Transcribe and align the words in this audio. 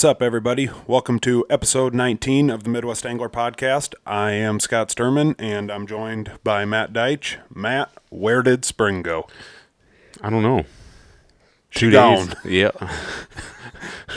What's 0.00 0.06
up, 0.06 0.22
everybody? 0.22 0.70
Welcome 0.86 1.18
to 1.20 1.44
episode 1.50 1.92
19 1.92 2.48
of 2.48 2.64
the 2.64 2.70
Midwest 2.70 3.04
Angler 3.04 3.28
Podcast. 3.28 3.92
I 4.06 4.30
am 4.30 4.58
Scott 4.58 4.88
Sturman, 4.88 5.34
and 5.38 5.70
I'm 5.70 5.86
joined 5.86 6.32
by 6.42 6.64
Matt 6.64 6.94
Deitch. 6.94 7.36
Matt, 7.54 7.90
where 8.08 8.40
did 8.40 8.64
spring 8.64 9.02
go? 9.02 9.26
I 10.22 10.30
don't 10.30 10.42
know. 10.42 10.64
She 11.68 11.80
Two 11.80 11.90
gone. 11.90 12.28
days. 12.28 12.36
Yeah. 12.46 12.70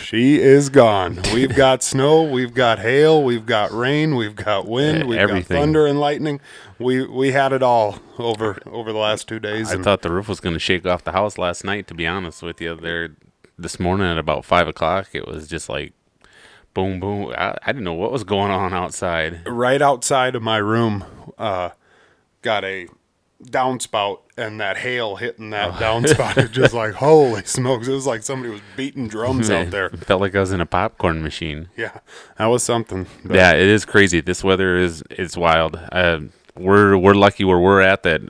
She 0.02 0.40
is 0.42 0.70
gone. 0.70 1.20
We've 1.34 1.56
got 1.56 1.84
snow, 1.84 2.22
we've 2.24 2.54
got 2.54 2.80
hail, 2.80 3.24
we've 3.24 3.46
got 3.46 3.72
rain, 3.72 4.16
we've 4.16 4.36
got 4.36 4.68
wind, 4.68 5.08
we've 5.08 5.20
everything. 5.20 5.56
got 5.56 5.62
thunder 5.62 5.86
and 5.86 6.00
lightning. 6.00 6.42
We 6.80 7.06
we 7.06 7.32
had 7.32 7.54
it 7.54 7.64
all 7.64 8.00
over 8.18 8.58
over 8.66 8.92
the 8.92 8.98
last 9.00 9.28
two 9.28 9.40
days. 9.40 9.72
I 9.72 9.76
and- 9.76 9.84
thought 9.84 10.02
the 10.02 10.12
roof 10.12 10.28
was 10.28 10.40
going 10.40 10.54
to 10.54 10.60
shake 10.60 10.86
off 10.86 11.04
the 11.04 11.12
house 11.14 11.38
last 11.38 11.64
night, 11.64 11.88
to 11.88 11.94
be 11.94 12.06
honest 12.08 12.42
with 12.42 12.60
you. 12.60 12.76
There, 12.76 13.16
this 13.58 13.80
morning 13.80 14.08
at 14.08 14.18
about 14.18 14.46
5 14.46 14.68
o'clock, 14.68 15.10
it 15.14 15.28
was 15.28 15.48
just 15.48 15.70
like 15.70 15.94
boom, 16.74 17.00
boom. 17.00 17.34
I, 17.38 17.58
I 17.64 17.72
didn't 17.72 17.84
know 17.84 17.94
what 17.94 18.12
was 18.12 18.24
going 18.24 18.52
on 18.52 18.74
outside. 18.74 19.48
right 19.48 19.82
outside 19.82 20.36
of 20.36 20.42
my 20.42 20.58
room, 20.58 21.06
uh, 21.38 21.70
got 22.42 22.64
a 22.64 22.88
downspout, 23.44 24.20
and 24.38 24.60
that 24.60 24.78
hail 24.78 25.18
hitting 25.18 25.52
that 25.52 25.74
downspout 25.74 26.38
is 26.38 26.50
just 26.50 26.74
like 26.84 26.94
holy 26.94 27.44
smokes! 27.46 27.88
It 27.88 27.94
was 27.94 28.08
like 28.08 28.24
somebody 28.24 28.54
was 28.54 28.62
beating 28.76 29.08
drums 29.08 29.50
out 29.50 29.72
there. 29.72 29.88
It 29.88 29.98
felt 30.06 30.22
like 30.22 30.36
I 30.36 30.40
was 30.40 30.52
in 30.52 30.62
a 30.62 30.66
popcorn 30.66 31.22
machine. 31.22 31.70
Yeah, 31.76 32.00
that 32.38 32.46
was 32.48 32.64
something. 32.64 33.08
But 33.24 33.36
Yeah, 33.36 33.52
it 33.52 33.68
is 33.68 33.86
crazy. 33.86 34.22
This 34.22 34.44
weather 34.44 34.78
is 34.78 35.04
it's 35.10 35.38
wild. 35.38 35.80
Uh, 35.92 36.22
we're 36.56 36.98
we're 36.98 37.14
lucky 37.14 37.44
where 37.44 37.60
we're 37.60 37.82
at 37.82 38.04
that 38.04 38.22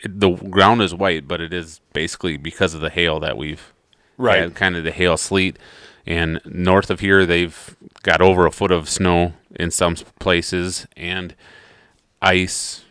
it, 0.00 0.20
the 0.20 0.30
ground 0.30 0.82
is 0.82 0.94
white, 0.94 1.28
but 1.28 1.40
it 1.40 1.52
is 1.52 1.80
basically 1.92 2.36
because 2.36 2.74
of 2.74 2.80
the 2.80 2.90
hail 2.90 3.20
that 3.20 3.36
we've 3.36 3.72
Right. 4.16 4.38
had, 4.40 4.54
kind 4.54 4.76
of 4.76 4.84
the 4.84 4.92
hail 4.92 5.16
sleet. 5.16 5.58
And 6.06 6.40
north 6.44 6.90
of 6.90 7.00
here, 7.00 7.24
they've 7.26 7.76
got 8.02 8.20
over 8.20 8.46
a 8.46 8.50
foot 8.50 8.72
of 8.72 8.88
snow 8.88 9.34
in 9.54 9.70
some 9.70 9.94
places 10.18 10.86
and 10.96 11.34
ice 12.20 12.84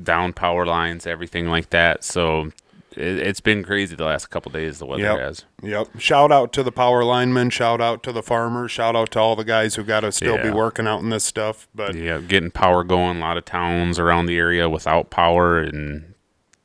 down 0.00 0.32
power 0.32 0.66
lines, 0.66 1.06
everything 1.06 1.46
like 1.48 1.70
that. 1.70 2.02
So 2.04 2.52
it, 2.96 3.18
it's 3.18 3.40
been 3.40 3.64
crazy 3.64 3.96
the 3.96 4.04
last 4.04 4.26
couple 4.26 4.52
days. 4.52 4.78
The 4.78 4.86
weather 4.86 5.02
Yep. 5.02 5.18
has. 5.18 5.44
Yep. 5.62 5.88
Shout 5.98 6.30
out 6.32 6.52
to 6.54 6.62
the 6.62 6.72
power 6.72 7.04
linemen. 7.04 7.50
Shout 7.50 7.80
out 7.80 8.02
to 8.04 8.12
the 8.12 8.22
farmers. 8.22 8.70
Shout 8.70 8.94
out 8.96 9.10
to 9.12 9.18
all 9.20 9.36
the 9.36 9.44
guys 9.44 9.74
who 9.76 9.84
got 9.84 10.00
to 10.00 10.12
still 10.12 10.40
be 10.42 10.50
working 10.50 10.86
out 10.86 11.00
in 11.00 11.10
this 11.10 11.24
stuff. 11.24 11.68
But 11.74 11.94
Yeah, 11.94 12.18
getting 12.20 12.50
power 12.50 12.84
going. 12.84 13.18
A 13.18 13.20
lot 13.20 13.36
of 13.36 13.44
towns 13.44 13.98
around 13.98 14.26
the 14.26 14.36
area 14.38 14.68
without 14.68 15.10
power, 15.10 15.58
and 15.58 16.14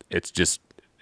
it's 0.09 0.31
just 0.31 0.61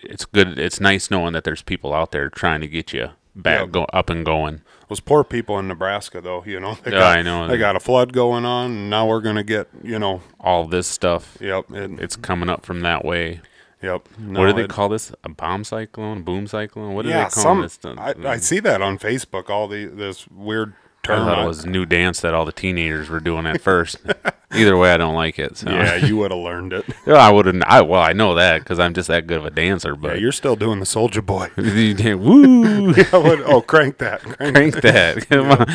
it's 0.10 0.26
good. 0.26 0.58
It's 0.60 0.80
nice 0.80 1.10
knowing 1.12 1.34
that 1.34 1.44
there's 1.44 1.62
people 1.62 1.94
out 1.94 2.12
there 2.12 2.30
trying 2.30 2.62
to 2.62 2.68
get 2.68 2.94
you 2.94 3.10
back 3.36 3.60
Yep. 3.62 3.72
go 3.72 3.84
up 3.94 4.10
and 4.10 4.26
going. 4.26 4.62
those 4.90 5.00
poor 5.00 5.24
people 5.24 5.60
in 5.60 5.68
Nebraska, 5.68 6.22
though, 6.22 6.44
you 6.46 6.60
know, 6.60 6.76
they 6.84 6.92
Yeah, 6.92 7.00
got, 7.00 7.18
I 7.18 7.22
know. 7.22 7.48
they 7.48 7.58
got 7.58 7.76
a 7.76 7.80
flood 7.80 8.12
going 8.14 8.46
on, 8.46 8.72
and 8.72 8.90
now 8.90 9.06
we're 9.08 9.22
gonna 9.22 9.44
get, 9.44 9.68
you 9.84 10.00
know, 10.00 10.22
All 10.40 10.66
this 10.66 10.88
stuff, 10.88 11.38
yep, 11.40 11.66
it, 11.72 12.00
it's 12.00 12.16
coming 12.16 12.50
up 12.50 12.66
from 12.66 12.82
that 12.82 13.06
way. 13.06 13.42
yep. 13.84 14.08
No, 14.18 14.40
what 14.40 14.48
do 14.48 14.54
they 14.54 14.64
it- 14.64 14.70
call 14.70 14.90
this? 14.90 15.12
A 15.24 15.30
bomb 15.30 15.64
cyclone, 15.64 16.24
boom 16.24 16.48
cyclone? 16.48 16.96
What 16.96 17.04
do 17.04 17.10
yeah, 17.10 17.26
they 17.26 17.30
call 17.30 17.44
some. 17.44 17.62
this? 17.62 17.74
stuff? 17.74 17.98
I, 18.00 18.16
I 18.26 18.38
see 18.38 18.60
that 18.62 18.82
on 18.82 18.98
Facebook. 18.98 19.50
All 19.52 19.68
the 19.68 19.86
this 19.86 20.28
weird 20.30 20.74
I 21.10 21.18
thought 21.18 21.44
it 21.44 21.48
was 21.48 21.64
a 21.64 21.70
new 21.70 21.86
dance 21.86 22.22
that 22.22 22.34
all 22.34 22.46
the 22.46 22.52
teenagers 22.52 23.10
were 23.10 23.20
doing 23.20 23.46
at 23.46 23.62
first. 23.62 23.98
Either 24.54 24.78
way, 24.78 24.92
I 24.94 24.98
don't 24.98 25.16
like 25.16 25.40
it. 25.40 25.58
So. 25.58 25.70
yeah, 25.70 25.96
you 25.96 26.16
would 26.18 26.32
have 26.32 26.40
learned 26.40 26.74
it. 26.74 26.86
Yeah, 27.06 27.16
I 27.16 27.32
wouldn't. 27.32 27.64
I 27.66 27.82
well, 27.82 28.02
I 28.02 28.14
know 28.14 28.36
that 28.36 28.60
because 28.60 28.80
I'm 28.80 28.94
just 28.94 29.08
that 29.08 29.28
good 29.28 29.38
of 29.38 29.46
a 29.46 29.50
dancer. 29.50 29.92
Yeah, 29.92 29.98
But 30.00 30.20
you're 30.22 30.32
still 30.32 30.56
doing 30.56 30.80
the 30.80 30.86
Soulja 30.86 31.26
Boy. 31.26 31.50
woo, 31.58 32.88
would- 32.94 33.42
oh, 33.42 33.62
crank 33.62 33.98
that. 34.00 34.22
Crank 34.22 34.56
crank 34.56 34.82
that. 34.82 35.30
Come 35.30 35.52
on. 35.52 35.66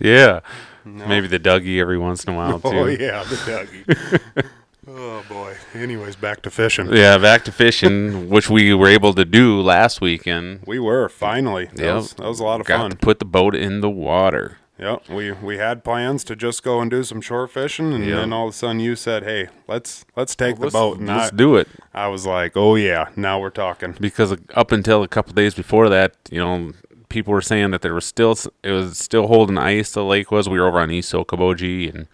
Yeah. 0.00 0.40
Maybe 0.84 1.28
the 1.28 1.38
Dougie 1.38 1.80
every 1.80 1.98
once 1.98 2.24
in 2.24 2.32
a 2.34 2.36
while 2.36 2.60
oh, 2.64 2.70
too. 2.70 2.78
Oh 2.78 2.86
yeah, 2.86 3.22
the 3.24 3.36
Dougie. 3.36 4.44
oh 4.88 5.22
boy. 5.28 5.54
Anyways, 5.74 6.16
back 6.16 6.42
to 6.42 6.50
fishing. 6.50 6.92
Yeah, 6.92 7.18
back 7.18 7.44
to 7.44 7.52
fishing, 7.52 8.28
which 8.28 8.50
we 8.50 8.74
were 8.74 8.88
able 8.88 9.14
to 9.14 9.24
do 9.24 9.60
last 9.60 10.00
weekend. 10.00 10.60
We 10.66 10.78
were 10.80 11.08
finally. 11.08 11.66
That, 11.66 11.78
Yep. 11.84 11.94
was, 11.94 12.14
that 12.14 12.26
was 12.26 12.40
a 12.40 12.44
lot 12.44 12.60
of 12.60 12.66
Got 12.66 12.78
fun. 12.80 12.90
to 12.90 12.96
put 12.96 13.18
the 13.20 13.24
boat 13.24 13.54
in 13.54 13.80
the 13.80 13.90
water. 13.90 14.58
Yep. 14.82 15.08
We 15.10 15.30
we 15.32 15.58
had 15.58 15.84
plans 15.84 16.24
to 16.24 16.34
just 16.34 16.64
go 16.64 16.80
and 16.80 16.90
do 16.90 17.04
some 17.04 17.20
shore 17.20 17.46
fishing, 17.46 17.92
and 17.92 18.04
Yep. 18.04 18.16
then 18.16 18.32
all 18.32 18.48
of 18.48 18.54
a 18.54 18.56
sudden 18.56 18.80
you 18.80 18.96
said, 18.96 19.22
"Hey, 19.22 19.46
let's 19.68 20.04
let's 20.16 20.34
take 20.34 20.56
the 20.56 20.62
Let's, 20.62 20.72
boat." 20.72 20.98
And 20.98 21.06
let's 21.06 21.30
do 21.30 21.54
it 21.56 21.68
I 21.94 22.08
was 22.08 22.26
like, 22.26 22.56
"Oh 22.56 22.74
yeah, 22.74 23.08
now 23.14 23.38
we're 23.38 23.50
talking." 23.50 23.94
because 24.00 24.36
up 24.54 24.72
until 24.72 25.02
a 25.04 25.08
couple 25.08 25.32
days 25.34 25.54
before 25.54 25.88
that, 25.88 26.16
you 26.30 26.40
know, 26.40 26.72
people 27.08 27.32
were 27.32 27.40
saying 27.42 27.70
that 27.70 27.82
there 27.82 27.94
was 27.94 28.04
still 28.04 28.36
it 28.64 28.72
was 28.72 28.98
still 28.98 29.28
holding 29.28 29.56
ice. 29.56 29.92
The 29.92 30.04
lake 30.04 30.32
was. 30.32 30.48
We 30.48 30.58
were 30.58 30.66
over 30.66 30.80
on 30.80 30.90
East 30.90 31.12
Okoboji, 31.12 31.88
and 31.94 32.08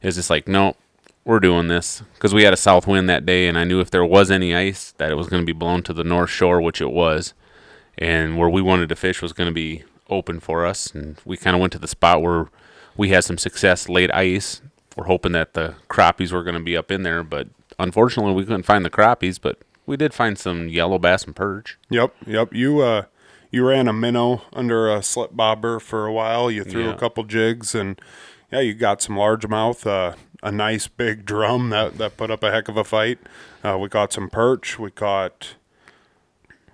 it 0.00 0.06
was 0.06 0.14
just 0.14 0.30
like, 0.30 0.46
no, 0.46 0.76
we're 1.24 1.40
doing 1.40 1.66
this 1.66 2.02
because 2.14 2.32
we 2.32 2.44
had 2.44 2.52
a 2.52 2.56
south 2.56 2.86
wind 2.86 3.08
that 3.10 3.26
day, 3.26 3.48
and 3.48 3.58
I 3.58 3.64
knew 3.64 3.80
if 3.80 3.90
there 3.90 4.04
was 4.04 4.30
any 4.30 4.54
ice 4.54 4.92
that 4.98 5.10
it 5.10 5.16
was 5.16 5.28
going 5.28 5.42
to 5.42 5.46
be 5.46 5.52
blown 5.58 5.82
to 5.82 5.92
the 5.92 6.04
north 6.04 6.30
shore, 6.30 6.60
which 6.60 6.80
it 6.80 6.92
was, 6.92 7.34
and 7.98 8.38
where 8.38 8.48
we 8.48 8.62
wanted 8.62 8.88
to 8.90 8.96
fish 8.96 9.20
was 9.20 9.32
going 9.32 9.48
to 9.48 9.54
be 9.54 9.82
open 10.10 10.40
for 10.40 10.64
us, 10.66 10.94
and 10.94 11.16
we 11.24 11.36
kind 11.36 11.54
of 11.54 11.60
went 11.60 11.72
to 11.74 11.78
the 11.78 11.88
spot 11.88 12.22
where 12.22 12.46
we 12.96 13.10
had 13.10 13.24
some 13.24 13.38
success 13.38 13.88
late 13.88 14.12
ice. 14.14 14.62
We're 14.96 15.04
hoping 15.06 15.32
that 15.32 15.54
the 15.54 15.74
crappies 15.90 16.32
were 16.32 16.42
going 16.42 16.54
to 16.56 16.62
be 16.62 16.76
up 16.76 16.90
in 16.90 17.02
there, 17.02 17.22
but 17.22 17.48
unfortunately 17.78 18.32
we 18.32 18.44
couldn't 18.44 18.62
find 18.64 18.84
the 18.84 18.90
crappies, 18.90 19.38
but 19.40 19.58
we 19.84 19.96
did 19.96 20.14
find 20.14 20.38
some 20.38 20.68
yellow 20.68 20.98
bass 20.98 21.24
and 21.24 21.36
perch. 21.36 21.78
Yep, 21.90 22.14
yep. 22.26 22.52
You 22.54 22.80
uh, 22.80 23.04
you 23.50 23.66
ran 23.66 23.88
a 23.88 23.92
minnow 23.92 24.42
under 24.52 24.88
a 24.92 25.02
slip 25.02 25.36
bobber 25.36 25.78
for 25.78 26.06
a 26.06 26.12
while. 26.12 26.50
You 26.50 26.64
threw 26.64 26.84
Yeah. 26.86 26.94
a 26.94 26.98
couple 26.98 27.24
jigs, 27.24 27.74
and 27.74 28.00
yeah, 28.50 28.60
you 28.60 28.74
got 28.74 29.02
some 29.02 29.16
largemouth. 29.16 29.86
Uh, 29.86 30.16
a 30.42 30.50
nice 30.52 30.86
big 30.88 31.24
drum 31.24 31.70
that 31.70 31.98
that 31.98 32.16
put 32.16 32.30
up 32.30 32.42
a 32.42 32.50
heck 32.50 32.68
of 32.68 32.76
a 32.76 32.84
fight. 32.84 33.18
Uh, 33.62 33.76
we 33.78 33.88
caught 33.88 34.12
some 34.12 34.30
perch. 34.30 34.78
We 34.78 34.90
caught. 34.90 35.54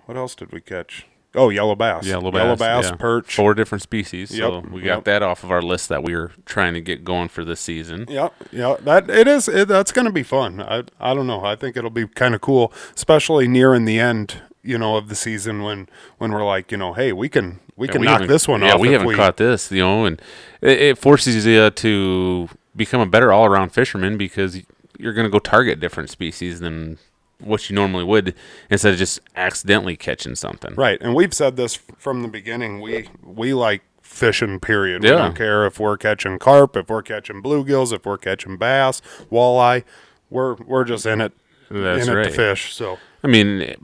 What 0.07 0.17
else 0.17 0.35
did 0.35 0.53
we 0.53 0.61
catch? 0.61 1.07
Oh, 1.35 1.49
yellow 1.49 1.75
bass. 1.75 2.07
Yellow 2.07 2.31
bass, 2.31 2.41
Yellow 2.41 2.57
bass, 2.57 2.85
yeah. 2.91 2.97
perch. 2.97 3.35
Four 3.35 3.55
different 3.55 3.83
species. 3.83 4.31
so 4.37 4.57
Yep, 4.61 4.71
we 4.71 4.83
got 4.83 4.97
yep. 4.97 5.05
that 5.05 5.23
off 5.23 5.45
of 5.45 5.51
our 5.51 5.63
list 5.63 5.89
that 5.89 6.03
we 6.03 6.15
were 6.15 6.33
trying 6.45 6.75
to 6.75 6.81
get 6.81 7.05
going 7.05 7.29
for 7.29 7.45
this 7.45 7.61
season. 7.61 8.07
Yep, 8.09 8.35
yeah, 8.53 8.77
that 8.81 9.09
it 9.09 9.27
is. 9.27 9.49
It, 9.49 9.69
that's 9.69 9.93
going 9.93 10.05
to 10.07 10.13
be 10.13 10.23
fun. 10.23 10.61
I 10.61 10.85
I 11.01 11.15
don't 11.15 11.27
know. 11.27 11.45
I 11.45 11.57
think 11.57 11.77
it'll 11.77 11.91
be 11.91 12.07
kind 12.07 12.35
of 12.35 12.41
cool, 12.41 12.73
especially 12.95 13.49
near 13.49 13.75
in 13.75 13.87
the 13.87 13.99
end, 13.99 14.43
you 14.63 14.77
know, 14.77 14.97
of 14.97 15.09
the 15.09 15.15
season 15.15 15.63
when 15.63 15.89
when 16.19 16.33
we're 16.33 16.45
like, 16.45 16.71
you 16.71 16.77
know, 16.77 16.93
hey, 16.93 17.13
we 17.13 17.29
can 17.29 17.61
we 17.77 17.87
Yeah, 17.87 17.93
can 17.93 18.01
we 18.03 18.07
knock 18.07 18.27
this 18.27 18.47
one 18.47 18.61
yeah, 18.61 18.69
off. 18.69 18.75
Yeah, 18.75 18.81
we 18.81 18.93
haven't 18.93 19.15
caught 19.17 19.39
this, 19.39 19.73
you 19.73 19.83
know, 19.83 20.05
and 20.05 20.21
it, 20.61 20.81
it 20.81 20.99
forces 20.99 21.47
you 21.47 21.71
to 21.71 22.49
become 22.77 23.01
a 23.01 23.07
better 23.07 23.33
all-around 23.33 23.71
fisherman 23.71 24.17
because 24.17 24.63
you're 24.99 25.13
going 25.13 25.27
to 25.27 25.31
go 25.31 25.39
target 25.39 25.81
different 25.81 26.11
species 26.11 26.61
than 26.61 26.99
what 27.43 27.69
you 27.69 27.75
normally 27.77 28.05
would 28.05 28.35
instead 28.71 28.93
of 28.93 28.99
just 28.99 29.21
accidentally 29.37 29.97
catching 29.97 30.35
something. 30.35 30.75
Right, 30.75 31.01
and 31.01 31.15
we've 31.15 31.35
said 31.35 31.57
this 31.57 31.77
from 31.99 32.23
the 32.23 32.29
beginning. 32.29 32.81
We 32.81 33.09
we 33.23 33.55
like 33.55 33.83
fishing. 34.01 34.61
Period. 34.61 35.03
We 35.03 35.09
Yeah. 35.11 35.17
don't 35.17 35.37
care 35.37 35.67
if 35.67 35.79
we're 35.81 35.97
catching 35.97 36.39
carp, 36.39 36.77
if 36.77 36.89
we're 36.89 37.03
catching 37.03 37.43
bluegills, 37.43 37.93
if 37.93 38.05
we're 38.07 38.19
catching 38.19 38.57
bass, 38.57 39.01
walleye. 39.31 39.85
We're 40.31 40.55
we're 40.55 40.85
just 40.85 41.05
in 41.07 41.21
it, 41.21 41.33
That's 41.71 42.07
in 42.07 42.17
it 42.19 42.25
to 42.25 42.31
fish. 42.31 42.75
So 42.75 42.99
I 43.23 43.29
mean, 43.29 43.75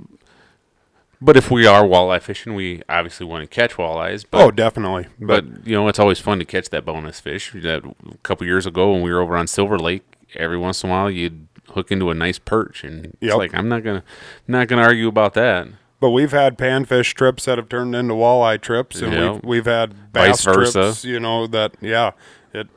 but 1.20 1.36
if 1.36 1.50
we 1.50 1.66
are 1.66 1.82
walleye 1.82 2.22
fishing, 2.22 2.54
we 2.54 2.82
obviously 2.88 3.26
want 3.26 3.42
to 3.42 3.46
catch 3.54 3.74
walleyes. 3.74 4.24
But 4.30 4.40
oh, 4.44 4.50
definitely. 4.50 5.06
But 5.18 5.66
you 5.66 5.74
know, 5.74 5.88
it's 5.88 5.98
always 5.98 6.20
fun 6.20 6.38
to 6.38 6.44
catch 6.44 6.70
that 6.70 6.84
bonus 6.84 7.18
fish. 7.20 7.52
That 7.54 7.84
a 7.84 8.16
couple 8.22 8.46
years 8.46 8.66
ago 8.66 8.92
when 8.92 9.02
we 9.02 9.12
were 9.12 9.20
over 9.20 9.36
on 9.36 9.46
Silver 9.48 9.78
Lake, 9.78 10.04
every 10.36 10.58
once 10.58 10.84
in 10.84 10.90
a 10.90 10.92
while 10.92 11.10
you'd 11.10 11.47
hook 11.70 11.90
into 11.92 12.10
a 12.10 12.14
nice 12.14 12.38
perch, 12.38 12.84
and 12.84 13.06
it's 13.06 13.16
Yep. 13.20 13.36
like 13.36 13.54
I'm 13.54 13.68
not 13.68 13.82
gonna 13.84 14.02
not 14.46 14.68
gonna 14.68 14.82
argue 14.82 15.08
about 15.08 15.34
that. 15.34 15.66
But 16.00 16.10
we've 16.10 16.30
had 16.32 16.56
panfish 16.56 17.12
trips 17.14 17.44
that 17.46 17.58
have 17.58 17.68
turned 17.68 17.94
into 17.96 18.14
walleye 18.14 18.60
trips, 18.60 19.00
and 19.02 19.12
Yeah. 19.12 19.30
we've 19.32 19.44
we've 19.44 19.66
had 19.66 20.12
bass 20.12 20.44
Vice 20.44 20.54
versa. 20.54 20.80
trips. 20.82 21.04
You 21.04 21.18
know 21.20 21.46
that, 21.48 21.72
yeah, 21.80 22.12
it, 22.54 22.68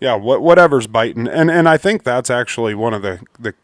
yeah, 0.00 0.14
what 0.14 0.42
whatever's 0.42 0.86
biting, 0.86 1.26
and 1.28 1.50
and 1.50 1.68
I 1.68 1.76
think 1.78 2.02
that's 2.04 2.30
actually 2.30 2.74
one 2.74 2.92
of 2.94 3.02
the 3.02 3.20
the 3.38 3.54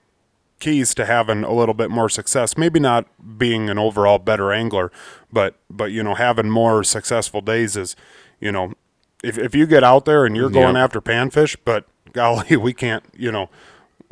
keys 0.60 0.94
to 0.94 1.04
having 1.04 1.42
a 1.42 1.52
little 1.52 1.74
bit 1.74 1.90
more 1.90 2.08
success. 2.08 2.56
Maybe 2.56 2.78
not 2.80 3.06
being 3.36 3.68
an 3.68 3.78
overall 3.78 4.18
better 4.18 4.52
angler, 4.52 4.90
but 5.32 5.56
but 5.68 5.90
you 5.92 6.02
know 6.02 6.14
having 6.14 6.48
more 6.50 6.82
successful 6.84 7.40
days 7.40 7.76
is, 7.76 7.96
you 8.40 8.50
know, 8.52 8.72
if 9.22 9.36
if 9.36 9.54
you 9.54 9.66
get 9.66 9.84
out 9.84 10.04
there 10.06 10.24
and 10.24 10.34
you're 10.36 10.48
going 10.50 10.76
Yeah. 10.76 10.84
after 10.84 11.00
panfish, 11.02 11.56
but 11.64 11.84
golly, 12.12 12.56
we 12.56 12.72
can't, 12.72 13.04
you 13.16 13.30
know, 13.32 13.50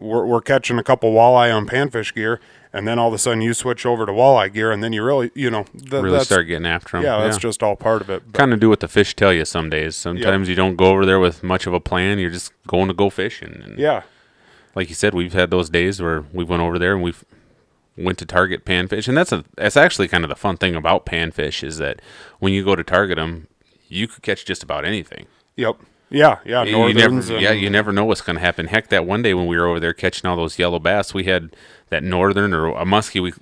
we're, 0.00 0.24
we're 0.26 0.40
catching 0.40 0.78
a 0.78 0.82
couple 0.82 1.12
walleye 1.12 1.54
on 1.54 1.66
panfish 1.66 2.14
gear, 2.14 2.40
and 2.72 2.88
then 2.88 2.98
all 2.98 3.08
of 3.08 3.14
a 3.14 3.18
sudden 3.18 3.40
you 3.42 3.52
switch 3.54 3.84
over 3.84 4.06
to 4.06 4.12
walleye 4.12 4.52
gear, 4.52 4.72
and 4.72 4.82
then 4.82 4.92
you 4.92 5.02
really, 5.04 5.30
you 5.34 5.50
know, 5.50 5.64
th- 5.64 5.90
Really 5.92 6.10
that's, 6.12 6.24
start 6.24 6.46
getting 6.46 6.66
after 6.66 6.96
them. 6.96 7.04
yeah, 7.04 7.18
that's 7.18 7.36
just 7.38 7.62
all 7.62 7.76
part 7.76 8.00
of 8.02 8.10
it. 8.10 8.22
But, 8.26 8.34
kind 8.38 8.52
of 8.52 8.60
do 8.60 8.68
what 8.68 8.80
the 8.80 8.88
fish 8.88 9.14
tell 9.14 9.32
you. 9.32 9.44
Some 9.44 9.70
days, 9.70 9.96
sometimes 9.96 10.48
you 10.48 10.54
don't 10.54 10.76
go 10.76 10.86
over 10.86 11.04
there 11.04 11.20
with 11.20 11.42
much 11.42 11.66
of 11.66 11.74
a 11.74 11.80
plan. 11.80 12.18
You're 12.18 12.30
just 12.30 12.52
going 12.66 12.88
to 12.88 12.94
go 12.94 13.10
fishing. 13.10 13.60
And 13.64 13.78
yeah, 13.78 14.02
like 14.74 14.88
you 14.88 14.94
said, 14.94 15.14
we've 15.14 15.32
had 15.32 15.50
those 15.50 15.68
days 15.70 16.00
where 16.00 16.24
we 16.32 16.44
went 16.44 16.62
over 16.62 16.78
there 16.78 16.94
and 16.94 17.02
we've 17.02 17.24
went 17.96 18.16
to 18.18 18.24
target 18.24 18.64
panfish, 18.64 19.08
and 19.08 19.16
that's 19.16 19.32
a 19.32 19.44
that's 19.56 19.76
actually 19.76 20.08
kind 20.08 20.24
of 20.24 20.30
the 20.30 20.36
fun 20.36 20.56
thing 20.56 20.74
about 20.74 21.04
panfish 21.04 21.62
is 21.62 21.78
that 21.78 22.00
when 22.38 22.52
you 22.52 22.64
go 22.64 22.74
to 22.76 22.84
target 22.84 23.16
them, 23.16 23.46
you 23.88 24.06
could 24.08 24.22
catch 24.22 24.44
just 24.44 24.62
about 24.62 24.84
anything. 24.84 25.26
Yep. 25.56 25.76
Yeah, 26.10 26.38
yeah. 26.44 26.64
You 26.64 26.72
Northerns. 26.72 27.28
never, 27.28 27.34
and- 27.34 27.42
yeah, 27.42 27.52
you 27.52 27.70
never 27.70 27.92
know 27.92 28.04
what's 28.04 28.20
going 28.20 28.34
to 28.36 28.40
happen. 28.40 28.66
Heck, 28.66 28.88
that 28.88 29.06
one 29.06 29.22
day 29.22 29.32
when 29.34 29.46
we 29.46 29.56
were 29.56 29.66
over 29.66 29.78
there 29.80 29.92
catching 29.94 30.28
all 30.28 30.36
those 30.36 30.58
yellow 30.58 30.78
bass, 30.80 31.14
we 31.14 31.24
had 31.24 31.54
that 31.90 32.02
northern 32.04 32.52
or 32.54 32.68
a 32.70 32.84
muskie. 32.84 33.20
We 33.22 33.32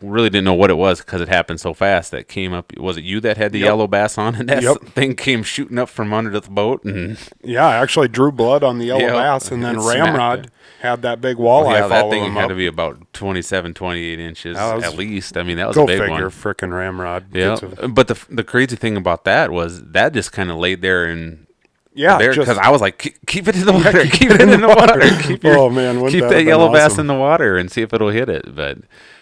really 0.00 0.30
didn't 0.30 0.44
know 0.44 0.54
what 0.54 0.70
it 0.70 0.74
was 0.76 1.00
because 1.00 1.20
it 1.20 1.28
happened 1.28 1.60
so 1.60 1.74
fast. 1.74 2.10
That 2.12 2.28
came 2.28 2.52
up. 2.52 2.72
Was 2.76 2.96
it 2.96 3.04
you 3.04 3.20
that 3.20 3.36
had 3.36 3.52
the 3.52 3.58
Yep. 3.60 3.66
yellow 3.66 3.86
bass 3.86 4.18
on? 4.18 4.34
And 4.34 4.48
that 4.48 4.62
Yep. 4.62 4.76
thing 4.94 5.14
came 5.16 5.42
shooting 5.42 5.78
up 5.78 5.88
from 5.88 6.12
under 6.12 6.30
the 6.30 6.48
boat, 6.50 6.84
and 6.84 7.18
Yeah, 7.42 7.66
I 7.66 7.76
actually 7.76 8.08
drew 8.08 8.32
blood 8.32 8.62
on 8.64 8.78
the 8.78 8.86
yellow 8.86 9.00
Yeah, 9.00 9.12
bass, 9.12 9.50
and 9.50 9.62
then 9.64 9.76
it 9.76 9.82
Ramrod 9.82 10.50
had 10.80 11.02
that 11.02 11.20
big 11.20 11.36
walleye 11.36 11.74
yeah, 11.80 11.86
that 11.88 12.10
thing 12.10 12.32
had 12.32 12.44
up. 12.44 12.48
to 12.50 12.54
be 12.56 12.66
about 12.66 12.98
27, 13.12 13.74
28 13.74 14.18
inches 14.20 14.56
was- 14.56 14.82
at 14.84 14.96
least. 14.96 15.36
I 15.36 15.42
mean, 15.44 15.56
that 15.58 15.68
was 15.68 15.76
Go 15.76 15.84
a 15.84 15.86
big 15.86 16.00
figure, 16.00 16.14
one. 16.14 16.30
frickin' 16.30 16.72
Ramrod. 16.72 17.26
Yeah, 17.34 17.56
but 17.88 18.08
the 18.08 18.18
the 18.30 18.44
crazy 18.44 18.76
thing 18.76 18.96
about 18.96 19.24
that 19.24 19.50
was 19.50 19.82
that 19.92 20.12
just 20.14 20.32
kind 20.32 20.50
of 20.50 20.56
laid 20.56 20.82
there 20.82 21.04
and 21.04 21.46
yeah. 21.94 22.18
because 22.18 22.58
I 22.58 22.70
was 22.70 22.80
like, 22.80 22.98
keep, 22.98 23.26
keep 23.26 23.48
it 23.48 23.56
in 23.56 23.66
the 23.66 23.72
water, 23.72 24.04
keep 24.06 24.30
it 24.30 24.40
in 24.40 24.60
the 24.60 24.68
water, 24.68 25.00
keep 25.22 25.44
your, 25.44 25.58
Oh, 25.58 25.70
man, 25.70 26.08
keep 26.08 26.22
that 26.22 26.30
that, 26.30 26.44
yellow 26.44 26.72
bass 26.72 26.98
in 26.98 27.06
the 27.06 27.14
water 27.14 27.56
and 27.56 27.70
see 27.70 27.82
if 27.82 27.92
it'll 27.92 28.10
hit 28.10 28.28
it. 28.28 28.54
But 28.54 28.78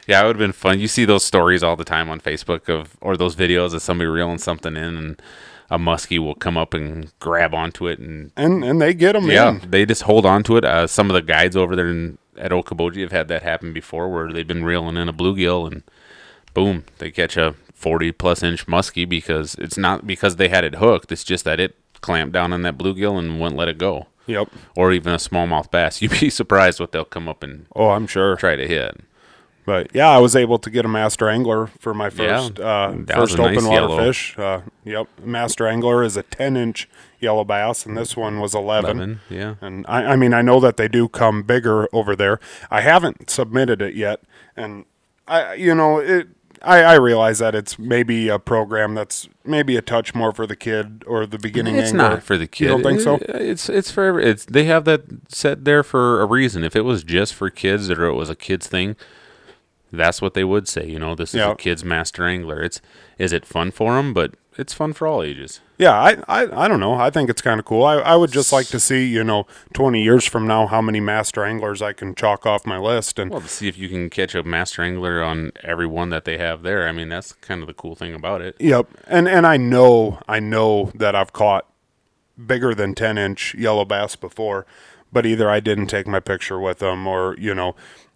yeah, 0.07 0.23
it 0.23 0.27
would 0.27 0.37
have 0.37 0.41
been 0.41 0.53
fun. 0.53 0.81
You 0.81 0.89
see 0.89 1.05
those 1.05 1.25
stories 1.25 1.63
all 1.63 1.77
the 1.77 1.85
time 1.85 2.09
on 2.09 2.21
Facebook 2.21 2.69
of 2.69 2.97
or 3.01 3.17
those 3.17 3.37
videos 3.37 3.75
of 3.75 3.83
somebody 3.83 4.09
reeling 4.09 4.39
something 4.39 4.77
in 4.77 4.97
and 4.97 5.23
a 5.71 5.79
muskie 5.79 6.19
will 6.19 6.35
come 6.35 6.57
up 6.57 6.75
and 6.75 7.13
grab 7.21 7.55
onto 7.55 7.87
it 7.87 7.99
and 8.01 8.33
and 8.37 8.65
and 8.65 8.81
they 8.81 8.93
get 8.93 9.13
them 9.13 9.31
yeah, 9.31 9.51
in. 9.51 9.71
they 9.71 9.87
just 9.87 10.03
hold 10.03 10.27
on 10.27 10.43
to 10.43 10.57
it. 10.57 10.65
Uh, 10.65 10.87
some 10.87 11.09
of 11.09 11.15
the 11.15 11.23
guides 11.23 11.57
over 11.57 11.77
there 11.77 11.89
in, 11.89 12.19
at 12.37 12.51
Okoboji 12.51 13.03
have 13.03 13.13
had 13.13 13.29
that 13.29 13.43
happen 13.43 13.73
before, 13.73 14.11
where 14.11 14.33
they've 14.33 14.47
been 14.47 14.65
reeling 14.65 14.97
in 14.97 15.09
a 15.09 15.13
bluegill 15.13 15.71
and 15.71 15.83
boom, 16.55 16.85
they 16.99 17.11
catch 17.11 17.37
a 17.37 17.55
forty 17.73 18.11
plus 18.11 18.43
inch 18.43 18.67
muskie 18.67 19.09
because 19.09 19.55
it's 19.57 19.79
not 19.79 20.07
because 20.07 20.37
they 20.37 20.49
had 20.49 20.65
it 20.65 20.77
hooked. 20.77 21.13
It's 21.13 21.25
just 21.25 21.45
that 21.45 21.61
it 21.61 21.77
clamped 22.01 22.33
down 22.33 22.53
on 22.53 22.63
that 22.63 22.77
bluegill 22.79 23.19
and 23.19 23.41
wouldn't 23.41 23.59
let 23.59 23.69
it 23.69 23.79
go, 23.79 24.07
Yep. 24.27 24.49
or 24.77 24.93
even 24.93 25.13
a 25.13 25.17
smallmouth 25.19 25.71
bass. 25.71 26.01
You'd 26.03 26.19
be 26.21 26.31
surprised 26.31 26.81
what 26.81 26.93
they'll 26.93 27.05
come 27.05 27.29
up 27.29 27.43
and 27.43 27.67
Oh, 27.75 27.91
I'm 27.91 28.07
sure. 28.07 28.37
try 28.37 28.57
to 28.57 28.67
hit. 28.67 29.01
But 29.67 29.95
yeah, 29.95 30.09
I 30.09 30.19
was 30.19 30.35
able 30.35 30.59
to 30.59 30.71
get 30.71 30.85
a 30.85 30.89
master 30.89 31.29
angler 31.29 31.67
for 31.67 31.93
my 31.95 32.11
first 32.11 32.59
uh, 32.59 32.93
first 33.15 33.39
open 33.39 33.55
nice 33.55 33.63
water 33.65 33.75
yellow. 33.75 33.99
fish. 33.99 34.37
Uh, 34.39 34.63
yep, 34.85 35.07
master 35.23 35.69
angler 35.69 36.03
is 36.03 36.17
a 36.17 36.23
10 36.25 36.57
inch 36.57 36.89
yellow 37.21 37.45
bass, 37.45 37.85
and 37.87 37.97
this 37.97 38.17
one 38.17 38.41
was 38.41 38.55
11. 38.55 38.91
Eleven, 38.97 39.21
yeah. 39.29 39.55
And 39.61 39.85
I, 39.87 40.13
I 40.13 40.17
mean, 40.17 40.33
I 40.33 40.41
know 40.43 40.59
that 40.61 40.77
they 40.77 40.89
do 40.89 41.09
come 41.09 41.43
bigger 41.43 41.87
over 41.95 42.17
there. 42.17 42.41
I 42.71 42.81
haven't 42.81 43.29
submitted 43.31 43.81
it 43.83 43.95
yet, 43.95 44.21
and 44.57 44.87
I, 45.29 45.55
you 45.55 45.75
know, 45.75 45.99
it. 45.99 46.29
I, 46.63 46.83
I 46.83 46.95
realize 46.97 47.39
that 47.39 47.55
it's 47.55 47.79
maybe 47.79 48.29
a 48.29 48.39
program 48.39 48.95
that's 48.95 49.29
maybe 49.45 49.77
a 49.77 49.83
touch 49.83 50.15
more 50.15 50.33
for 50.33 50.47
the 50.47 50.57
kid 50.57 51.03
or 51.07 51.25
the 51.27 51.39
beginning. 51.39 51.77
It's 51.77 51.91
angler. 51.91 52.09
not 52.11 52.23
for 52.23 52.37
the 52.37 52.47
kid. 52.47 52.65
You 52.65 52.69
don't 52.71 52.83
think 52.83 53.01
so? 53.01 53.19
It's 53.29 53.69
it's 53.69 53.91
for 53.91 54.05
every- 54.05 54.25
it's 54.27 54.45
they 54.45 54.65
have 54.65 54.85
that 54.85 55.05
set 55.29 55.65
there 55.65 55.83
for 55.83 56.21
a 56.21 56.27
reason. 56.27 56.63
If 56.65 56.77
it 56.77 56.83
was 56.83 57.03
just 57.03 57.35
for 57.35 57.49
kids 57.51 57.91
or 57.91 58.05
it 58.05 58.15
was 58.15 58.29
a 58.31 58.37
kids 58.37 58.67
thing, 58.67 58.97
that's 59.93 60.21
what 60.21 60.35
they 60.35 60.45
would 60.45 60.69
say. 60.69 60.87
You 60.87 60.99
know, 60.99 61.15
this 61.15 61.31
is 61.35 61.39
Yeah. 61.39 61.53
a 61.53 61.57
kid's 61.57 61.85
master 61.85 62.25
angler. 62.25 62.63
It's 62.63 62.81
is 63.19 63.33
it 63.33 63.47
fun 63.47 63.71
for 63.71 63.95
them? 63.97 64.13
But 64.13 64.35
it's 64.61 64.75
fun 64.75 64.93
for 64.93 65.07
all 65.09 65.23
ages. 65.23 65.61
Yeah, 65.79 65.99
I, 65.99 66.19
I, 66.29 66.65
I 66.65 66.69
don't 66.69 66.79
know. 66.79 66.93
I 66.95 67.09
think 67.09 67.31
it's 67.31 67.41
kind 67.41 67.59
of 67.59 67.65
cool. 67.65 67.83
I, 67.83 67.95
I 67.95 68.15
would 68.15 68.31
just 68.31 68.53
like 68.53 68.67
to 68.67 68.79
see, 68.79 69.07
you 69.07 69.25
know, 69.25 69.47
20 69.73 70.03
years 70.03 70.27
from 70.27 70.47
now, 70.47 70.67
how 70.67 70.83
many 70.83 71.01
master 71.01 71.45
anglers 71.45 71.81
I 71.81 71.95
can 71.95 72.15
chalk 72.15 72.45
off 72.45 72.67
my 72.67 72.77
list. 72.77 73.19
And 73.19 73.31
Well, 73.31 73.41
to 73.41 73.49
see 73.49 73.67
if 73.67 73.79
you 73.79 73.89
can 73.89 74.11
catch 74.11 74.35
a 74.35 74.43
master 74.43 74.83
angler 74.83 75.23
on 75.23 75.53
every 75.65 75.87
one 75.87 76.11
that 76.11 76.27
they 76.27 76.37
have 76.37 76.63
there. 76.63 76.87
I 76.87 76.93
mean, 76.93 77.09
that's 77.09 77.33
kind 77.33 77.63
of 77.63 77.67
the 77.67 77.75
cool 77.75 77.95
thing 77.95 78.15
about 78.15 78.43
it. 78.43 78.57
yep, 78.61 78.89
and 79.07 79.27
and 79.27 79.47
I 79.47 79.57
know, 79.57 80.21
I 80.29 80.39
know 80.39 80.93
that 80.95 81.17
I've 81.17 81.33
caught 81.33 81.67
bigger 82.47 82.75
than 82.75 82.95
10 82.95 83.17
inch 83.17 83.55
yellow 83.55 83.85
bass 83.87 84.17
before, 84.17 84.67
but 85.11 85.25
either 85.25 85.49
I 85.49 85.61
didn't 85.61 85.87
take 85.87 86.07
my 86.07 86.21
picture 86.21 86.61
with 86.61 86.81
them, 86.81 87.07
or 87.07 87.35
you 87.39 87.55
know, 87.55 87.75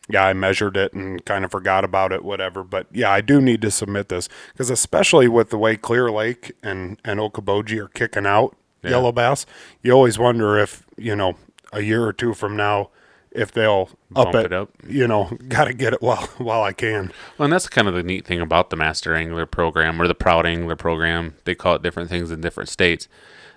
yeah, 0.08 0.24
I 0.24 0.32
measured 0.32 0.76
it 0.76 0.92
and 0.92 1.24
kind 1.24 1.44
of 1.44 1.50
forgot 1.50 1.84
about 1.84 2.12
it, 2.12 2.24
whatever. 2.24 2.62
But 2.62 2.86
yeah, 2.92 3.10
I 3.10 3.20
do 3.20 3.40
need 3.40 3.62
to 3.62 3.70
submit 3.70 4.08
this 4.08 4.28
because 4.52 4.70
especially 4.70 5.28
with 5.28 5.50
the 5.50 5.58
way 5.58 5.76
Clear 5.76 6.10
Lake 6.10 6.52
and 6.62 7.00
and 7.04 7.20
Okoboji 7.20 7.78
are 7.78 7.88
kicking 7.88 8.26
out 8.26 8.56
yellow 8.82 9.12
bass, 9.12 9.46
you 9.82 9.92
always 9.92 10.18
wonder 10.18 10.58
if 10.58 10.84
you 10.96 11.16
know 11.16 11.36
a 11.72 11.80
year 11.80 12.04
or 12.04 12.12
two 12.12 12.34
from 12.34 12.56
now 12.56 12.90
if 13.34 13.50
they'll 13.50 13.90
up 14.14 14.34
it, 14.34 14.46
it 14.46 14.52
up. 14.52 14.70
You 14.86 15.08
know, 15.08 15.24
got 15.48 15.64
to 15.64 15.74
get 15.74 15.92
it 15.92 16.00
while 16.00 16.26
while 16.38 16.62
I 16.62 16.72
can. 16.72 17.12
Well, 17.36 17.44
and 17.44 17.52
that's 17.52 17.68
kind 17.68 17.88
of 17.88 17.94
the 17.94 18.02
neat 18.02 18.26
thing 18.26 18.40
about 18.40 18.70
the 18.70 18.76
Master 18.76 19.14
Angler 19.14 19.46
program 19.46 20.00
or 20.00 20.06
the 20.06 20.14
Proud 20.14 20.46
Angler 20.46 20.76
program. 20.76 21.34
They 21.44 21.54
call 21.54 21.74
it 21.74 21.82
different 21.82 22.08
things 22.08 22.30
in 22.30 22.40
different 22.40 22.68
states. 22.68 23.08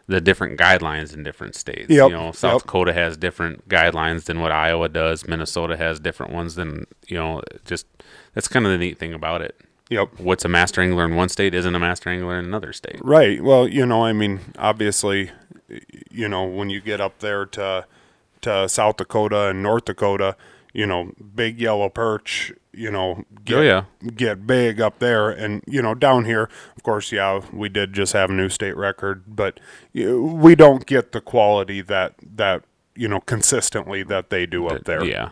The 0.07 0.21
different 0.21 0.57
guidelines 0.57 1.13
in 1.13 1.24
different 1.24 1.54
states. 1.56 1.89
Yep, 1.89 2.09
You 2.09 2.15
know, 2.15 2.31
South 2.31 2.54
yep. 2.54 2.62
Dakota 2.62 2.94
has 2.94 3.18
different 3.18 3.68
guidelines 3.68 4.24
than 4.24 4.39
what 4.39 4.54
Iowa 4.54 4.88
does. 4.88 5.27
Minnesota 5.27 5.75
has 5.75 6.00
different 6.00 6.31
ones 6.31 6.56
than 6.56 6.88
you 7.07 7.18
know. 7.18 7.42
Just 7.65 7.86
that's 8.33 8.48
kind 8.48 8.65
of 8.65 8.71
the 8.71 8.77
neat 8.77 8.98
thing 8.98 9.13
about 9.13 9.42
it. 9.42 9.59
Yep. 9.89 10.19
What's 10.19 10.45
a 10.45 10.50
Master 10.50 10.81
Angler 10.81 11.06
in 11.06 11.15
one 11.15 11.30
state 11.30 11.54
isn't 11.54 11.75
a 11.75 11.80
Master 11.80 12.09
Angler 12.09 12.39
in 12.39 12.45
another 12.45 12.74
state. 12.74 13.00
Right. 13.01 13.42
Well, 13.42 13.68
you 13.68 13.86
know, 13.86 14.06
I 14.06 14.13
mean, 14.13 14.39
obviously, 14.57 15.31
you 16.12 16.27
know, 16.27 16.44
when 16.44 16.69
you 16.69 16.81
get 16.81 17.01
up 17.01 17.19
there 17.19 17.45
to 17.45 17.86
to 18.42 18.69
South 18.69 18.98
Dakota 18.98 19.48
and 19.48 19.63
North 19.63 19.86
Dakota, 19.86 20.36
you 20.74 20.86
know, 20.86 21.12
big 21.36 21.60
yellow 21.60 21.89
perch, 21.89 22.53
you 22.77 22.91
know, 22.91 23.18
oh, 23.19 23.24
get, 23.44 23.57
Oh, 23.57 23.62
yeah. 23.62 23.83
get 24.15 24.45
big 24.47 24.79
up 24.79 25.00
there, 25.00 25.29
and 25.29 25.63
you 25.68 25.81
know, 25.81 25.95
down 25.95 26.25
here, 26.25 26.50
of 26.75 26.83
course, 26.83 27.12
yeah, 27.12 27.41
we 27.51 27.69
did 27.69 27.94
just 27.94 28.13
have 28.13 28.29
a 28.29 28.33
new 28.33 28.50
state 28.50 28.77
record, 28.77 29.24
but 29.27 29.59
we 29.94 30.56
don't 30.56 30.85
get 30.85 31.12
the 31.12 31.21
quality 31.21 31.81
that 31.81 32.13
that 32.35 32.63
you 32.95 33.07
know 33.07 33.19
consistently 33.21 34.03
that 34.03 34.29
they 34.29 34.45
do 34.45 34.68
up 34.68 34.83
there. 34.85 35.03
Yeah. 35.03 35.31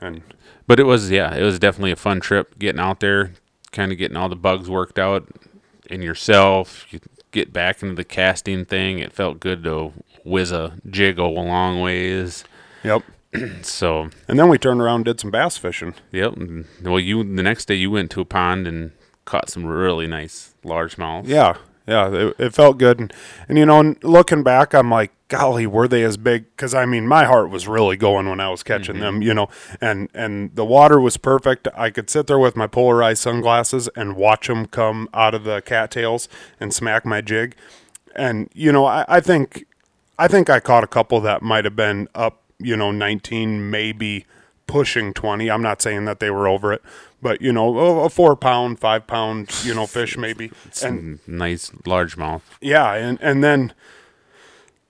And 0.00 0.22
But 0.66 0.80
it 0.80 0.84
was 0.84 1.10
yeah, 1.10 1.34
it 1.34 1.42
was 1.42 1.58
definitely 1.58 1.92
a 1.92 1.96
fun 1.96 2.20
trip 2.20 2.58
getting 2.58 2.80
out 2.80 3.00
there, 3.00 3.32
kind 3.72 3.92
of 3.92 3.98
getting 3.98 4.16
all 4.16 4.28
the 4.28 4.36
bugs 4.36 4.68
worked 4.70 4.98
out 4.98 5.28
in 5.90 6.02
yourself. 6.02 6.86
You 6.90 7.00
get 7.30 7.52
back 7.52 7.82
into 7.82 7.94
the 7.94 8.04
casting 8.04 8.64
thing. 8.64 8.98
It 8.98 9.12
felt 9.12 9.40
good 9.40 9.62
to 9.64 9.92
whiz 10.24 10.52
a 10.52 10.78
jiggle 10.88 11.38
a 11.38 11.42
long 11.42 11.80
ways. 11.80 12.44
yep. 12.82 13.02
So 13.62 14.10
And 14.28 14.38
then 14.38 14.48
we 14.48 14.58
turned 14.58 14.80
around 14.80 14.96
and 14.96 15.04
did 15.04 15.20
some 15.20 15.30
bass 15.30 15.56
fishing. 15.56 15.94
yep. 16.10 16.34
Well, 16.82 16.98
you 16.98 17.22
the 17.22 17.42
next 17.42 17.66
day 17.66 17.74
you 17.74 17.90
went 17.90 18.10
to 18.12 18.20
a 18.20 18.24
pond 18.24 18.66
and 18.66 18.92
caught 19.24 19.50
some 19.50 19.64
really 19.66 20.06
nice 20.06 20.54
largemouth. 20.64 21.26
Yeah, 21.26 21.56
yeah, 21.86 22.12
it, 22.12 22.36
it 22.38 22.54
felt 22.54 22.78
good, 22.78 23.00
and, 23.00 23.12
and 23.48 23.58
you 23.58 23.66
know, 23.66 23.94
looking 24.02 24.42
back, 24.42 24.74
I'm 24.74 24.90
like, 24.90 25.12
golly, 25.28 25.66
were 25.66 25.88
they 25.88 26.02
as 26.02 26.16
big? 26.16 26.44
Because 26.54 26.74
I 26.74 26.84
mean, 26.84 27.06
my 27.06 27.24
heart 27.24 27.50
was 27.50 27.66
really 27.66 27.96
going 27.96 28.28
when 28.28 28.38
I 28.38 28.48
was 28.48 28.62
catching 28.62 28.96
mm-hmm. 28.96 29.02
them, 29.02 29.22
you 29.22 29.34
know, 29.34 29.48
and 29.80 30.08
and 30.14 30.54
the 30.54 30.64
water 30.64 31.00
was 31.00 31.16
perfect. 31.16 31.66
I 31.74 31.90
could 31.90 32.10
sit 32.10 32.26
there 32.26 32.38
with 32.38 32.56
my 32.56 32.66
polarized 32.66 33.22
sunglasses 33.22 33.88
and 33.96 34.14
watch 34.14 34.46
them 34.46 34.66
come 34.66 35.08
out 35.14 35.34
of 35.34 35.44
the 35.44 35.62
cattails 35.62 36.28
and 36.60 36.72
smack 36.72 37.04
my 37.04 37.20
jig, 37.20 37.56
and 38.14 38.50
you 38.54 38.72
know, 38.72 38.84
I, 38.84 39.04
I 39.08 39.20
think, 39.20 39.66
I 40.18 40.28
think 40.28 40.50
I 40.50 40.60
caught 40.60 40.84
a 40.84 40.88
couple 40.88 41.20
that 41.22 41.42
might 41.42 41.64
have 41.64 41.76
been 41.76 42.08
up, 42.14 42.42
you 42.60 42.76
know, 42.76 42.90
19, 42.90 43.70
maybe 43.70 44.26
pushing 44.66 45.12
20. 45.12 45.50
I'm 45.50 45.62
not 45.62 45.82
saying 45.82 46.04
that 46.04 46.20
they 46.20 46.30
were 46.30 46.46
over 46.46 46.72
it. 46.72 46.82
But 47.22 47.42
you 47.42 47.52
know, 47.52 47.76
a, 47.78 48.04
a 48.04 48.08
four 48.08 48.34
pound, 48.36 48.78
five 48.78 49.06
pound, 49.06 49.50
you 49.64 49.74
know, 49.74 49.86
fish 49.86 50.16
maybe, 50.16 50.46
and 50.64 50.72
Some 50.74 51.20
nice 51.26 51.70
largemouth. 51.70 52.40
yeah, 52.62 52.94
and 52.94 53.18
and 53.20 53.44
then 53.44 53.74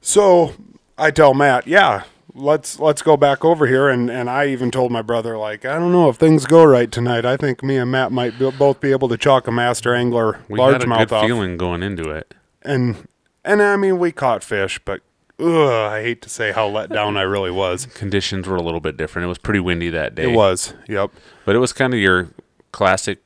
so 0.01 0.55
I 0.97 1.11
tell 1.11 1.35
Matt, 1.35 1.67
yeah, 1.67 2.05
let's 2.35 2.79
let's 2.79 3.03
go 3.03 3.17
back 3.17 3.45
over 3.45 3.67
here, 3.67 3.89
and 3.89 4.09
and 4.11 4.31
I 4.31 4.47
even 4.47 4.71
told 4.71 4.93
my 4.93 5.03
brother 5.03 5.37
like, 5.37 5.65
I 5.65 5.79
don't 5.79 5.91
know 5.93 6.09
if 6.09 6.17
things 6.17 6.47
go 6.47 6.63
right 6.65 6.91
tonight. 6.91 7.25
I 7.25 7.37
think 7.37 7.63
me 7.65 7.77
and 7.79 7.91
Matt 7.91 8.13
might 8.13 8.39
be, 8.39 8.49
both 8.53 8.81
be 8.81 8.93
able 8.93 9.09
to 9.09 9.17
chalk 9.19 9.49
a 9.49 9.53
master 9.53 9.93
angler 9.95 10.39
We 10.49 10.61
had 10.61 10.75
a 10.83 10.87
largemouth 10.87 10.99
good 11.09 11.13
off, 11.13 11.27
feeling 11.27 11.57
going 11.57 11.83
into 11.83 12.11
it. 12.11 12.33
and 12.63 13.09
and 13.45 13.61
I 13.63 13.77
mean 13.77 13.99
we 13.99 14.13
caught 14.13 14.45
fish, 14.45 14.79
but 14.85 15.01
ugh, 15.41 15.93
I 15.93 16.03
hate 16.03 16.23
to 16.23 16.29
say 16.29 16.53
how 16.53 16.69
let 16.69 16.91
down 16.91 17.17
I 17.17 17.23
really 17.23 17.51
was. 17.51 17.87
Conditions 17.87 18.47
were 18.47 18.57
a 18.57 18.63
little 18.63 18.81
bit 18.81 18.97
different. 18.97 19.25
It 19.25 19.29
was 19.29 19.39
pretty 19.39 19.61
windy 19.61 19.91
that 19.91 20.15
day. 20.15 20.33
It 20.33 20.37
was, 20.37 20.75
yep, 20.89 21.11
But 21.45 21.57
it 21.57 21.59
was 21.59 21.73
kind 21.73 21.95
of 21.95 22.01
your 22.01 22.29
classic 22.73 23.23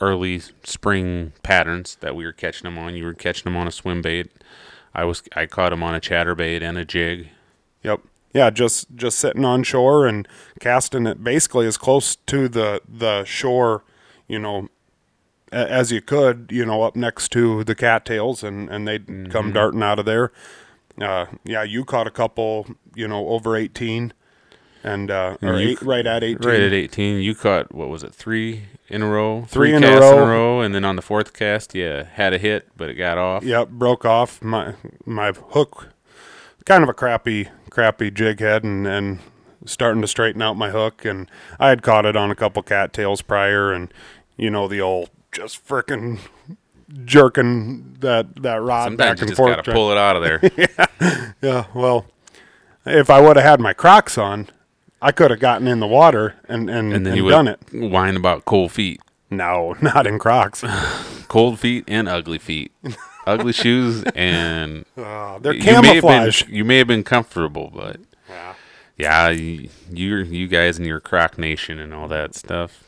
early 0.00 0.40
spring 0.64 1.32
patterns 1.42 1.96
that 2.00 2.16
we 2.16 2.24
were 2.24 2.32
catching 2.32 2.64
them 2.64 2.78
on. 2.78 2.94
You 2.94 3.04
were 3.04 3.14
catching 3.14 3.44
them 3.44 3.56
on 3.56 3.66
a 3.68 3.72
swim 3.72 4.02
bait. 4.02 4.30
I 4.94 5.04
was 5.04 5.22
I 5.36 5.46
caught 5.46 5.70
them 5.70 5.82
on 5.82 5.94
a 5.94 6.00
chatterbait 6.00 6.62
and 6.62 6.76
a 6.76 6.84
jig. 6.84 7.28
Yep. 7.82 8.00
Yeah, 8.32 8.50
just 8.50 8.94
just 8.94 9.18
sitting 9.18 9.44
on 9.44 9.62
shore 9.62 10.06
and 10.06 10.26
casting 10.60 11.06
it 11.06 11.22
basically 11.22 11.66
as 11.66 11.76
close 11.76 12.16
to 12.16 12.48
the 12.48 12.80
the 12.88 13.24
shore, 13.24 13.82
you 14.28 14.38
know, 14.38 14.68
as 15.52 15.90
you 15.90 16.00
could, 16.00 16.48
you 16.52 16.64
know, 16.64 16.82
up 16.82 16.96
next 16.96 17.30
to 17.32 17.64
the 17.64 17.74
cattails, 17.74 18.42
and 18.44 18.68
and 18.68 18.86
they'd 18.86 19.06
come 19.06 19.46
mm-hmm. 19.46 19.52
darting 19.52 19.82
out 19.82 19.98
of 19.98 20.04
there. 20.04 20.32
Uh, 21.00 21.26
yeah, 21.44 21.62
you 21.62 21.84
caught 21.84 22.06
a 22.06 22.10
couple, 22.10 22.66
you 22.94 23.08
know, 23.08 23.28
over 23.28 23.56
eighteen. 23.56 24.12
and 24.84 25.10
uh, 25.10 25.36
or 25.42 25.58
you 25.58 25.70
eight, 25.70 25.82
right 25.82 26.06
at 26.06 26.22
eighteen. 26.22 26.48
Right 26.48 26.60
at 26.60 26.72
18, 26.72 27.20
you 27.20 27.34
caught 27.34 27.74
what 27.74 27.88
was 27.88 28.02
it, 28.02 28.14
three 28.14 28.64
in 28.88 29.02
a 29.02 29.08
row? 29.08 29.44
Three 29.48 29.74
in 29.74 29.82
a 29.84 29.86
casts 29.86 30.04
in 30.10 30.18
a 30.18 30.20
row. 30.22 30.26
row, 30.26 30.60
and 30.60 30.74
then 30.74 30.84
on 30.84 30.96
the 30.96 31.02
fourth 31.02 31.32
cast, 31.32 31.74
yeah, 31.74 32.04
had 32.04 32.32
a 32.32 32.38
hit, 32.38 32.68
but 32.76 32.88
it 32.90 32.94
got 32.94 33.18
off. 33.18 33.42
Yep, 33.44 33.68
broke 33.70 34.04
off 34.04 34.42
my 34.42 34.74
my 35.04 35.32
hook. 35.32 35.88
Kind 36.64 36.82
of 36.82 36.88
a 36.88 36.94
crappy 36.94 37.48
crappy 37.70 38.10
jig 38.10 38.40
head, 38.40 38.64
and 38.64 38.86
and 38.86 39.20
starting 39.64 40.00
to 40.02 40.08
straighten 40.08 40.42
out 40.42 40.56
my 40.56 40.70
hook. 40.70 41.04
And 41.04 41.30
I 41.58 41.68
had 41.68 41.82
caught 41.82 42.04
it 42.06 42.16
on 42.16 42.30
a 42.30 42.34
couple 42.34 42.62
cattails 42.62 43.22
prior, 43.22 43.72
and 43.72 43.92
you 44.36 44.50
know 44.50 44.68
the 44.68 44.80
old 44.80 45.10
just 45.32 45.66
frickin' 45.66 46.18
jerking 47.04 47.96
that 48.00 48.42
that 48.42 48.56
rod 48.62 48.84
Sometimes 48.84 48.96
back 48.98 49.16
you 49.18 49.22
and 49.22 49.28
just 49.30 49.36
forth. 49.36 49.56
gotta 49.56 49.72
pull 49.72 49.90
it 49.92 49.98
out 49.98 50.16
of 50.16 50.22
there. 50.22 50.40
Yeah, 51.00 51.32
yeah. 51.42 51.64
well, 51.74 52.06
if 52.86 53.08
I 53.10 53.20
would 53.20 53.36
have 53.36 53.44
had 53.44 53.60
my 53.60 53.72
Crocs 53.72 54.18
on, 54.18 54.48
I 55.02 55.12
could 55.12 55.30
have 55.30 55.40
gotten 55.40 55.66
in 55.66 55.80
the 55.80 55.86
water 55.86 56.34
and 56.48 56.68
and, 56.68 56.92
and 56.92 57.06
then 57.06 57.12
and 57.12 57.16
you 57.16 57.24
would 57.24 57.30
done 57.30 57.48
it. 57.48 57.60
whine 57.72 58.16
about 58.16 58.44
cold 58.44 58.72
feet, 58.72 59.00
No, 59.30 59.74
not 59.82 60.06
in 60.06 60.18
Crocs. 60.18 60.64
cold 61.28 61.58
feet 61.60 61.84
and 61.88 62.08
ugly 62.08 62.38
feet, 62.38 62.72
ugly 63.26 63.52
shoes, 63.52 64.02
and 64.14 64.84
Uh, 64.96 65.38
they're 65.38 65.54
you 65.54 65.64
may 65.64 65.72
have 65.72 65.82
been- 65.82 65.92
camouflage. 66.02 66.42
You 66.48 66.64
may 66.64 66.78
have 66.78 66.86
been 66.88 67.04
comfortable, 67.04 67.70
but 67.74 68.00
Yeah. 68.28 68.54
yeah, 68.98 69.28
you 69.30 69.68
you 69.90 70.16
you 70.18 70.48
guys 70.48 70.76
and 70.78 70.86
your 70.86 71.00
Croc 71.00 71.38
Nation 71.38 71.78
and 71.78 71.94
all 71.94 72.08
that 72.08 72.34
stuff. 72.34 72.82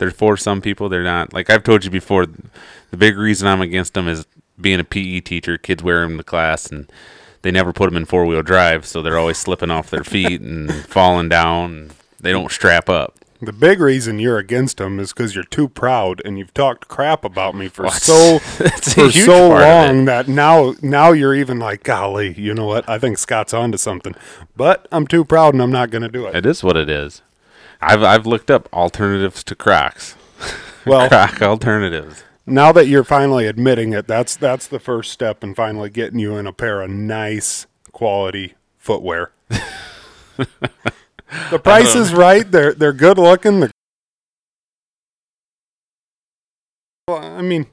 They're 0.00 0.10
for 0.10 0.36
some 0.36 0.60
people. 0.62 0.88
They're 0.88 1.04
not. 1.04 1.32
Like 1.32 1.50
I've 1.50 1.62
told 1.62 1.84
you 1.84 1.90
before, 1.90 2.26
the 2.26 2.96
big 2.96 3.16
reason 3.18 3.46
I'm 3.46 3.60
against 3.60 3.94
them 3.94 4.08
is 4.08 4.26
being 4.60 4.80
a 4.80 4.84
PE 4.84 5.20
teacher. 5.20 5.58
Kids 5.58 5.82
wear 5.82 6.00
them 6.00 6.16
to 6.16 6.24
class, 6.24 6.66
and 6.66 6.90
they 7.42 7.50
never 7.50 7.72
put 7.72 7.84
them 7.90 7.96
in 7.96 8.06
four 8.06 8.24
wheel 8.24 8.42
drive, 8.42 8.86
so 8.86 9.02
they're 9.02 9.18
always 9.18 9.36
slipping 9.36 9.70
off 9.70 9.90
their 9.90 10.02
feet 10.02 10.40
and 10.40 10.72
falling 10.86 11.28
down. 11.28 11.70
And 11.70 11.94
they 12.18 12.32
don't 12.32 12.50
strap 12.50 12.88
up. 12.88 13.14
The 13.42 13.52
big 13.52 13.80
reason 13.80 14.18
you're 14.18 14.38
against 14.38 14.78
them 14.78 14.98
is 14.98 15.12
because 15.12 15.34
you're 15.34 15.44
too 15.44 15.68
proud 15.68 16.20
and 16.24 16.38
you've 16.38 16.52
talked 16.52 16.88
crap 16.88 17.22
about 17.24 17.54
me 17.54 17.68
for 17.68 17.84
Well, 17.84 17.92
so 17.92 18.38
for 18.38 19.10
so 19.10 19.48
part 19.50 19.62
of 19.62 19.68
it. 19.68 19.86
long 19.86 20.04
that 20.06 20.28
now 20.28 20.74
now 20.82 21.12
you're 21.12 21.34
even 21.34 21.58
like, 21.58 21.82
golly, 21.82 22.34
you 22.38 22.52
know 22.54 22.66
what? 22.66 22.88
I 22.88 22.98
think 22.98 23.16
Scott's 23.18 23.54
onto 23.54 23.78
something. 23.78 24.14
But 24.56 24.88
I'm 24.92 25.06
too 25.06 25.24
proud 25.24 25.54
and 25.54 25.62
I'm 25.62 25.72
not 25.72 25.90
going 25.90 26.02
to 26.02 26.08
do 26.08 26.26
it. 26.26 26.34
It 26.34 26.44
is 26.44 26.62
what 26.62 26.76
it 26.76 26.88
is. 26.90 27.22
I've 27.82 28.02
I've 28.02 28.26
looked 28.26 28.50
up 28.50 28.68
alternatives 28.72 29.42
to 29.44 29.54
Crocs. 29.54 30.14
Well, 30.86 31.08
Croc 31.10 31.42
alternatives. 31.42 32.24
now 32.46 32.72
that 32.72 32.86
you're 32.88 33.04
finally 33.04 33.46
admitting 33.46 33.92
it, 33.92 34.06
that's 34.06 34.34
that's 34.34 34.66
the 34.66 34.80
first 34.80 35.12
step 35.12 35.44
in 35.44 35.54
finally 35.54 35.90
getting 35.90 36.18
you 36.18 36.36
in 36.38 36.46
a 36.46 36.54
pair 36.54 36.80
of 36.80 36.88
nice 36.90 37.66
quality 37.92 38.54
footwear. 38.78 39.32
the 41.50 41.58
price 41.62 41.94
is 41.94 42.14
right. 42.14 42.50
They're 42.50 42.72
they're 42.72 42.94
good 42.94 43.18
looking. 43.18 43.60
The 43.60 43.70
well, 47.08 47.18
I 47.22 47.42
mean, 47.42 47.66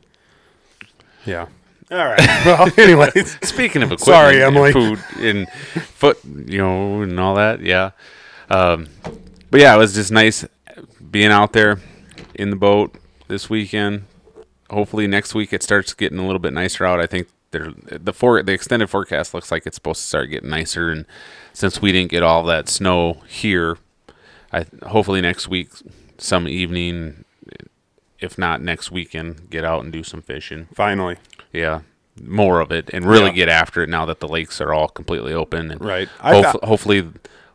yeah. 1.26 1.48
All 1.90 1.98
right. 2.06 2.20
Well, 2.46 2.70
anyways, 2.78 3.38
Speaking 3.48 3.84
of 3.84 3.94
equipment, 3.94 4.02
Sorry, 4.02 4.42
and 4.44 4.54
Emily. 4.56 4.74
food 4.74 5.00
and 5.20 5.50
foot, 5.50 6.20
you 6.26 6.58
know, 6.58 7.02
and 7.04 7.18
all 7.18 7.36
that, 7.36 7.62
yeah. 7.62 7.92
Um, 8.50 8.88
but 9.52 9.60
yeah, 9.62 9.74
it 9.74 9.78
was 9.78 9.94
just 9.94 10.12
nice 10.12 10.46
being 11.12 11.32
out 11.32 11.54
there 11.54 11.80
in 12.36 12.50
the 12.50 12.56
boat 12.56 12.96
this 13.28 13.50
weekend. 13.50 14.06
Hopefully 14.70 15.08
next 15.08 15.34
week 15.34 15.54
it 15.54 15.64
starts 15.64 15.94
getting 15.94 16.20
a 16.20 16.26
little 16.26 16.40
bit 16.40 16.54
nicer 16.54 16.86
out. 16.86 17.00
I 17.00 17.08
think 17.08 17.28
there 17.52 17.72
the 17.90 18.12
for 18.14 18.42
the 18.44 18.52
extended 18.52 18.90
forecast 18.90 19.34
looks 19.34 19.52
like 19.52 19.66
it's 19.66 19.76
supposed 19.76 20.02
to 20.02 20.08
start 20.08 20.30
getting 20.30 20.50
nicer, 20.50 20.90
and 20.90 21.06
since 21.54 21.82
we 21.82 21.92
didn't 21.92 22.12
get 22.12 22.24
all 22.24 22.44
that 22.44 22.68
snow 22.68 23.22
here, 23.28 23.78
I 24.52 24.66
hopefully 24.86 25.22
next 25.22 25.48
week 25.48 25.70
some 26.18 26.48
evening, 26.48 27.24
if 28.20 28.38
not 28.38 28.62
next 28.62 28.92
weekend, 28.92 29.50
get 29.50 29.64
out 29.64 29.84
and 29.84 29.94
do 29.94 30.04
some 30.04 30.22
fishing. 30.22 30.68
finally. 30.74 31.16
Yeah, 31.54 31.82
more 32.22 32.60
of 32.60 32.72
it, 32.72 32.90
and 32.92 33.06
really 33.06 33.28
Yeah. 33.28 33.32
get 33.46 33.50
after 33.50 33.82
it 33.84 33.90
now 33.90 34.04
that 34.06 34.20
the 34.20 34.28
lakes 34.28 34.60
are 34.60 34.74
all 34.74 34.90
completely 34.90 35.34
open. 35.34 35.72
And 35.72 35.80
Right. 35.84 36.10
Hof- 36.20 36.44
thought- 36.46 36.64
hopefully, 36.66 37.08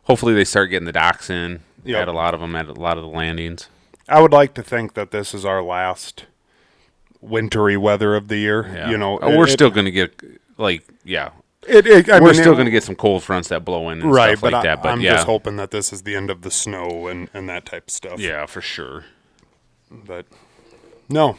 hopefully 0.05 0.33
they 0.33 0.43
start 0.45 0.71
getting 0.71 0.85
the 0.87 0.91
docks 0.91 1.29
in 1.29 1.59
Yep. 1.85 2.01
at 2.03 2.07
a 2.07 2.11
lot 2.13 2.33
of 2.33 2.39
them 2.39 2.55
at 2.55 2.67
a 2.67 2.73
lot 2.73 2.97
of 2.97 3.03
the 3.03 3.09
landings. 3.09 3.67
I 4.07 4.21
would 4.21 4.31
like 4.33 4.53
to 4.55 4.63
think 4.63 4.93
that 4.95 5.11
this 5.11 5.33
is 5.33 5.45
our 5.45 5.61
last 5.63 6.25
wintry 7.21 7.77
weather 7.77 8.15
of 8.15 8.27
the 8.27 8.37
year. 8.37 8.67
Yeah. 8.73 8.89
You 8.89 8.97
know, 8.97 9.17
Uh, 9.19 9.29
we're 9.37 9.47
it- 9.47 9.51
still 9.51 9.69
going 9.69 9.85
to 9.85 9.91
get 9.91 10.19
like 10.57 10.83
yeah, 11.05 11.29
It, 11.67 11.87
it, 11.87 12.09
I 12.09 12.19
we're 12.19 12.31
mean, 12.33 12.41
still 12.41 12.53
going 12.53 12.65
to 12.65 12.71
get 12.71 12.83
some 12.83 12.95
cold 12.95 13.23
fronts 13.23 13.49
that 13.49 13.63
blow 13.65 13.89
in 13.89 14.01
and 14.01 14.11
right, 14.11 14.37
stuff 14.37 14.41
but 14.41 14.53
like 14.53 14.65
I, 14.65 14.67
that. 14.75 14.83
But 14.83 14.89
I'm 14.89 15.01
yeah, 15.01 15.13
just 15.15 15.25
hoping 15.25 15.55
that 15.57 15.71
this 15.71 15.91
is 15.93 16.03
the 16.03 16.15
end 16.15 16.29
of 16.29 16.41
the 16.41 16.51
snow 16.51 17.07
and, 17.07 17.29
and 17.33 17.47
that 17.49 17.65
type 17.65 17.87
of 17.87 17.91
stuff. 17.91 18.19
yeah, 18.19 18.45
for 18.45 18.61
sure. 18.61 19.05
But 19.89 20.25
no, 21.09 21.37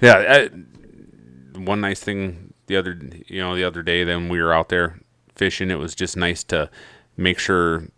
Yeah, 0.00 0.48
I, 0.48 1.58
one 1.58 1.80
nice 1.80 2.00
thing 2.00 2.52
the 2.66 2.76
other 2.76 2.98
you 3.26 3.40
know 3.40 3.54
the 3.56 3.64
other 3.64 3.82
day 3.82 4.04
then 4.04 4.28
we 4.28 4.40
were 4.42 4.52
out 4.52 4.68
there 4.68 5.00
fishing. 5.34 5.70
It 5.70 5.76
was 5.78 5.94
just 5.94 6.16
nice 6.16 6.44
to 6.44 6.70
make 7.16 7.38
sure 7.38 7.88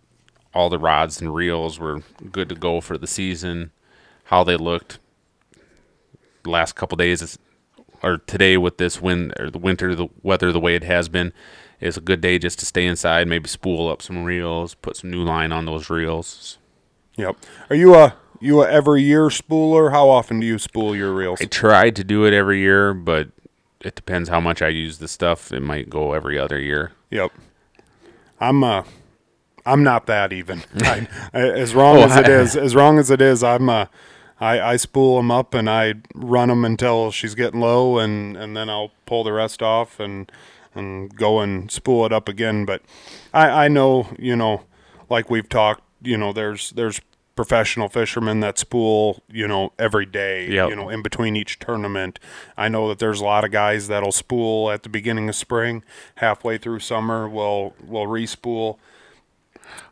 all 0.55 0.69
the 0.69 0.79
rods 0.79 1.21
and 1.21 1.35
reels 1.35 1.79
were 1.79 2.03
good 2.31 2.49
to 2.49 2.55
go 2.55 2.81
for 2.81 2.99
the 2.99 3.07
season. 3.07 3.71
How 4.25 4.45
they 4.45 4.57
looked 4.57 4.99
the 6.43 6.51
last 6.51 6.75
couple 6.75 6.97
days 6.97 7.39
or 8.03 8.19
today 8.19 8.57
with 8.57 8.79
this 8.79 9.01
wind 9.01 9.35
or 9.39 9.51
the 9.51 9.59
winter 9.59 9.95
the 9.95 10.09
weather 10.23 10.53
the 10.53 10.61
way 10.61 10.75
it 10.75 10.85
has 10.85 11.09
been 11.09 11.33
is 11.81 11.97
a 11.97 12.01
good 12.01 12.21
day 12.21 12.39
just 12.39 12.59
to 12.61 12.67
stay 12.67 12.87
inside. 12.87 13.27
Maybe 13.27 13.49
spool 13.49 13.89
up 13.89 14.03
some 14.03 14.25
reels, 14.25 14.75
put 14.75 14.97
some 14.97 15.11
new 15.11 15.23
line 15.23 15.53
on 15.53 15.65
those 15.65 15.91
reels. 15.91 16.59
yep. 17.17 17.37
Are 17.69 17.77
you 17.77 17.95
a 17.95 18.15
you 18.41 18.63
a 18.63 18.71
every 18.71 19.03
year 19.03 19.29
spooler? 19.29 19.91
How 19.91 20.09
often 20.09 20.41
do 20.41 20.47
you 20.47 20.59
spool 20.59 20.97
your 20.97 21.13
reels? 21.13 21.41
I 21.41 21.47
try 21.47 21.91
to 21.91 22.05
do 22.05 22.25
it 22.25 22.33
every 22.33 22.61
year, 22.61 22.95
but 22.95 23.29
it 23.81 23.95
depends 23.95 24.29
how 24.29 24.41
much 24.41 24.63
I 24.63 24.69
use 24.69 24.99
the 24.99 25.09
stuff. 25.09 25.53
It 25.53 25.61
might 25.61 25.91
go 25.91 26.13
every 26.13 26.39
other 26.39 26.59
year. 26.59 26.93
Yep. 27.11 27.33
I'm 28.41 28.65
uh 28.65 28.85
I'm 29.67 29.83
not 29.83 30.07
that 30.07 30.33
even. 30.33 30.63
I, 30.81 31.07
as 31.33 31.75
wrong 31.75 31.97
Oh, 31.99 32.03
as 32.05 32.17
it 32.17 32.29
is, 32.29 32.57
as 32.57 32.75
wrong 32.75 32.99
as 32.99 33.11
it 33.11 33.21
is, 33.21 33.43
I'm 33.43 33.69
uh 33.69 33.87
I, 34.41 34.61
I 34.73 34.77
spool 34.77 35.19
them 35.19 35.31
up 35.31 35.53
and 35.53 35.69
I 35.69 35.95
run 36.15 36.49
them 36.49 36.65
until 36.65 37.11
she's 37.11 37.35
getting 37.35 37.61
low 37.61 37.99
and, 37.99 38.39
and 38.39 38.57
then 38.57 38.71
I'll 38.71 38.91
pull 39.05 39.23
the 39.23 39.33
rest 39.33 39.63
off 39.63 40.01
and 40.01 40.31
and 40.75 41.15
go 41.15 41.41
and 41.41 41.71
spool 41.71 42.07
it 42.07 42.13
up 42.13 42.27
again. 42.29 42.65
But 42.65 42.81
I, 43.35 43.65
I 43.67 43.69
know, 43.69 44.09
you 44.19 44.37
know, 44.37 44.63
like 45.11 45.29
we've 45.29 45.49
talked, 45.49 45.83
you 46.01 46.17
know, 46.17 46.33
there's 46.33 46.71
there's 46.71 47.01
professional 47.37 47.89
fishermen 47.89 48.41
that 48.41 48.59
spool, 48.59 49.23
you 49.31 49.47
know, 49.49 49.73
every 49.79 50.05
day, 50.07 50.49
Yep. 50.51 50.69
you 50.71 50.77
know, 50.77 50.89
in 50.91 51.03
between 51.03 51.37
each 51.37 51.59
tournament. 51.59 52.19
I 52.57 52.69
know 52.69 52.89
that 52.89 52.99
there's 52.99 53.21
a 53.21 53.25
lot 53.25 53.45
of 53.45 53.51
guys 53.51 53.89
that'll 53.89 54.13
spool 54.13 54.71
at 54.71 54.83
the 54.85 54.89
beginning 54.91 55.29
of 55.29 55.35
spring, 55.37 55.83
halfway 56.17 56.57
through 56.59 56.81
summer, 56.81 57.29
will 57.29 57.75
will 57.87 58.07
respool. 58.07 58.79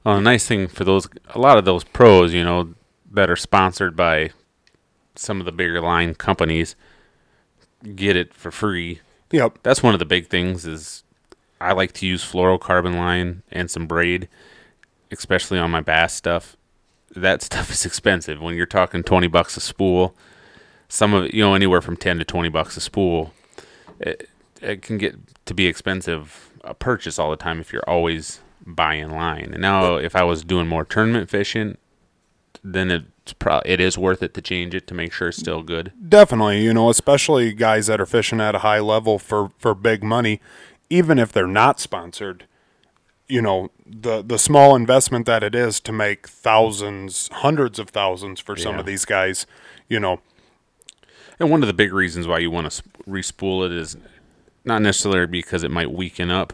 Well, 0.04 0.16
the 0.16 0.20
nice 0.20 0.47
thing 0.47 0.68
for 0.68 0.85
those, 0.85 1.08
a 1.30 1.38
lot 1.38 1.58
of 1.58 1.64
those 1.64 1.85
pros, 1.85 2.32
you 2.32 2.44
know, 2.44 2.75
that 3.11 3.30
are 3.30 3.37
sponsored 3.37 3.97
by 3.97 4.30
some 5.14 5.40
of 5.40 5.47
the 5.47 5.52
bigger 5.52 5.80
line 5.80 6.14
companies, 6.14 6.76
get 7.94 8.16
it 8.16 8.35
for 8.35 8.50
free. 8.50 9.00
Yep. 9.30 9.58
That's 9.62 9.82
one 9.82 9.94
of 9.94 9.99
the 9.99 10.06
big 10.06 10.28
things. 10.28 10.66
Is 10.66 11.04
I 11.61 11.73
like 11.73 11.92
to 11.94 12.06
use 12.06 12.25
fluorocarbon 12.25 12.97
line 12.97 13.42
and 13.50 13.70
some 13.70 13.87
braid, 13.87 14.28
especially 15.11 15.58
on 15.58 15.70
my 15.70 15.80
bass 15.80 16.14
stuff. 16.14 16.56
That 17.14 17.42
stuff 17.49 17.70
is 17.70 17.85
expensive. 17.85 18.40
When 18.40 18.54
you're 18.54 18.66
talking 18.66 19.02
twenty 19.02 19.28
bucks 19.28 19.56
a 19.56 19.61
spool, 19.61 20.14
some 20.88 21.14
of 21.14 21.25
it, 21.26 21.35
you 21.35 21.42
know, 21.42 21.54
anywhere 21.54 21.82
from 21.82 21.97
ten 21.97 22.18
to 22.18 22.25
twenty 22.25 22.49
bucks 22.49 22.76
a 22.76 22.80
spool, 22.80 23.32
it, 23.99 24.28
it 24.61 24.82
can 24.82 24.99
get 24.99 25.16
to 25.47 25.54
be 25.54 25.66
expensive 25.66 26.44
a 26.64 26.75
purchase 26.75 27.18
all 27.18 27.30
the 27.30 27.37
time 27.37 27.61
if 27.61 27.73
you're 27.73 27.88
always 27.88 28.40
buying 28.66 29.10
line. 29.10 29.50
And 29.52 29.62
now, 29.62 29.96
if 29.96 30.14
I 30.16 30.22
was 30.24 30.44
doing 30.44 30.66
more 30.66 30.84
tournament 30.84 31.30
fishing, 31.30 31.76
then 32.64 32.90
it's 32.90 33.32
pro- 33.34 33.62
it 33.64 33.80
is 33.80 33.96
worth 33.98 34.22
it 34.22 34.34
to 34.34 34.42
change 34.42 34.74
it 34.74 34.86
to 34.88 34.94
make 34.94 35.12
sure 35.12 35.28
it's 35.28 35.38
still 35.38 35.62
good. 35.62 35.92
Definitely, 36.08 36.62
you 36.62 36.74
know, 36.74 36.90
especially 36.90 37.52
guys 37.52 37.86
that 37.86 38.00
are 38.00 38.06
fishing 38.06 38.40
at 38.40 38.54
a 38.54 38.58
high 38.60 38.80
level 38.80 39.18
for 39.18 39.50
for 39.58 39.74
big 39.74 40.02
money, 40.02 40.40
even 40.90 41.18
if 41.18 41.32
they're 41.32 41.46
not 41.46 41.78
sponsored. 41.80 42.46
You 43.30 43.42
know, 43.42 43.70
the 43.86 44.22
the 44.22 44.38
small 44.38 44.74
investment 44.74 45.26
that 45.26 45.42
it 45.42 45.54
is 45.54 45.80
to 45.80 45.92
make 45.92 46.26
thousands, 46.26 47.28
hundreds 47.32 47.78
of 47.78 47.90
thousands 47.90 48.40
for 48.40 48.56
some 48.56 48.74
Yeah. 48.74 48.80
of 48.80 48.86
these 48.86 49.04
guys, 49.04 49.46
you 49.88 50.00
know, 50.00 50.20
And 51.38 51.50
one 51.50 51.62
of 51.62 51.66
the 51.68 51.74
big 51.74 51.92
reasons 51.92 52.26
why 52.26 52.38
you 52.38 52.50
want 52.50 52.70
to 52.70 52.82
respool 53.08 53.64
it 53.66 53.70
is 53.72 53.96
not 54.64 54.80
necessarily 54.82 55.26
because 55.26 55.62
it 55.62 55.70
might 55.70 55.92
weaken 55.92 56.30
up, 56.30 56.52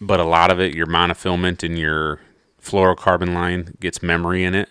but 0.00 0.20
a 0.20 0.24
lot 0.24 0.50
of 0.50 0.60
it, 0.60 0.74
your 0.74 0.86
monofilament 0.86 1.62
and 1.62 1.78
your 1.78 2.20
fluorocarbon 2.62 3.34
line 3.34 3.76
gets 3.80 4.02
memory 4.02 4.44
in 4.44 4.54
it. 4.54 4.70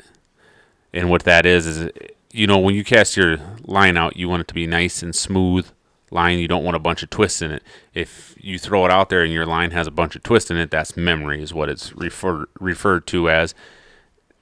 And 0.93 1.09
what 1.09 1.23
that 1.23 1.45
is 1.45 1.65
is, 1.65 1.91
you 2.31 2.47
know, 2.47 2.59
when 2.59 2.75
you 2.75 2.83
cast 2.83 3.17
your 3.17 3.37
line 3.63 3.97
out, 3.97 4.17
you 4.17 4.29
want 4.29 4.41
it 4.41 4.47
to 4.49 4.53
be 4.53 4.67
nice 4.67 5.01
and 5.01 5.15
smooth, 5.15 5.67
line. 6.11 6.39
You 6.39 6.47
don't 6.47 6.63
want 6.63 6.75
a 6.75 6.79
bunch 6.79 7.03
of 7.03 7.09
twists 7.09 7.41
in 7.41 7.51
it. 7.51 7.63
If 7.93 8.35
you 8.39 8.59
throw 8.59 8.85
it 8.85 8.91
out 8.91 9.09
there 9.09 9.23
and 9.23 9.33
your 9.33 9.45
line 9.45 9.71
has 9.71 9.87
a 9.87 9.91
bunch 9.91 10.15
of 10.15 10.23
twists 10.23 10.51
in 10.51 10.57
it, 10.57 10.71
that's 10.71 10.95
memory, 10.95 11.41
is 11.41 11.53
what 11.53 11.69
it's 11.69 11.95
refer- 11.95 12.47
referred 12.59 13.07
to 13.07 13.29
as. 13.29 13.53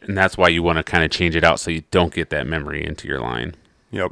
And 0.02 0.18
that's 0.18 0.38
why 0.38 0.50
you 0.50 0.62
want 0.62 0.78
to 0.78 0.84
kind 0.84 1.04
of 1.04 1.12
change 1.12 1.36
it 1.36 1.44
out 1.44 1.60
so 1.60 1.72
you 1.72 1.84
don't 1.92 2.14
get 2.14 2.30
that 2.30 2.46
memory 2.46 2.86
into 2.86 3.08
your 3.08 3.22
line. 3.22 3.56
Yep. 3.92 4.12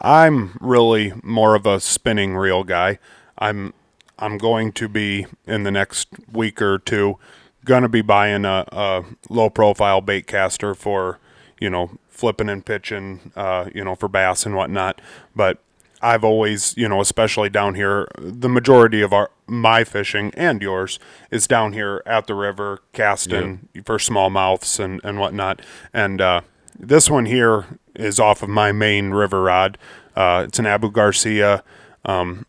I'm 0.00 0.58
really 0.60 1.12
more 1.22 1.54
of 1.54 1.64
a 1.64 1.78
spinning 1.78 2.36
reel 2.36 2.64
guy. 2.64 2.98
I'm 3.38 3.72
I'm 4.22 4.38
going 4.38 4.70
to 4.72 4.88
be 4.88 5.26
in 5.46 5.64
the 5.64 5.72
next 5.72 6.08
week 6.32 6.62
or 6.62 6.78
two 6.78 7.18
going 7.64 7.82
to 7.82 7.88
be 7.88 8.02
buying 8.02 8.44
a, 8.44 8.64
a 8.72 9.04
low 9.28 9.50
profile 9.50 10.00
bait 10.00 10.26
caster 10.26 10.74
for 10.74 11.18
you 11.60 11.70
know 11.70 11.90
flipping 12.08 12.48
and 12.48 12.64
pitching 12.64 13.32
uh, 13.36 13.68
you 13.74 13.84
know 13.84 13.94
for 13.94 14.08
bass 14.08 14.46
and 14.46 14.54
whatnot. 14.56 15.00
But 15.34 15.58
I've 16.00 16.24
always 16.24 16.76
you 16.76 16.88
know 16.88 17.00
especially 17.00 17.50
down 17.50 17.74
here 17.74 18.08
the 18.18 18.48
majority 18.48 19.02
of 19.02 19.12
our 19.12 19.30
my 19.46 19.84
fishing 19.84 20.32
and 20.36 20.62
yours 20.62 20.98
is 21.30 21.46
down 21.46 21.72
here 21.72 22.02
at 22.06 22.26
the 22.26 22.34
river 22.34 22.80
casting 22.92 23.68
for 23.84 23.98
smallmouths 23.98 24.78
and 24.78 25.00
and 25.02 25.18
whatnot. 25.18 25.62
And 25.92 26.20
uh, 26.20 26.40
this 26.78 27.10
one 27.10 27.26
here 27.26 27.66
is 27.94 28.18
off 28.18 28.42
of 28.42 28.48
my 28.48 28.72
main 28.72 29.10
river 29.10 29.42
rod. 29.42 29.78
Uh, 30.14 30.44
it's 30.46 30.58
an 30.58 30.66
Abu 30.66 30.90
Garcia, 30.90 31.64
um, 32.04 32.44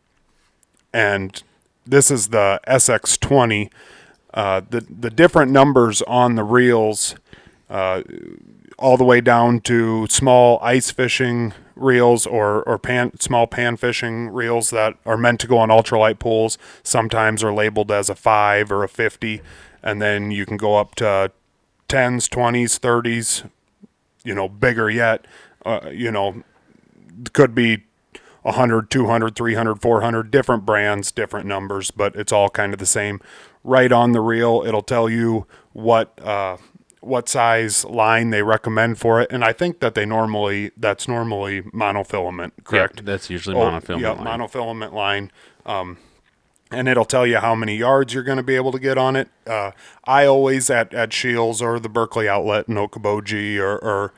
and 0.94 1.42
this 1.86 2.12
is 2.12 2.30
the 2.30 2.60
SX20. 2.68 3.72
Uh, 4.34 4.62
the 4.68 4.82
the 4.82 5.10
different 5.10 5.52
numbers 5.52 6.02
on 6.04 6.36
the 6.36 6.44
reels, 6.44 7.16
uh, 7.70 8.02
all 8.80 8.98
the 8.98 9.04
way 9.04 9.22
down 9.22 9.60
to 9.62 10.08
small 10.08 10.60
ice 10.62 10.90
fishing 10.92 11.54
reels 11.76 12.26
or 12.26 12.64
or 12.64 12.78
pan 12.78 13.20
small 13.20 13.46
pan 13.48 13.78
fishing 13.78 14.30
reels 14.30 14.70
that 14.72 14.96
are 15.06 15.18
meant 15.18 15.40
to 15.40 15.48
go 15.48 15.58
on 15.60 15.70
ultralight 15.70 16.20
pools. 16.20 16.58
Sometimes 16.82 17.44
are 17.44 17.54
labeled 17.54 17.92
as 17.92 18.10
a 18.10 18.16
five 18.16 18.72
or 18.72 18.84
a 18.84 18.90
fifty, 18.90 19.42
and 19.84 20.02
then 20.02 20.32
you 20.32 20.46
can 20.46 20.58
go 20.58 20.78
up 20.78 20.96
to 20.96 21.32
tens, 21.88 22.28
twenties, 22.28 22.78
thirties. 22.78 23.44
You 24.24 24.34
know, 24.34 24.48
bigger 24.48 24.90
yet. 24.90 25.26
Uh, 25.66 25.90
you 25.92 26.12
know, 26.12 26.44
could 27.34 27.54
be 27.54 27.84
100, 28.44 28.90
200, 28.90 29.36
300, 29.36 29.82
400 29.82 30.32
different 30.32 30.66
brands, 30.66 31.12
different 31.12 31.46
numbers, 31.48 31.92
but 31.92 32.16
it's 32.16 32.32
all 32.32 32.50
kind 32.50 32.74
of 32.74 32.80
the 32.80 32.86
same. 32.86 33.20
Right 33.64 33.92
on 33.92 34.12
the 34.12 34.22
reel, 34.22 34.64
it'll 34.66 34.82
tell 34.84 35.10
you 35.10 35.48
what 35.72 36.18
uh, 36.22 36.58
what 37.00 37.28
size 37.28 37.84
line 37.86 38.30
they 38.30 38.44
recommend 38.44 38.98
for 38.98 39.20
it, 39.22 39.30
and 39.32 39.44
I 39.44 39.52
think 39.54 39.80
that 39.80 39.96
they 39.96 40.06
normally 40.06 40.72
that's 40.78 41.08
normally 41.08 41.62
monofilament, 41.64 42.52
correct? 42.64 42.98
Yep, 42.98 43.06
that's 43.06 43.30
usually 43.30 43.56
Oh, 43.58 43.62
monofilament. 43.72 44.02
Yeah, 44.02 44.12
line. 44.12 44.40
monofilament 44.40 44.94
line. 44.94 45.32
Um, 45.66 45.98
and 46.72 46.88
it'll 46.90 47.06
tell 47.06 47.28
you 47.28 47.38
how 47.38 47.54
many 47.56 47.76
yards 47.78 48.14
you're 48.14 48.24
going 48.24 48.38
to 48.38 48.44
be 48.44 48.56
able 48.56 48.72
to 48.72 48.80
get 48.80 48.98
on 48.98 49.16
it. 49.16 49.30
Uh, 49.46 49.72
I 50.06 50.26
always 50.26 50.70
at 50.70 50.94
at 50.94 51.14
Shields 51.14 51.62
or 51.62 51.80
the 51.80 51.88
Berkley 51.90 52.28
outlet 52.28 52.68
in 52.68 52.76
Okoboji 52.76 53.60
or, 53.60 53.78
or 53.78 54.12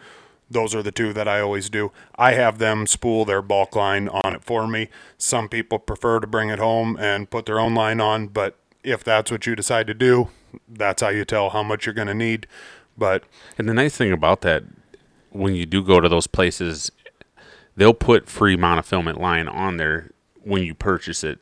those 0.56 0.74
are 0.74 0.82
the 0.82 0.92
two 0.92 1.12
that 1.14 1.28
I 1.28 1.42
always 1.42 1.70
do. 1.70 1.92
I 2.16 2.32
have 2.32 2.58
them 2.60 2.88
spool 2.88 3.26
their 3.26 3.42
bulk 3.42 3.76
line 3.76 4.08
on 4.08 4.34
it 4.34 4.44
for 4.44 4.66
me. 4.68 4.88
Some 5.18 5.50
people 5.50 5.78
prefer 5.78 6.22
to 6.22 6.28
bring 6.28 6.50
it 6.50 6.60
home 6.60 6.98
and 6.98 7.30
put 7.30 7.46
their 7.46 7.60
own 7.60 7.76
line 7.76 8.00
on, 8.00 8.28
but 8.28 8.58
if 8.82 9.04
that's 9.04 9.30
what 9.30 9.46
you 9.46 9.56
decide 9.56 9.86
to 9.88 9.94
do, 9.94 10.30
that's 10.68 11.02
how 11.02 11.10
you 11.10 11.26
tell 11.26 11.50
how 11.50 11.62
much 11.62 11.86
you're 11.86 11.94
going 11.94 12.08
to 12.08 12.14
need. 12.14 12.48
But 12.98 13.24
And 13.58 13.68
the 13.68 13.74
nice 13.74 13.98
thing 13.98 14.14
about 14.14 14.42
that, 14.42 14.64
when 15.32 15.56
you 15.56 15.66
do 15.66 15.84
go 15.84 16.00
to 16.00 16.08
those 16.08 16.26
places, 16.26 16.90
they'll 17.76 17.94
put 17.94 18.30
free 18.30 18.56
monofilament 18.56 19.20
line 19.20 19.50
on 19.50 19.76
there 19.76 20.12
when 20.42 20.64
you 20.64 20.74
purchase 20.74 21.22
it 21.24 21.40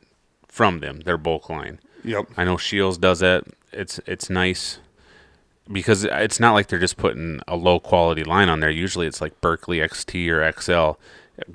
from 0.48 0.79
them, 0.79 1.01
their 1.01 1.18
bulk 1.18 1.50
line. 1.50 1.79
yep, 2.03 2.25
I 2.35 2.46
know 2.46 2.57
Shields 2.57 2.98
does 2.98 3.20
that. 3.20 3.44
It's 3.72 4.00
it's 4.07 4.29
nice 4.29 4.79
because 5.72 6.04
it's 6.04 6.40
not 6.40 6.54
like 6.54 6.68
they're 6.68 6.80
just 6.80 6.98
putting 6.98 7.40
a 7.48 7.56
low 7.56 7.80
quality 7.80 8.24
line 8.24 8.50
on 8.50 8.60
there. 8.60 8.70
Usually 8.70 9.08
it's 9.08 9.22
like 9.22 9.40
Berkley 9.42 9.78
XT 9.80 10.28
or 10.30 10.52
XL, 10.60 11.00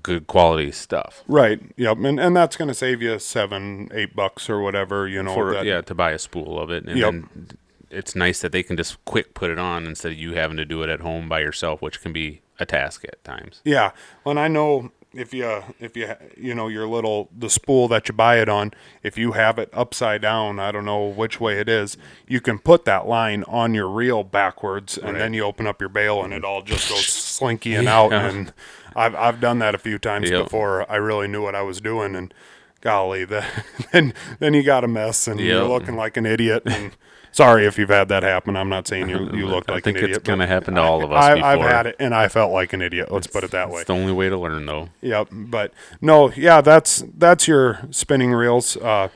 good 0.03 0.27
quality 0.27 0.73
stuff. 0.73 1.23
right, 1.29 1.61
yep, 1.77 1.99
and 1.99 2.19
and 2.19 2.37
that's 2.37 2.57
going 2.57 2.69
to 2.69 2.75
save 2.75 3.01
you 3.03 3.19
seven, 3.19 3.89
eight 3.93 4.15
bucks 4.17 4.49
or 4.51 4.61
whatever 4.61 5.07
you 5.07 5.23
know. 5.23 5.35
For 5.35 5.53
that, 5.53 5.65
yeah, 5.65 5.81
to 5.83 5.95
buy 5.95 6.13
a 6.13 6.19
spool 6.19 6.59
of 6.59 6.71
it. 6.71 6.85
And 6.87 6.99
Yep. 6.99 7.13
then 7.13 7.49
it's 7.91 8.15
nice 8.17 8.41
that 8.41 8.53
they 8.53 8.63
can 8.63 8.77
just 8.77 9.03
quick 9.05 9.35
put 9.35 9.51
it 9.51 9.59
on 9.59 9.87
instead 9.87 10.13
of 10.13 10.19
you 10.19 10.35
having 10.35 10.57
to 10.59 10.65
do 10.65 10.83
it 10.83 10.89
at 10.91 11.01
home 11.01 11.29
by 11.29 11.41
yourself, 11.41 11.81
which 11.81 12.03
can 12.03 12.13
be 12.13 12.43
a 12.61 12.67
task 12.67 13.05
at 13.05 13.23
times. 13.25 13.61
Yeah, 13.65 13.93
well, 14.25 14.33
and 14.33 14.41
I 14.41 14.49
know 14.49 14.91
if 15.15 15.33
you 15.33 15.63
if 15.81 15.97
you 15.97 16.15
you 16.37 16.55
know 16.55 16.69
your 16.69 16.87
little 16.87 17.29
the 17.37 17.49
spool 17.49 17.89
that 17.89 18.09
you 18.09 18.15
buy 18.15 18.39
it 18.41 18.49
on, 18.49 18.73
if 19.03 19.17
you 19.17 19.33
have 19.33 19.59
it 19.59 19.71
upside 19.73 20.23
down, 20.23 20.59
I 20.59 20.71
don't 20.73 20.85
know 20.85 21.07
which 21.07 21.41
way 21.41 21.59
it 21.59 21.69
is, 21.69 21.97
you 22.27 22.41
can 22.41 22.59
put 22.59 22.85
that 22.85 23.07
line 23.07 23.45
on 23.45 23.75
your 23.75 23.89
reel 23.89 24.23
backwards, 24.25 24.99
and 24.99 25.17
then 25.17 25.33
you 25.35 25.45
open 25.45 25.67
up 25.67 25.81
your 25.81 25.89
bail, 25.89 26.23
and 26.23 26.33
it 26.35 26.45
all 26.45 26.63
just 26.63 26.89
goes 26.89 27.07
slinky 27.07 27.75
and 27.75 27.89
out. 27.89 28.13
And 28.13 28.53
I've 28.95 29.15
I've 29.15 29.41
done 29.41 29.59
that 29.61 29.75
a 29.75 29.79
few 29.79 29.99
times 29.99 30.31
Yep. 30.31 30.45
before 30.45 30.91
I 30.91 30.97
really 30.97 31.29
knew 31.29 31.43
what 31.43 31.55
I 31.55 31.63
was 31.63 31.81
doing, 31.81 32.15
and 32.15 32.33
golly, 32.81 33.25
the, 33.25 33.45
then 33.93 34.13
then 34.41 34.55
you 34.55 34.63
got 34.63 34.85
a 34.85 34.89
mess, 34.89 35.27
and 35.27 35.41
you're 35.41 35.65
looking 35.69 35.97
like 35.97 36.17
an 36.17 36.27
idiot. 36.27 36.63
And 36.67 36.93
sorry 37.33 37.67
if 37.67 37.79
you've 37.79 37.89
had 37.89 38.09
that 38.09 38.23
happen. 38.23 38.57
I'm 38.57 38.69
not 38.69 38.87
saying 38.87 39.09
you 39.09 39.31
you 39.33 39.47
look 39.49 39.69
like 39.69 39.87
an 39.87 39.97
idiot. 39.97 40.05
I 40.05 40.07
think 40.07 40.17
it's 40.17 40.27
gonna 40.27 40.47
happen 40.47 40.75
to 40.75 40.83
all 40.83 41.05
of 41.05 41.13
us 41.13 41.25
I. 41.25 41.53
I've 41.53 41.61
had 41.61 41.87
it, 41.87 41.97
and 41.99 42.15
I 42.15 42.29
felt 42.29 42.53
like 42.53 42.73
an 42.73 42.83
idiot. 42.83 43.11
Let's 43.11 43.27
put 43.27 43.45
it 43.45 43.51
that 43.53 43.71
way. 43.71 43.81
It's 43.81 43.89
the 43.89 43.95
only 43.95 44.13
way 44.13 44.29
to 44.29 44.37
learn, 44.37 44.67
though. 44.67 44.91
Yep. 45.01 45.29
But 45.33 45.73
no, 46.01 46.33
yeah, 46.33 46.61
that's 46.61 47.05
that's 47.17 47.49
your 47.49 47.81
spinning 47.91 48.33
reels. 48.33 48.77
Uh, 48.77 49.09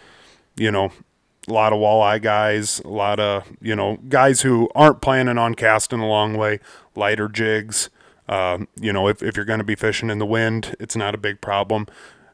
you 0.56 0.70
know, 0.70 0.92
a 1.48 1.52
lot 1.52 1.72
of 1.72 1.78
walleye 1.78 2.20
guys, 2.22 2.80
a 2.80 2.88
lot 2.88 3.18
of 3.18 3.44
you 3.60 3.74
know 3.74 3.98
guys 4.08 4.42
who 4.42 4.68
aren't 4.74 5.00
planning 5.00 5.38
on 5.38 5.54
casting 5.54 6.00
a 6.00 6.06
long 6.06 6.34
way, 6.34 6.60
lighter 6.94 7.28
jigs. 7.28 7.90
Uh, 8.28 8.58
you 8.80 8.92
know, 8.92 9.08
if 9.08 9.22
if 9.22 9.36
you're 9.36 9.44
going 9.44 9.58
to 9.58 9.64
be 9.64 9.74
fishing 9.74 10.10
in 10.10 10.18
the 10.18 10.26
wind, 10.26 10.76
it's 10.78 10.96
not 10.96 11.14
a 11.14 11.18
big 11.18 11.40
problem. 11.40 11.86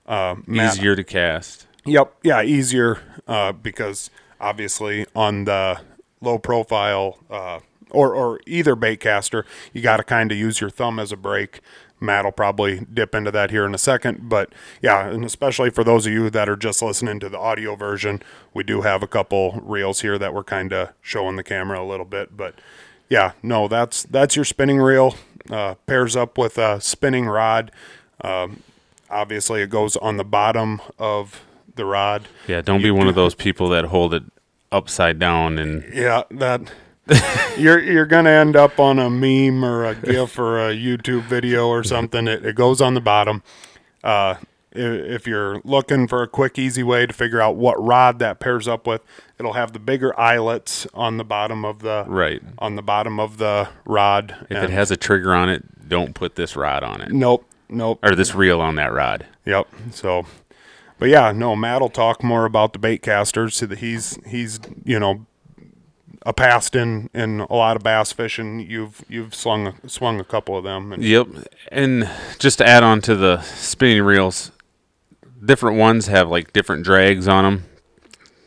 Uh, 0.06 0.36
Matt- 0.46 0.74
Easier 0.74 0.96
to 0.96 1.04
cast. 1.04 1.66
Yep. 1.84 2.14
Yeah, 2.22 2.42
easier 2.42 3.00
uh, 3.26 3.52
because 3.52 4.10
obviously 4.40 5.06
on 5.14 5.44
the 5.44 5.80
low 6.20 6.38
profile 6.38 7.18
uh, 7.30 7.60
or 7.90 8.14
or 8.14 8.40
either 8.46 8.74
bait 8.74 9.00
caster, 9.00 9.44
you 9.72 9.80
got 9.80 9.98
to 9.98 10.04
kind 10.04 10.30
of 10.32 10.38
use 10.38 10.60
your 10.60 10.70
thumb 10.70 10.98
as 10.98 11.12
a 11.12 11.16
brake. 11.16 11.60
Matt 12.00 12.24
will 12.24 12.32
probably 12.32 12.86
dip 12.92 13.12
into 13.12 13.32
that 13.32 13.50
here 13.50 13.66
in 13.66 13.74
a 13.74 13.78
second, 13.78 14.28
but 14.28 14.52
yeah, 14.80 15.08
and 15.08 15.24
especially 15.24 15.70
for 15.70 15.82
those 15.82 16.06
of 16.06 16.12
you 16.12 16.30
that 16.30 16.48
are 16.48 16.56
just 16.56 16.80
listening 16.80 17.18
to 17.20 17.28
the 17.28 17.38
audio 17.38 17.74
version, 17.74 18.22
we 18.54 18.62
do 18.62 18.82
have 18.82 19.02
a 19.02 19.08
couple 19.08 19.60
reels 19.64 20.02
here 20.02 20.16
that 20.16 20.32
we're 20.32 20.44
kind 20.44 20.72
of 20.72 20.90
showing 21.02 21.34
the 21.34 21.42
camera 21.42 21.82
a 21.82 21.84
little 21.84 22.06
bit, 22.06 22.36
but 22.36 22.54
yeah, 23.08 23.32
no, 23.42 23.68
that's 23.68 24.02
that's 24.04 24.36
your 24.36 24.44
spinning 24.44 24.78
reel. 24.78 25.16
Uh, 25.50 25.74
pairs 25.86 26.14
up 26.14 26.36
with 26.36 26.58
a 26.58 26.80
spinning 26.80 27.26
rod. 27.26 27.72
Um, 28.20 28.62
obviously, 29.08 29.62
it 29.62 29.70
goes 29.70 29.96
on 29.96 30.18
the 30.18 30.24
bottom 30.24 30.80
of 30.98 31.42
the 31.78 31.86
rod. 31.86 32.28
Yeah, 32.46 32.60
don't 32.60 32.82
be 32.82 32.90
one 32.90 33.08
of 33.08 33.14
those 33.14 33.34
people 33.34 33.70
that 33.70 33.86
hold 33.86 34.12
it 34.12 34.24
upside 34.70 35.18
down 35.18 35.58
and 35.58 35.82
Yeah, 35.94 36.24
that 36.32 36.70
you're 37.58 37.82
you're 37.82 38.04
gonna 38.04 38.28
end 38.30 38.54
up 38.54 38.78
on 38.78 38.98
a 38.98 39.08
meme 39.08 39.64
or 39.64 39.86
a 39.86 39.94
GIF 39.94 40.38
or 40.38 40.58
a 40.58 40.74
YouTube 40.74 41.22
video 41.22 41.66
or 41.68 41.82
something. 41.94 42.28
It, 42.28 42.44
it 42.44 42.54
goes 42.54 42.82
on 42.82 42.92
the 42.92 43.00
bottom. 43.00 43.42
Uh, 44.04 44.34
if 44.72 45.26
you're 45.26 45.60
looking 45.64 46.06
for 46.06 46.22
a 46.22 46.28
quick, 46.28 46.58
easy 46.58 46.82
way 46.82 47.06
to 47.06 47.12
figure 47.12 47.40
out 47.40 47.56
what 47.56 47.82
rod 47.82 48.18
that 48.18 48.38
pairs 48.38 48.68
up 48.68 48.86
with, 48.86 49.02
it'll 49.38 49.54
have 49.54 49.72
the 49.72 49.78
bigger 49.78 50.18
eyelets 50.20 50.86
on 50.92 51.16
the 51.16 51.24
bottom 51.24 51.64
of 51.64 51.80
the 51.80 52.04
right. 52.06 52.42
on 52.58 52.76
the 52.76 52.82
bottom 52.82 53.18
of 53.18 53.38
the 53.38 53.68
rod. 53.86 54.36
If 54.50 54.56
and- 54.56 54.64
it 54.64 54.70
has 54.70 54.90
a 54.90 54.96
trigger 54.96 55.34
on 55.34 55.48
it, 55.48 55.88
don't 55.88 56.14
put 56.14 56.36
this 56.36 56.54
rod 56.54 56.82
on 56.82 57.00
it 57.00 57.10
nope, 57.12 57.48
nope. 57.70 57.98
or 58.02 58.14
this 58.14 58.34
reel 58.34 58.60
on 58.60 58.74
that 58.76 58.92
rod. 58.92 59.24
Yep. 59.46 59.68
So, 59.92 60.26
but 60.98 61.08
yeah, 61.08 61.32
no, 61.32 61.54
Matt 61.54 61.80
will 61.80 61.90
talk 61.90 62.22
more 62.22 62.44
about 62.44 62.72
the 62.72 62.78
bait 62.78 63.02
casters. 63.02 63.60
He's 63.60 64.18
he's 64.26 64.60
you 64.84 64.98
know 64.98 65.26
a 66.26 66.32
past 66.32 66.74
in 66.74 67.08
in 67.14 67.40
a 67.40 67.54
lot 67.54 67.76
of 67.76 67.82
bass 67.82 68.12
fishing. 68.12 68.60
You've 68.60 69.04
you've 69.08 69.34
slung 69.34 69.78
swung 69.86 70.20
a 70.20 70.24
couple 70.24 70.56
of 70.56 70.64
them. 70.64 70.92
And, 70.92 71.04
Yep. 71.04 71.28
And 71.70 72.08
just 72.38 72.58
to 72.58 72.66
add 72.66 72.82
on 72.82 73.00
to 73.02 73.14
the 73.14 73.40
spinning 73.42 74.02
reels, 74.02 74.50
different 75.44 75.78
ones 75.78 76.08
have 76.08 76.28
like 76.28 76.52
different 76.52 76.84
drags 76.84 77.28
on 77.28 77.44
them. 77.44 77.64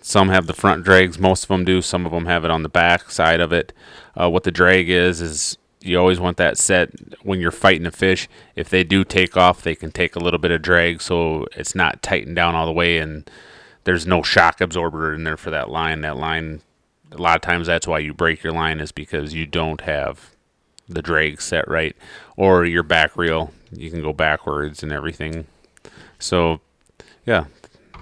Some 0.02 0.30
have 0.30 0.48
the 0.48 0.54
front 0.54 0.84
drags, 0.84 1.20
most 1.20 1.44
of 1.44 1.48
them 1.50 1.64
do. 1.64 1.82
Some 1.82 2.06
of 2.06 2.12
them 2.12 2.26
have 2.26 2.44
it 2.44 2.52
on 2.52 2.64
the 2.64 2.70
back 2.70 3.12
side 3.12 3.40
of 3.40 3.54
it. 3.54 3.72
Uh, 4.20 4.30
what 4.30 4.44
the 4.44 4.52
drag 4.52 4.90
is 4.90 5.22
is 5.22 5.58
you 5.82 5.98
always 5.98 6.20
want 6.20 6.38
that 6.38 6.58
set 6.58 6.92
when 7.24 7.40
you're 7.40 7.52
fighting 7.52 7.86
a 7.86 7.92
fish. 7.92 8.28
If 8.56 8.70
they 8.70 8.84
do 8.84 9.04
take 9.04 9.36
off, 9.36 9.62
they 9.62 9.76
can 9.76 9.92
take 9.92 10.16
a 10.16 10.20
little 10.20 10.40
bit 10.40 10.52
of 10.52 10.62
drag 10.62 11.02
so 11.02 11.48
it's 11.56 11.76
not 11.76 12.02
tightened 12.02 12.36
down 12.36 12.56
all 12.56 12.66
the 12.66 12.72
way 12.72 12.98
and 12.98 13.30
there's 13.84 14.06
no 14.06 14.22
shock 14.22 14.62
absorber 14.62 15.14
in 15.14 15.24
there 15.24 15.38
for 15.38 15.50
that 15.50 15.70
line. 15.70 16.02
That 16.02 16.18
line, 16.18 16.62
a 17.12 17.18
lot 17.18 17.36
of 17.36 17.42
times 17.42 17.68
that's 17.68 17.88
why 17.88 18.00
you 18.00 18.14
break 18.14 18.44
your 18.44 18.54
line 18.54 18.80
is 18.80 18.92
because 18.92 19.34
you 19.34 19.46
don't 19.46 19.82
have 19.82 20.32
the 20.88 21.02
drag 21.02 21.42
set 21.42 21.68
right 21.70 21.96
or 22.36 22.66
your 22.66 22.84
back 22.84 23.16
reel 23.16 23.54
you 23.72 23.90
can 23.90 24.02
go 24.02 24.12
backwards 24.12 24.84
and 24.84 24.92
everything 24.92 25.48
so 26.22 26.60
yeah, 27.26 27.46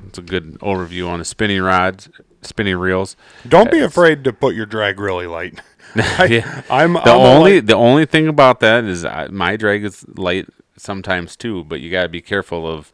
it's 0.08 0.18
a 0.18 0.22
good 0.22 0.60
overview 0.60 1.08
on 1.10 1.20
the 1.20 1.26
spinning 1.26 1.62
rods, 1.62 2.10
spinning 2.42 2.78
reels. 2.78 3.16
Don't 3.48 3.72
be 3.72 3.80
afraid 3.80 4.24
to 4.26 4.34
put 4.34 4.56
your 4.56 4.66
drag 4.66 5.00
really 5.00 5.28
light. 5.28 5.60
yeah. 6.28 6.62
I'm 6.70 6.94
The 6.94 7.00
I'm 7.02 7.10
only 7.20 7.56
light- 7.56 7.68
the 7.68 7.76
only 7.76 8.06
thing 8.06 8.28
about 8.28 8.60
that 8.62 8.84
is 8.84 9.06
I, 9.06 9.28
my 9.28 9.56
drag 9.56 9.84
is 9.84 10.06
light 10.16 10.48
sometimes 10.78 11.36
too, 11.36 11.64
but 11.66 11.82
you 11.82 11.92
got 11.92 12.04
to 12.04 12.10
be 12.10 12.22
careful 12.22 12.68
of 12.68 12.92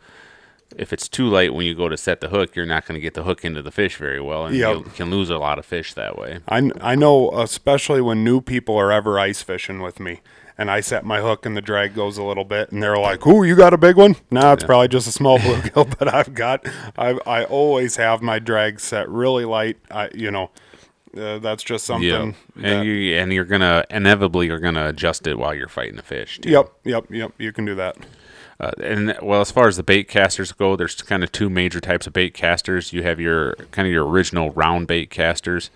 if 0.78 0.92
it's 0.92 1.08
too 1.08 1.28
light 1.28 1.54
when 1.54 1.66
you 1.66 1.74
go 1.76 1.88
to 1.88 1.96
set 1.96 2.20
the 2.20 2.30
hook, 2.30 2.56
you're 2.56 2.66
not 2.66 2.86
going 2.86 2.96
to 2.96 3.02
get 3.02 3.14
the 3.14 3.24
hook 3.24 3.46
into 3.46 3.62
the 3.62 3.72
fish 3.72 3.96
very 3.98 4.20
well, 4.20 4.46
and 4.46 4.56
Yep. 4.56 4.76
you 4.78 4.84
can 4.96 5.10
lose 5.12 5.30
a 5.30 5.38
lot 5.38 5.58
of 5.60 5.66
fish 5.66 5.94
that 5.94 6.18
way. 6.18 6.40
I, 6.50 6.70
I 6.82 6.96
know, 6.96 7.32
especially 7.40 8.02
when 8.02 8.24
new 8.26 8.42
people 8.42 8.76
are 8.76 8.92
ever 8.92 9.18
ice 9.18 9.42
fishing 9.42 9.82
with 9.82 10.00
me, 10.02 10.20
and 10.58 10.70
I 10.72 10.82
set 10.82 11.06
my 11.06 11.22
hook 11.22 11.46
and 11.46 11.56
the 11.56 11.62
drag 11.62 11.94
goes 11.96 12.18
a 12.18 12.24
little 12.24 12.44
bit, 12.44 12.72
and 12.72 12.82
they're 12.84 12.98
like, 12.98 13.26
"Ooh, 13.28 13.44
you 13.44 13.56
got 13.56 13.74
a 13.74 13.78
big 13.78 13.96
one?" 13.96 14.16
Nah, 14.32 14.54
it's 14.54 14.64
probably 14.66 14.88
just 14.90 15.08
a 15.08 15.12
small 15.12 15.38
bluegill, 15.46 15.98
but 15.98 16.14
I've 16.14 16.34
got, 16.34 16.66
I 16.98 17.20
I 17.26 17.44
always 17.46 17.96
have 17.98 18.22
my 18.22 18.40
drag 18.40 18.80
set 18.82 19.08
really 19.10 19.46
light. 19.46 19.78
I 19.92 20.10
you 20.14 20.32
know, 20.32 20.50
uh, 21.18 21.40
that's 21.40 21.64
just 21.64 21.86
something. 21.86 22.36
that- 22.56 22.66
and 22.66 22.88
you 22.88 23.16
and 23.16 23.32
you're 23.34 23.46
gonna 23.46 23.84
inevitably 23.90 24.48
you're 24.48 24.60
gonna 24.60 24.88
adjust 24.88 25.28
it 25.28 25.38
while 25.38 25.54
you're 25.54 25.68
fighting 25.68 25.96
the 25.96 26.04
fish. 26.04 26.40
Too. 26.40 26.50
yep, 26.50 26.72
yep, 26.84 27.06
yep. 27.10 27.32
You 27.38 27.52
can 27.52 27.66
do 27.66 27.76
that. 27.76 27.98
Uh, 28.60 28.72
and 28.82 29.18
well, 29.22 29.42
as 29.42 29.52
far 29.52 29.68
as 29.68 29.76
the 29.76 29.84
bait 29.84 30.08
casters 30.08 30.52
go, 30.54 30.76
there's 30.78 30.96
kind 31.02 31.24
of 31.24 31.32
two 31.32 31.50
major 31.50 31.82
types 31.82 32.08
of 32.08 32.14
bait 32.14 32.34
casters. 32.34 32.94
You 32.94 33.04
have 33.04 33.20
your 33.20 33.56
kind 33.72 33.86
of 33.86 33.92
your 33.94 34.08
original 34.08 34.52
round 34.52 34.88
bait 34.88 35.10
casters, 35.10 35.70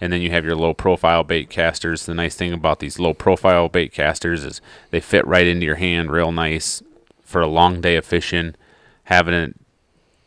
and 0.00 0.10
then 0.12 0.22
you 0.22 0.30
have 0.30 0.44
your 0.44 0.56
low 0.56 0.72
profile 0.72 1.24
bait 1.24 1.50
casters. 1.50 2.06
The 2.06 2.14
nice 2.14 2.34
thing 2.34 2.52
about 2.54 2.80
these 2.80 2.98
low 2.98 3.12
profile 3.12 3.68
bait 3.68 3.92
casters 3.92 4.44
is 4.44 4.62
they 4.90 5.00
fit 5.00 5.26
right 5.26 5.46
into 5.46 5.66
your 5.66 5.76
hand 5.76 6.10
real 6.10 6.32
nice 6.32 6.82
for 7.22 7.42
a 7.42 7.46
long 7.46 7.80
day 7.82 7.96
of 7.96 8.06
fishing. 8.06 8.54
Having 9.04 9.34
it, 9.34 9.56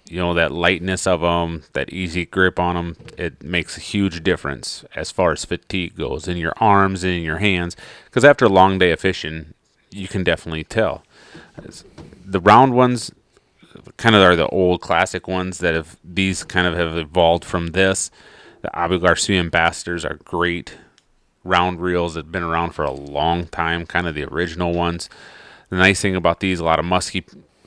you 0.07 0.17
know, 0.17 0.33
that 0.33 0.51
lightness 0.51 1.07
of 1.07 1.21
them, 1.21 1.63
that 1.73 1.91
easy 1.91 2.25
grip 2.25 2.59
on 2.59 2.75
them, 2.75 2.97
it 3.17 3.41
makes 3.41 3.77
a 3.77 3.81
huge 3.81 4.23
difference 4.23 4.85
as 4.95 5.11
far 5.11 5.31
as 5.31 5.45
fatigue 5.45 5.95
goes 5.95 6.27
in 6.27 6.37
your 6.37 6.53
arms 6.57 7.03
and 7.03 7.13
in 7.13 7.23
your 7.23 7.39
hands. 7.39 7.75
Because 8.05 8.23
after 8.23 8.45
a 8.45 8.49
long 8.49 8.77
day 8.77 8.91
of 8.91 8.99
fishing, 8.99 9.53
you 9.89 10.07
can 10.07 10.23
definitely 10.23 10.63
tell 10.63 11.03
the 12.25 12.39
round 12.39 12.73
ones 12.73 13.11
kind 13.97 14.15
of 14.15 14.21
are 14.21 14.35
the 14.35 14.47
old 14.47 14.81
classic 14.81 15.27
ones 15.27 15.59
that 15.59 15.75
have 15.75 15.97
these 16.03 16.43
kind 16.43 16.67
of 16.67 16.75
have 16.75 16.97
evolved 16.97 17.45
from 17.45 17.67
this. 17.67 18.11
The 18.61 18.77
Abu 18.77 18.99
Garcia 18.99 19.39
ambassadors 19.39 20.05
are 20.05 20.15
great 20.15 20.75
round 21.43 21.79
reels 21.79 22.15
that 22.15 22.25
have 22.25 22.31
been 22.31 22.43
around 22.43 22.71
for 22.71 22.83
a 22.83 22.91
long 22.91 23.45
time, 23.47 23.85
kind 23.85 24.07
of 24.07 24.15
the 24.15 24.23
original 24.23 24.73
ones. 24.73 25.09
The 25.69 25.75
nice 25.77 26.01
thing 26.01 26.15
about 26.15 26.39
these, 26.39 26.59
a 26.59 26.65
lot 26.65 26.79
of 26.79 26.85
musky 26.85 27.25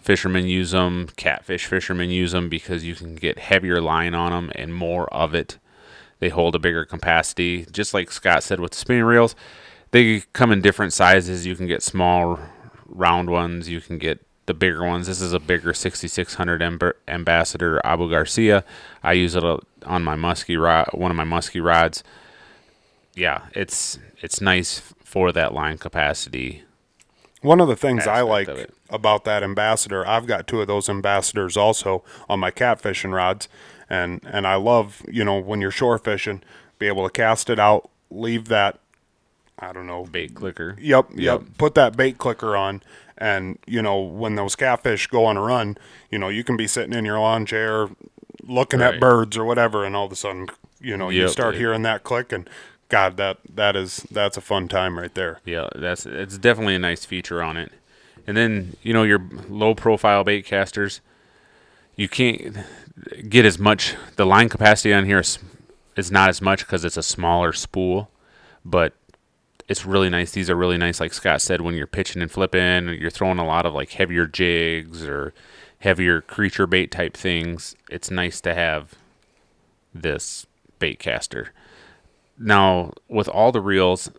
fishermen 0.09 0.47
use 0.47 0.71
them, 0.71 1.07
catfish 1.16 1.66
fishermen 1.66 2.09
use 2.09 2.33
them 2.33 2.49
because 2.49 2.83
you 2.83 2.94
can 2.94 3.14
get 3.14 3.38
heavier 3.38 3.79
line 3.79 4.14
on 4.14 4.33
them 4.33 4.51
and 4.55 4.75
more 4.75 5.07
of 5.12 5.35
it. 5.35 5.59
They 6.18 6.31
hold 6.31 6.55
a 6.55 6.59
bigger 6.59 6.87
capacity, 6.87 7.66
just 7.71 7.92
like 7.92 8.11
Scott 8.11 8.42
said 8.42 8.59
with 8.59 8.71
the 8.71 8.79
spinning 8.79 9.05
reels. 9.05 9.37
They 9.90 10.21
come 10.33 10.51
in 10.51 10.62
different 10.62 10.94
sizes. 10.94 11.44
You 11.44 11.55
can 11.55 11.66
get 11.66 11.83
small, 11.83 12.40
round 12.87 13.29
ones. 13.29 13.68
You 13.68 13.83
can 13.83 13.99
get 13.99 14.25
the 14.47 14.55
bigger 14.55 14.83
ones. 14.83 15.09
This 15.09 15.21
is 15.21 15.35
a 15.35 15.38
bigger 15.38 15.75
6600 15.75 16.62
Amb- 16.62 16.92
Ambassador 17.07 17.79
Abu 17.85 18.09
Garcia. 18.09 18.64
I 19.03 19.12
use 19.12 19.37
it 19.37 19.44
on 19.44 20.05
my 20.05 20.16
musky 20.16 20.57
rod, 20.57 20.88
one 20.92 21.11
of 21.11 21.18
my 21.18 21.25
musky 21.25 21.61
rods. 21.61 22.03
Yeah, 23.14 23.49
it's 23.53 23.99
it's 24.23 24.40
nice 24.40 24.81
for 25.05 25.33
that 25.33 25.53
line 25.53 25.77
capacity. 25.77 26.62
One 27.42 27.61
of 27.61 27.68
the 27.68 27.77
things 27.77 28.07
I 28.07 28.20
like 28.22 28.48
about 28.90 29.24
that 29.24 29.42
ambassador, 29.42 30.07
I've 30.07 30.27
got 30.27 30.46
two 30.48 30.61
of 30.61 30.66
those 30.66 30.88
ambassadors 30.88 31.57
also 31.57 32.03
on 32.29 32.40
my 32.40 32.51
catfishing 32.51 33.12
rods, 33.14 33.48
and 33.88 34.20
and 34.24 34.46
I 34.46 34.57
love 34.57 35.03
you 35.09 35.24
know 35.24 35.38
when 35.38 35.61
you're 35.61 35.70
shore 35.70 35.98
fishing, 35.98 36.42
be 36.79 36.87
able 36.88 37.05
to 37.07 37.12
cast 37.12 37.48
it 37.51 37.59
out, 37.59 37.90
leave 38.11 38.48
that, 38.48 38.79
I 39.59 39.72
don't 39.72 39.87
know, 39.87 40.05
Bait 40.05 40.35
clicker. 40.35 40.77
Yep, 40.81 41.11
yep, 41.14 41.40
Yep. 41.42 41.42
Put 41.59 41.74
that 41.77 41.96
bait 41.96 42.18
clicker 42.18 42.57
on, 42.57 42.83
and 43.16 43.59
you 43.66 43.83
know 43.83 44.01
when 44.01 44.35
those 44.35 44.57
catfish 44.57 45.07
go 45.07 45.24
on 45.24 45.37
a 45.37 45.42
run, 45.42 45.79
you 46.11 46.18
know 46.18 46.29
you 46.29 46.42
can 46.42 46.57
be 46.57 46.66
sitting 46.66 46.92
in 46.92 47.05
your 47.05 47.20
lawn 47.20 47.46
chair, 47.46 47.88
looking 48.42 48.81
at 48.83 48.98
birds 49.01 49.37
or 49.37 49.44
whatever, 49.44 49.85
and 49.85 49.94
all 49.94 50.07
of 50.07 50.12
a 50.12 50.16
sudden, 50.16 50.48
you 50.81 50.96
know, 50.96 51.09
you 51.09 51.22
Yep. 51.22 51.31
start 51.31 51.55
hearing 51.55 51.83
that 51.83 52.03
click, 52.03 52.33
and 52.33 52.48
God, 52.88 53.16
that 53.18 53.38
that 53.55 53.77
is 53.77 54.07
that's 54.11 54.37
a 54.37 54.40
fun 54.40 54.68
time 54.68 54.98
right 54.98 55.14
there. 55.14 55.40
Yeah, 55.44 55.68
that's 55.74 56.07
it's 56.07 56.38
definitely 56.38 56.74
a 56.74 56.79
nice 56.79 57.05
feature 57.05 57.42
on 57.42 57.57
it. 57.57 57.72
And 58.27 58.37
then 58.37 58.77
you 58.83 58.92
know 58.92 59.03
your 59.03 59.20
low 59.48 59.74
profile 59.74 60.24
bait 60.24 60.44
casters, 60.44 61.01
you 61.96 62.09
can't 62.09 62.59
get 63.29 63.44
as 63.44 63.59
much. 63.59 63.94
The 64.16 64.24
line 64.27 64.48
capacity 64.48 64.92
on 64.94 65.05
here 65.05 65.20
is, 65.20 65.38
is 65.96 66.11
not 66.11 66.29
as 66.29 66.40
much 66.40 66.61
because 66.61 66.85
it's 66.85 66.96
a 66.96 67.03
smaller 67.03 67.53
spool, 67.53 68.11
but 68.64 68.94
it's 69.68 69.85
really 69.85 70.09
nice. 70.09 70.31
These 70.33 70.48
are 70.48 70.57
really 70.57 70.79
nice, 70.79 71.01
like 71.01 71.12
Scott 71.12 71.42
said, 71.42 71.61
when 71.61 71.74
you're 71.74 71.87
pitching 71.87 72.22
and 72.22 72.31
flipping, 72.31 72.88
you're 72.88 73.11
throwing 73.11 73.38
a 73.38 73.46
lot 73.46 73.66
of 73.66 73.74
like 73.74 73.90
heavier 73.90 74.27
jigs 74.27 75.07
or 75.07 75.35
heavier 75.81 76.20
creature 76.22 76.66
bait 76.66 76.90
type 76.90 77.16
things. 77.16 77.77
It's 77.90 78.11
nice 78.11 78.40
to 78.42 78.55
have 78.55 78.94
this 79.94 80.46
bait 80.79 80.98
caster. 80.98 81.53
Now, 82.38 82.92
with 83.09 83.29
all 83.29 83.53
the 83.53 83.61
reels, 83.61 84.11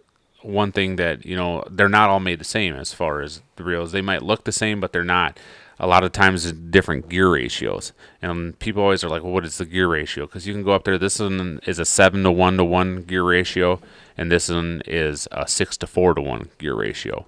one 0.41 0.71
thing 0.71 0.95
that 0.97 1.25
you 1.25 1.35
know 1.35 1.63
they're 1.69 1.89
not 1.89 2.09
all 2.09 2.19
made 2.19 2.39
the 2.39 2.45
same 2.45 2.75
as 2.75 2.93
far 2.93 3.21
as 3.21 3.41
the 3.55 3.63
reels. 3.63 3.91
They 3.91 4.01
might 4.01 4.21
look 4.23 4.43
the 4.43 4.51
same, 4.51 4.79
but 4.79 4.93
they're 4.93 5.03
not. 5.03 5.39
A 5.81 5.87
lot 5.87 6.03
of 6.03 6.11
times, 6.11 6.51
different 6.51 7.07
gear 7.07 7.31
ratios, 7.31 7.93
and 8.21 8.59
people 8.59 8.83
always 8.83 9.01
are 9.01 9.09
like, 9.09 9.23
"Well, 9.23 9.31
what 9.31 9.45
is 9.45 9.57
the 9.57 9.65
gear 9.65 9.87
ratio?" 9.87 10.25
Because 10.25 10.45
you 10.45 10.53
can 10.53 10.63
go 10.63 10.73
up 10.73 10.83
there. 10.83 10.97
This 10.97 11.19
one 11.19 11.61
is 11.65 11.79
a 11.79 11.85
seven 11.85 12.23
to 12.23 12.31
one 12.31 12.57
to 12.57 12.65
one 12.65 13.03
gear 13.03 13.23
ratio, 13.23 13.79
and 14.17 14.29
this 14.29 14.49
one 14.49 14.81
is 14.85 15.27
a 15.31 15.47
six 15.47 15.77
to 15.77 15.87
four 15.87 16.13
to 16.13 16.21
one 16.21 16.49
gear 16.57 16.75
ratio. 16.75 17.25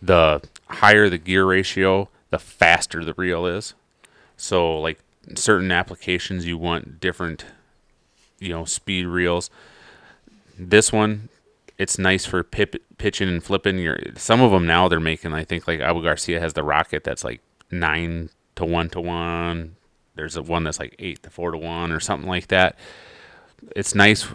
The 0.00 0.40
higher 0.66 1.10
the 1.10 1.18
gear 1.18 1.44
ratio, 1.44 2.08
the 2.30 2.38
faster 2.38 3.04
the 3.04 3.12
reel 3.14 3.44
is. 3.44 3.74
So, 4.38 4.80
like 4.80 5.00
certain 5.34 5.70
applications, 5.70 6.46
you 6.46 6.56
want 6.56 7.00
different, 7.00 7.44
you 8.38 8.48
know, 8.48 8.64
speed 8.64 9.04
reels 9.04 9.50
this 10.68 10.92
one 10.92 11.28
it's 11.78 11.98
nice 11.98 12.26
for 12.26 12.42
pip, 12.42 12.76
pitching 12.98 13.26
and 13.30 13.42
flipping. 13.42 13.78
Your 13.78 13.98
some 14.16 14.42
of 14.42 14.50
them 14.50 14.66
now 14.66 14.86
they're 14.86 15.00
making 15.00 15.32
i 15.32 15.44
think 15.44 15.66
like 15.66 15.80
abu 15.80 16.02
garcia 16.02 16.38
has 16.38 16.52
the 16.52 16.62
rocket 16.62 17.04
that's 17.04 17.24
like 17.24 17.40
nine 17.70 18.30
to 18.56 18.64
one 18.64 18.90
to 18.90 19.00
one. 19.00 19.76
There's 20.14 20.36
a 20.36 20.42
one 20.42 20.64
that's 20.64 20.78
like 20.78 20.94
eight 20.98 21.22
to 21.22 21.30
four 21.30 21.50
to 21.50 21.58
one 21.58 21.92
or 21.92 22.00
something 22.00 22.28
like 22.28 22.48
that. 22.48 22.76
It's 23.74 23.94
nice 23.94 24.28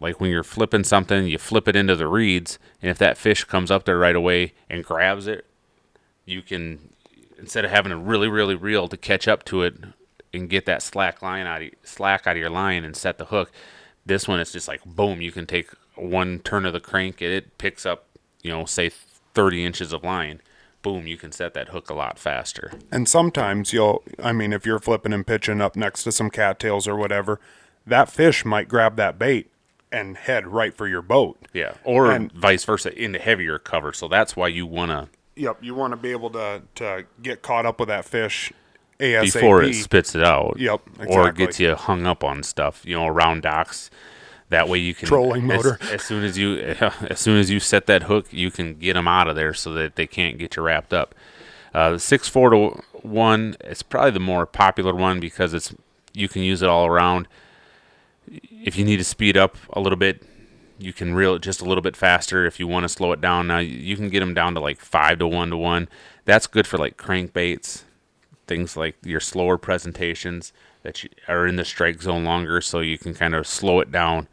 like 0.00 0.20
when 0.20 0.30
you're 0.30 0.42
flipping 0.42 0.82
something 0.82 1.26
you 1.26 1.38
flip 1.38 1.68
it 1.68 1.76
into 1.76 1.94
the 1.94 2.08
reeds 2.08 2.58
and 2.80 2.90
if 2.90 2.98
that 2.98 3.16
fish 3.16 3.44
comes 3.44 3.70
up 3.70 3.84
there 3.84 3.98
right 3.98 4.16
away 4.16 4.52
and 4.68 4.82
grabs 4.82 5.28
it 5.28 5.46
you 6.24 6.42
can 6.42 6.90
instead 7.38 7.64
of 7.64 7.70
having 7.70 7.90
to 7.90 7.96
really 7.96 8.26
really 8.26 8.56
reel 8.56 8.88
to 8.88 8.96
catch 8.96 9.28
up 9.28 9.44
to 9.44 9.62
it 9.62 9.76
and 10.34 10.50
get 10.50 10.66
that 10.66 10.82
slack 10.82 11.22
line 11.22 11.46
out 11.46 11.62
of, 11.62 11.70
slack 11.84 12.26
out 12.26 12.34
of 12.34 12.40
your 12.40 12.50
line 12.50 12.84
and 12.84 12.96
set 12.96 13.16
the 13.16 13.26
hook 13.26 13.52
this 14.06 14.26
one 14.28 14.40
is 14.40 14.52
just 14.52 14.68
like 14.68 14.84
boom 14.84 15.20
you 15.20 15.32
can 15.32 15.46
take 15.46 15.68
one 15.94 16.38
turn 16.40 16.64
of 16.66 16.72
the 16.72 16.80
crank 16.80 17.20
and 17.20 17.32
it 17.32 17.56
picks 17.58 17.84
up 17.86 18.06
you 18.42 18.50
know 18.50 18.64
say 18.64 18.90
30 19.34 19.64
inches 19.64 19.92
of 19.92 20.04
line. 20.04 20.40
Boom 20.82 21.06
you 21.06 21.16
can 21.16 21.30
set 21.32 21.54
that 21.54 21.68
hook 21.68 21.88
a 21.90 21.94
lot 21.94 22.18
faster. 22.18 22.72
And 22.90 23.08
sometimes 23.08 23.72
you'll, 23.72 24.02
I 24.20 24.32
mean, 24.32 24.52
if 24.52 24.66
you're 24.66 24.80
flipping 24.80 25.12
and 25.12 25.24
pitching 25.24 25.60
up 25.60 25.76
next 25.76 26.02
to 26.02 26.10
some 26.12 26.28
cattails 26.28 26.88
or 26.88 26.96
whatever, 26.96 27.38
that 27.86 28.10
fish 28.10 28.44
might 28.44 28.66
grab 28.68 28.96
that 28.96 29.16
bait 29.16 29.50
and 29.92 30.16
head 30.16 30.48
right 30.48 30.74
for 30.76 30.88
your 30.88 31.00
boat. 31.02 31.38
yeah 31.52 31.74
or 31.84 32.10
And- 32.10 32.32
vice 32.32 32.64
versa 32.64 32.92
into 33.00 33.20
heavier 33.20 33.58
cover. 33.60 33.92
So 33.92 34.08
that's 34.08 34.34
why 34.34 34.48
you 34.48 34.66
want 34.66 34.90
to 34.90 35.08
Yep, 35.36 35.58
you 35.62 35.74
want 35.74 35.92
to 35.92 35.96
be 35.96 36.10
able 36.10 36.30
to 36.30 36.62
to 36.74 37.06
get 37.22 37.42
caught 37.42 37.64
up 37.64 37.78
with 37.78 37.88
that 37.88 38.04
fish 38.04 38.52
ASAP. 39.02 39.32
before 39.34 39.62
it 39.62 39.74
spits 39.74 40.14
it 40.14 40.22
out. 40.22 40.56
Yep, 40.58 40.80
Or 41.08 41.32
gets 41.32 41.58
you 41.60 41.74
hung 41.74 42.06
up 42.06 42.22
on 42.22 42.42
stuff, 42.42 42.82
you 42.84 42.96
know, 42.96 43.06
around 43.06 43.42
docks. 43.42 43.90
That 44.48 44.68
way 44.68 44.78
you 44.78 44.94
can 44.94 45.08
Trolling 45.08 45.50
as- 45.50 45.56
motor. 45.56 45.78
As, 45.90 46.02
soon 46.02 46.24
as 46.24 46.36
you, 46.36 46.58
as 47.10 47.18
soon 47.18 47.38
as 47.38 47.50
you 47.50 47.58
set 47.58 47.86
that 47.86 48.04
hook, 48.04 48.32
you 48.32 48.50
can 48.50 48.74
get 48.74 48.94
them 48.94 49.08
out 49.08 49.28
of 49.28 49.36
there 49.36 49.54
so 49.54 49.72
that 49.74 49.96
they 49.96 50.06
can't 50.06 50.38
get 50.38 50.56
you 50.56 50.62
wrapped 50.62 50.92
up. 50.92 51.14
Uh, 51.74 51.92
the 51.92 51.98
six 51.98 52.28
four 52.28 52.50
to 52.50 52.82
one, 53.00 53.56
is 53.64 53.82
probably 53.82 54.10
the 54.10 54.20
more 54.20 54.44
popular 54.46 54.94
one 54.94 55.20
because 55.20 55.54
it's 55.54 55.74
you 56.12 56.28
can 56.28 56.42
use 56.42 56.60
it 56.60 56.68
all 56.68 56.86
around. 56.86 57.26
If 58.30 58.76
you 58.76 58.84
need 58.84 58.98
to 58.98 59.04
speed 59.04 59.36
up 59.36 59.56
a 59.72 59.80
little 59.80 59.96
bit, 59.96 60.22
you 60.78 60.92
can 60.92 61.14
reel 61.14 61.34
it 61.34 61.42
just 61.42 61.60
a 61.60 61.64
little 61.64 61.82
bit 61.82 61.96
faster. 61.96 62.44
If 62.44 62.60
you 62.60 62.66
want 62.66 62.84
to 62.84 62.88
slow 62.88 63.12
it 63.12 63.20
down, 63.20 63.46
now 63.46 63.58
you 63.58 63.96
can 63.96 64.10
get 64.10 64.20
them 64.20 64.34
down 64.34 64.54
to 64.54 64.60
like 64.60 64.80
five 64.80 65.18
to 65.20 65.26
one 65.26 65.50
to 65.50 65.56
one. 65.56 65.88
That's 66.24 66.46
good 66.46 66.66
for 66.66 66.76
like 66.78 66.96
crankbaits, 66.96 67.84
things 68.46 68.76
like 68.76 68.96
your 69.02 69.20
slower 69.20 69.58
presentations 69.58 70.52
that 70.82 71.04
are 71.28 71.46
in 71.46 71.56
the 71.56 71.64
strike 71.64 72.02
zone 72.02 72.24
longer, 72.24 72.60
so 72.60 72.80
you 72.80 72.98
can 72.98 73.14
kind 73.14 73.34
of 73.34 73.46
slow 73.46 73.80
it 73.80 73.92
down. 73.92 74.28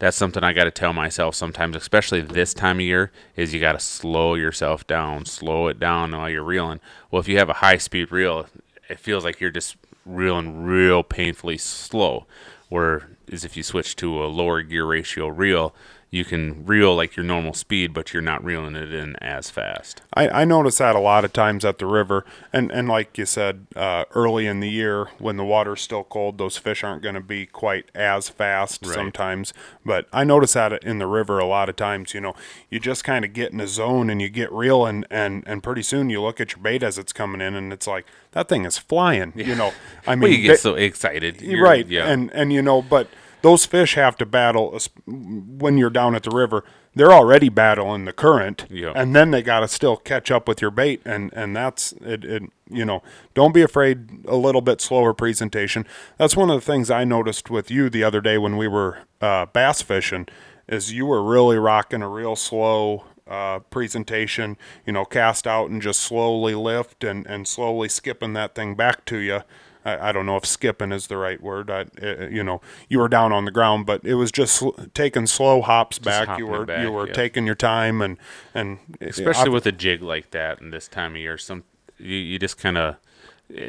That's 0.00 0.16
something 0.16 0.42
I 0.42 0.52
got 0.52 0.64
to 0.64 0.70
tell 0.70 0.92
myself 0.92 1.34
sometimes, 1.34 1.76
especially 1.76 2.20
this 2.20 2.52
time 2.52 2.76
of 2.76 2.82
year, 2.82 3.12
is 3.36 3.54
you 3.54 3.60
got 3.60 3.72
to 3.72 3.80
slow 3.80 4.34
yourself 4.34 4.86
down, 4.86 5.24
slow 5.24 5.68
it 5.68 5.78
down 5.78 6.12
while 6.12 6.28
you're 6.28 6.42
reeling. 6.42 6.80
Well, 7.10 7.20
if 7.20 7.28
you 7.28 7.38
have 7.38 7.48
a 7.48 7.54
high 7.54 7.78
speed 7.78 8.10
reel, 8.10 8.46
it 8.88 8.98
feels 8.98 9.24
like 9.24 9.40
you're 9.40 9.50
just 9.50 9.76
reeling 10.04 10.64
real 10.64 11.02
painfully 11.02 11.58
slow. 11.58 12.26
Where 12.68 13.08
is 13.28 13.44
if 13.44 13.56
you 13.56 13.62
switch 13.62 13.94
to 13.96 14.24
a 14.24 14.26
lower 14.26 14.62
gear 14.62 14.84
ratio 14.84 15.28
reel, 15.28 15.74
you 16.14 16.24
can 16.24 16.64
reel 16.64 16.94
like 16.94 17.16
your 17.16 17.24
normal 17.24 17.52
speed, 17.52 17.92
but 17.92 18.12
you're 18.12 18.22
not 18.22 18.44
reeling 18.44 18.76
it 18.76 18.92
in 18.94 19.16
as 19.16 19.50
fast. 19.50 20.00
I, 20.14 20.28
I 20.28 20.44
notice 20.44 20.78
that 20.78 20.94
a 20.94 21.00
lot 21.00 21.24
of 21.24 21.32
times 21.32 21.64
at 21.64 21.78
the 21.78 21.86
river, 21.86 22.24
and 22.52 22.70
and 22.70 22.88
like 22.88 23.18
you 23.18 23.26
said, 23.26 23.66
uh, 23.74 24.04
early 24.14 24.46
in 24.46 24.60
the 24.60 24.68
year 24.70 25.08
when 25.18 25.36
the 25.36 25.44
water's 25.44 25.80
still 25.82 26.04
cold, 26.04 26.38
those 26.38 26.56
fish 26.56 26.84
aren't 26.84 27.02
going 27.02 27.16
to 27.16 27.20
be 27.20 27.46
quite 27.46 27.90
as 27.94 28.28
fast 28.28 28.86
Right. 28.86 28.94
sometimes. 28.94 29.52
But 29.84 30.06
I 30.12 30.22
notice 30.24 30.52
that 30.52 30.84
in 30.84 30.98
the 30.98 31.06
river 31.06 31.38
a 31.40 31.46
lot 31.46 31.68
of 31.68 31.74
times. 31.76 32.14
You 32.14 32.20
know, 32.20 32.34
you 32.70 32.78
just 32.78 33.02
kind 33.02 33.24
of 33.24 33.32
get 33.32 33.52
in 33.52 33.60
a 33.60 33.66
zone 33.66 34.08
and 34.08 34.22
you 34.22 34.28
get 34.28 34.52
reeling, 34.52 35.04
and 35.10 35.42
and 35.46 35.62
pretty 35.62 35.82
soon 35.82 36.10
you 36.10 36.22
look 36.22 36.40
at 36.40 36.52
your 36.52 36.62
bait 36.62 36.82
as 36.84 36.96
it's 36.96 37.12
coming 37.12 37.40
in, 37.40 37.54
and 37.56 37.72
it's 37.72 37.86
like 37.88 38.06
that 38.32 38.48
thing 38.48 38.64
is 38.64 38.78
flying. 38.78 39.32
You 39.34 39.54
know, 39.56 39.72
I 40.06 40.14
mean, 40.14 40.22
Well, 40.22 40.30
you 40.30 40.42
get 40.42 40.52
ba- 40.52 40.58
so 40.58 40.74
excited, 40.74 41.40
You're- 41.42 41.60
right 41.60 41.86
Yeah, 41.88 42.06
and 42.06 42.30
and 42.32 42.52
you 42.52 42.62
know 42.62 42.80
but 42.82 43.08
those 43.44 43.66
fish 43.66 43.94
have 43.94 44.16
to 44.16 44.24
battle 44.24 44.78
when 45.06 45.76
you're 45.76 45.90
down 45.90 46.14
at 46.14 46.22
the 46.22 46.30
river 46.30 46.64
they're 46.94 47.12
already 47.12 47.48
battling 47.48 48.04
the 48.04 48.12
current. 48.12 48.66
Yeah. 48.70 48.92
and 48.94 49.14
then 49.14 49.30
they 49.32 49.42
got 49.42 49.60
to 49.60 49.68
still 49.68 49.96
catch 49.96 50.30
up 50.30 50.48
with 50.48 50.62
your 50.62 50.70
bait 50.70 51.02
and 51.04 51.32
and 51.34 51.54
that's 51.54 51.92
it, 52.00 52.24
it 52.24 52.42
you 52.70 52.84
know 52.84 53.02
don't 53.34 53.52
be 53.52 53.62
afraid 53.62 54.24
a 54.26 54.36
little 54.36 54.62
bit 54.62 54.80
slower 54.80 55.12
presentation. 55.12 55.86
That's 56.16 56.36
one 56.36 56.50
of 56.50 56.56
the 56.56 56.64
things 56.64 56.90
i 56.90 57.04
noticed 57.04 57.50
with 57.50 57.70
you 57.70 57.90
the 57.90 58.02
other 58.04 58.20
day 58.20 58.38
when 58.38 58.56
we 58.56 58.66
were 58.66 59.00
uh, 59.20 59.46
bass 59.46 59.82
fishing 59.82 60.26
is 60.66 60.92
you 60.92 61.04
were 61.04 61.22
really 61.22 61.58
rocking 61.58 62.00
a 62.00 62.08
real 62.08 62.36
slow 62.36 63.04
uh, 63.26 63.58
presentation 63.58 64.56
you 64.86 64.92
know 64.92 65.04
cast 65.04 65.46
out 65.46 65.68
and 65.70 65.82
just 65.82 66.00
slowly 66.00 66.54
lift 66.54 67.04
and 67.04 67.26
and 67.26 67.46
slowly 67.46 67.88
skipping 67.88 68.32
that 68.32 68.54
thing 68.54 68.74
back 68.74 69.04
to 69.04 69.18
you 69.18 69.40
I, 69.84 70.08
I 70.08 70.12
don't 70.12 70.26
know 70.26 70.36
if 70.36 70.46
skipping 70.46 70.92
is 70.92 71.06
the 71.08 71.16
right 71.16 71.40
word. 71.40 71.70
I, 71.70 71.86
uh, 72.02 72.26
you 72.30 72.42
know, 72.42 72.60
you 72.88 72.98
were 72.98 73.08
down 73.08 73.32
on 73.32 73.44
the 73.44 73.50
ground, 73.50 73.86
but 73.86 74.04
it 74.04 74.14
was 74.14 74.32
just 74.32 74.54
sl- 74.56 74.70
taking 74.94 75.26
slow 75.26 75.60
hops 75.62 75.98
back. 75.98 76.38
You 76.38 76.46
were 76.46 76.64
back, 76.64 76.82
you 76.82 76.90
were 76.92 77.06
taking 77.06 77.46
your 77.46 77.54
time 77.54 78.00
and 78.02 78.16
and 78.54 78.78
eh, 79.00 79.06
especially 79.08 79.50
I- 79.50 79.54
with 79.54 79.66
a 79.66 79.72
jig 79.72 80.02
like 80.02 80.30
that 80.30 80.60
and 80.60 80.72
this 80.72 80.88
time 80.88 81.12
of 81.12 81.18
year. 81.18 81.36
Some 81.38 81.64
you, 81.98 82.16
you 82.16 82.38
just 82.38 82.58
kind 82.58 82.78
of 82.78 82.96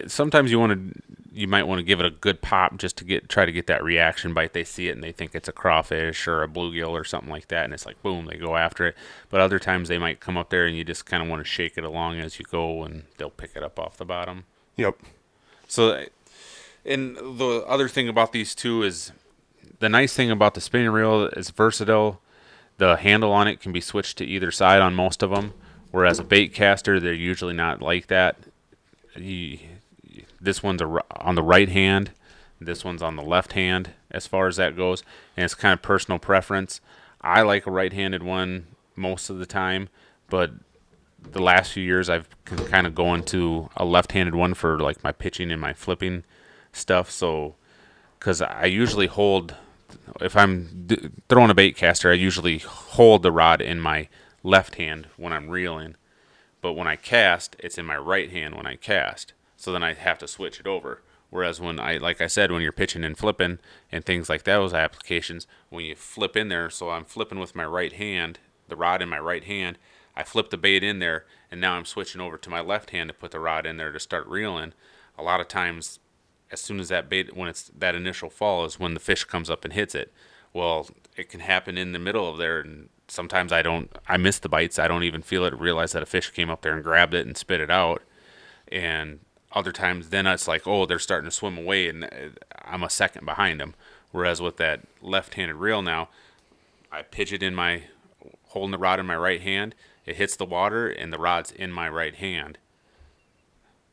sometimes 0.08 0.51
you 0.51 0.60
want 0.60 0.71
to 0.93 1.01
you 1.34 1.49
might 1.49 1.63
want 1.63 1.80
to 1.80 1.84
give 1.84 1.99
it 1.99 2.06
a 2.06 2.10
good 2.10 2.41
pop 2.41 2.78
just 2.78 2.95
to 2.97 3.04
get 3.04 3.28
try 3.28 3.45
to 3.45 3.51
get 3.51 3.67
that 3.67 3.84
reaction 3.84 4.34
bite. 4.34 4.54
They 4.54 4.63
see 4.63 4.88
it 4.88 4.91
and 4.91 5.04
they 5.04 5.12
think 5.12 5.36
it's 5.36 5.49
a 5.49 5.51
crawfish 5.51 6.28
or 6.30 6.43
a 6.43 6.47
bluegill 6.47 6.91
or 6.91 7.04
something 7.04 7.30
like 7.30 7.49
that, 7.49 7.65
and 7.65 7.73
it's 7.73 7.86
like 7.86 8.01
boom, 8.01 8.25
they 8.25 8.38
go 8.38 8.56
after 8.56 8.88
it. 8.88 8.95
But 9.30 9.41
other 9.41 9.60
times 9.60 9.89
they 9.89 9.97
might 9.97 10.21
come 10.21 10.38
up 10.38 10.49
there 10.49 10.65
and 10.65 10.78
you 10.78 10.86
just 10.86 11.06
kind 11.06 11.21
of 11.21 11.28
want 11.28 11.41
to 11.41 11.45
shake 11.45 11.78
it 11.78 11.84
along 11.84 12.19
as 12.19 12.39
you 12.39 12.45
go, 12.49 12.84
and 12.84 13.04
they'll 13.17 13.30
pick 13.30 13.51
it 13.56 13.63
up 13.63 13.78
off 13.78 13.97
the 13.97 14.06
bottom. 14.06 14.45
Yep. 14.78 14.97
So, 15.67 16.06
and 16.86 17.15
the 17.15 17.63
other 17.67 17.88
thing 17.88 18.08
about 18.08 18.32
these 18.32 18.54
two 18.56 18.84
is 18.84 19.12
the 19.80 19.89
nice 19.89 20.13
thing 20.13 20.32
about 20.32 20.54
the 20.54 20.62
spinning 20.62 20.91
reel 20.91 21.25
is 21.28 21.49
versatile. 21.49 22.21
The 22.78 22.97
handle 22.97 23.32
on 23.32 23.47
it 23.47 23.60
can 23.60 23.71
be 23.71 23.82
switched 23.82 24.17
to 24.17 24.25
either 24.25 24.51
side 24.51 24.82
on 24.82 24.95
most 24.95 25.23
of 25.23 25.32
them, 25.32 25.54
whereas 25.91 26.19
a 26.19 26.23
bait 26.23 26.54
caster, 26.54 26.99
they're 26.99 27.13
usually 27.13 27.54
not 27.54 27.82
like 27.82 28.08
that. 28.08 28.38
You, 29.15 29.60
this 30.41 30.62
one's 30.62 30.82
a, 30.82 30.99
on 31.12 31.36
the 31.36 31.43
right 31.43 31.69
hand, 31.69 32.12
this 32.60 32.84
one's 32.84 33.01
on 33.01 33.15
the 33.15 33.23
left 33.23 33.54
hand, 33.54 33.91
as 34.12 34.28
far 34.28 34.47
as 34.47 34.58
that 34.58 34.75
goes, 34.75 35.04
and 35.36 35.45
it's 35.45 35.56
kind 35.56 35.73
of 35.73 35.82
personal 35.82 36.19
preference. 36.19 36.82
I 37.21 37.41
like 37.41 37.65
a 37.65 37.71
right-handed 37.71 38.23
one 38.23 38.67
most 38.95 39.30
of 39.30 39.39
the 39.39 39.45
time, 39.45 39.89
but 40.30 40.51
the 41.31 41.41
last 41.41 41.73
few 41.73 41.83
years 41.83 42.09
I've 42.09 42.27
kind 42.45 42.88
of 42.88 42.95
going 42.95 43.23
to 43.25 43.69
a 43.75 43.85
left-handed 43.85 44.35
one 44.35 44.53
for 44.53 44.79
like 44.79 45.03
my 45.03 45.11
pitching 45.11 45.51
and 45.51 45.59
my 45.59 45.73
flipping 45.73 46.23
stuff. 46.71 47.09
So, 47.11 47.55
because 48.19 48.41
I 48.41 48.65
usually 48.65 49.07
hold, 49.07 49.55
if 50.21 50.35
I'm 50.35 50.85
d- 50.88 51.09
throwing 51.29 51.49
a 51.49 51.55
bait 51.55 51.75
caster, 51.75 52.11
I 52.11 52.15
usually 52.15 52.59
hold 52.59 53.23
the 53.23 53.31
rod 53.31 53.61
in 53.61 53.79
my 53.79 54.07
left 54.43 54.75
hand 54.75 55.07
when 55.17 55.33
I'm 55.33 55.49
reeling, 55.49 55.95
but 56.61 56.73
when 56.73 56.88
I 56.88 56.95
cast, 56.95 57.55
it's 57.59 57.77
in 57.77 57.85
my 57.85 57.97
right 57.97 58.31
hand 58.31 58.55
when 58.55 58.67
I 58.67 58.75
cast. 58.75 59.33
So 59.57 59.71
then 59.71 59.83
I 59.83 59.93
have 59.93 60.19
to 60.19 60.27
switch 60.27 60.59
it 60.59 60.67
over. 60.67 61.01
Whereas 61.29 61.59
when 61.59 61.79
I, 61.79 61.97
like 61.97 62.21
I 62.21 62.27
said, 62.27 62.51
when 62.51 62.61
you're 62.61 62.71
pitching 62.71 63.03
and 63.03 63.17
flipping 63.17 63.59
and 63.91 64.05
things 64.05 64.29
like 64.29 64.43
that, 64.43 64.57
those 64.57 64.73
applications, 64.73 65.47
when 65.69 65.83
you 65.83 65.95
flip 65.95 66.38
in 66.38 66.47
there, 66.47 66.69
so 66.69 66.91
I'm 66.91 67.03
flipping 67.03 67.39
with 67.39 67.55
my 67.55 67.65
right 67.65 67.91
hand, 67.91 68.39
the 68.69 68.75
rod 68.75 69.01
in 69.01 69.09
my 69.09 69.19
right 69.19 69.43
hand, 69.43 69.77
I 70.15 70.23
flip 70.23 70.49
the 70.49 70.58
bait 70.58 70.84
in 70.84 70.99
there, 70.99 71.25
and 71.51 71.60
now 71.60 71.73
I'm 71.73 71.86
switching 71.86 72.21
over 72.21 72.38
to 72.38 72.49
my 72.49 72.62
left 72.62 72.91
hand 72.91 73.10
to 73.10 73.13
put 73.13 73.32
the 73.32 73.39
rod 73.39 73.65
in 73.65 73.78
there 73.78 73.91
to 73.91 73.99
start 73.99 74.28
reeling. 74.28 74.73
A 75.17 75.23
lot 75.23 75.41
of 75.41 75.47
times, 75.47 75.99
as 76.51 76.62
soon 76.62 76.80
as 76.80 76.89
that 76.89 77.10
bait, 77.10 77.36
when 77.36 77.49
it's 77.49 77.71
that 77.78 77.95
initial 77.95 78.30
fall, 78.30 78.65
is 78.65 78.80
when 78.80 78.93
the 78.93 78.99
fish 78.99 79.23
comes 79.25 79.49
up 79.49 79.65
and 79.65 79.73
hits 79.73 79.95
it. 79.95 80.13
Well, 80.54 80.88
it 81.17 81.30
can 81.30 81.41
happen 81.41 81.78
in 81.78 81.91
the 81.91 81.99
middle 81.99 82.30
of 82.30 82.38
there, 82.38 82.62
and 82.62 82.89
sometimes 83.08 83.51
I 83.51 83.62
don't, 83.62 83.91
I 84.08 84.17
miss 84.17 84.39
the 84.39 84.49
bites. 84.49 84.80
I 84.80 84.88
don't 84.88 85.04
even 85.04 85.21
feel 85.21 85.43
it, 85.45 85.60
realize 85.60 85.91
that 85.91 86.04
a 86.04 86.06
fish 86.06 86.30
came 86.32 86.49
up 86.49 86.62
there 86.62 86.73
and 86.73 86.84
grabbed 86.84 87.13
it 87.13 87.28
and 87.28 87.36
spit 87.36 87.60
it 87.60 87.69
out. 87.69 88.01
And 88.69 89.19
other 89.51 89.71
times, 89.71 90.10
then 90.10 90.28
it's 90.28 90.47
like, 90.47 90.65
oh, 90.65 90.86
they're 90.86 90.99
starting 90.99 91.30
to 91.30 91.36
swim 91.36 91.58
away, 91.58 91.89
and 91.89 92.06
uh, 92.06 92.08
I'm 92.63 92.84
a 92.84 92.89
second 92.89 93.25
behind 93.25 93.60
them. 93.60 93.75
Whereas 94.12 94.41
with 94.41 94.56
that 94.58 94.82
left-handed 95.01 95.56
reel 95.56 95.82
now, 95.82 96.08
I 96.89 97.01
pitch 97.01 97.34
it 97.34 97.43
in 97.43 97.54
my, 97.54 97.84
holding 98.47 98.71
the 98.71 98.78
rod 98.78 98.99
in 98.99 99.06
my 99.06 99.17
right 99.17 99.41
hand. 99.41 99.75
It 100.05 100.17
hits 100.17 100.35
the 100.35 100.45
water, 100.45 100.87
and 100.87 101.11
the 101.11 101.17
rod's 101.17 101.51
in 101.51 101.71
my 101.71 101.89
right 101.89 102.15
hand. 102.15 102.57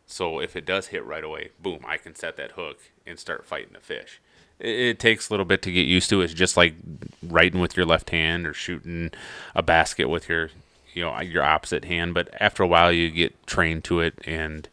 So 0.07 0.41
if 0.41 0.57
it 0.57 0.67
does 0.67 0.89
hit 0.89 1.05
right 1.05 1.25
away, 1.25 1.51
boom, 1.61 1.85
I 1.87 1.97
can 1.97 2.15
set 2.15 2.37
that 2.37 2.53
hook 2.53 2.79
and 3.07 3.19
start 3.19 3.47
fighting 3.47 3.73
the 3.73 3.81
fish. 3.81 4.21
It, 4.59 4.69
it 4.79 4.99
takes 4.99 5.29
a 5.29 5.33
little 5.33 5.47
bit 5.47 5.63
to 5.63 5.73
get 5.73 5.87
used 5.87 6.11
to. 6.11 6.21
It's 6.21 6.35
just 6.35 6.57
like 6.57 6.75
writing 7.23 7.61
with 7.61 7.77
your 7.77 7.87
left 7.87 8.11
hand 8.11 8.47
or 8.47 8.53
shooting 8.53 9.11
a 9.55 9.63
basket 9.63 10.09
with 10.11 10.29
your, 10.29 10.51
you 10.93 11.03
know, 11.03 11.19
your 11.21 11.43
opposite 11.43 11.87
hand. 11.87 12.13
But 12.13 12.29
after 12.41 12.63
a 12.63 12.67
while, 12.67 12.93
you 12.93 13.11
get 13.11 13.47
trained 13.47 13.85
to 13.85 14.01
it, 14.01 14.19
and 14.27 14.69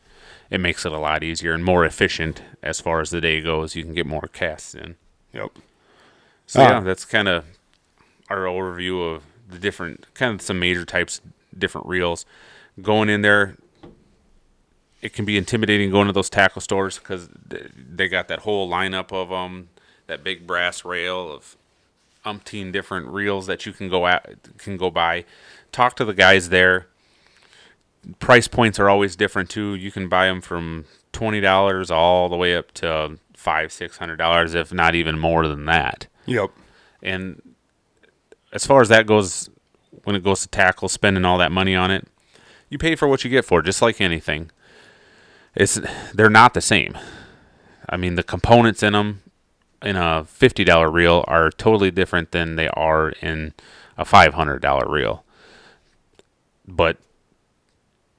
it 0.49 0.60
makes 0.60 0.86
it 0.86 0.91
a 0.91 0.97
lot 0.99 1.23
easier 1.23 1.54
and 1.54 1.63
more 1.63 1.86
efficient 1.86 2.41
as 2.62 2.82
far 2.82 2.99
as 2.99 3.12
the 3.12 3.21
day 3.21 3.39
goes. 3.39 3.75
You 3.75 3.84
can 3.86 3.93
get 3.93 4.06
more 4.06 4.28
casts 4.34 4.75
in. 4.75 4.95
Yep. 5.34 5.52
So 6.47 6.62
Ah. 6.62 6.69
yeah, 6.69 6.80
that's 6.82 7.06
kind 7.06 7.30
of 7.30 7.45
our 8.30 8.39
overview 8.39 9.15
of 9.15 9.23
the 9.50 9.58
different 9.58 10.14
kind 10.14 10.34
of 10.34 10.42
some 10.42 10.60
major 10.60 10.86
types, 10.86 11.22
different 11.58 11.88
reels. 11.88 12.26
Going 12.82 13.10
in 13.10 13.22
there, 13.22 13.58
it 15.02 15.14
can 15.14 15.26
be 15.26 15.38
intimidating 15.38 15.92
going 15.92 16.08
to 16.08 16.14
those 16.14 16.30
tackle 16.30 16.62
stores 16.62 16.98
because 16.98 17.30
they 17.48 18.08
got 18.08 18.28
that 18.28 18.40
whole 18.40 18.70
lineup 18.70 19.12
of 19.12 19.30
them, 19.30 19.70
that 20.08 20.24
big 20.24 20.46
brass 20.46 20.86
rail 20.86 21.32
of 21.32 21.56
umpteen 22.26 22.72
different 22.72 23.08
reels 23.08 23.48
that 23.48 23.66
you 23.66 23.74
can 23.74 23.90
go 23.90 24.08
at 24.08 24.58
can 24.58 24.78
go 24.78 24.90
buy. 24.90 25.26
Talk 25.72 25.96
to 25.98 26.06
the 26.06 26.14
guys 26.14 26.50
there. 26.50 26.88
Price 28.20 28.48
points 28.48 28.80
are 28.80 28.90
always 28.90 29.16
different 29.16 29.50
too. 29.50 29.76
You 29.76 29.92
can 29.92 30.08
buy 30.10 30.26
them 30.28 30.42
from 30.42 30.86
twenty 31.12 31.42
dollars 31.42 31.92
all 31.92 32.30
the 32.30 32.36
way 32.36 32.56
up 32.56 32.72
to 32.74 33.18
five, 33.34 33.72
six 33.72 33.98
hundred 33.98 34.18
dollars, 34.18 34.54
if 34.54 34.74
not 34.74 34.96
even 34.96 35.18
more 35.18 35.48
than 35.48 35.66
that. 35.66 36.08
Yep. 36.26 36.52
And 37.02 37.42
as 38.52 38.66
far 38.66 38.82
as 38.82 38.90
that 38.90 39.06
goes, 39.06 39.50
when 40.04 40.16
it 40.16 40.24
goes 40.24 40.42
to 40.42 40.48
tackle, 40.48 40.90
spending 40.90 41.26
all 41.26 41.38
that 41.38 41.52
money 41.52 41.76
on 41.76 41.92
it, 41.92 42.08
you 42.70 42.78
pay 42.78 42.96
for 42.96 43.08
what 43.08 43.24
you 43.24 43.30
get 43.30 43.46
for, 43.46 43.62
just 43.62 43.82
like 43.82 44.00
anything. 44.02 44.52
It's 45.56 45.80
they're 46.14 46.30
not 46.30 46.54
the 46.54 46.62
same. 46.62 46.98
I 47.90 47.98
mean, 47.98 48.16
the 48.16 48.24
components 48.24 48.84
in 48.84 48.94
them 48.94 49.22
in 49.82 49.96
a 49.96 50.26
fifty 50.26 50.64
dollar 50.64 50.90
reel 50.92 51.24
are 51.28 51.50
totally 51.50 51.90
different 51.92 52.32
than 52.32 52.56
they 52.56 52.68
are 52.70 53.10
in 53.22 53.54
a 53.98 54.06
five 54.06 54.36
hundred 54.36 54.62
dollar 54.62 54.88
reel, 54.90 55.24
but 56.68 56.98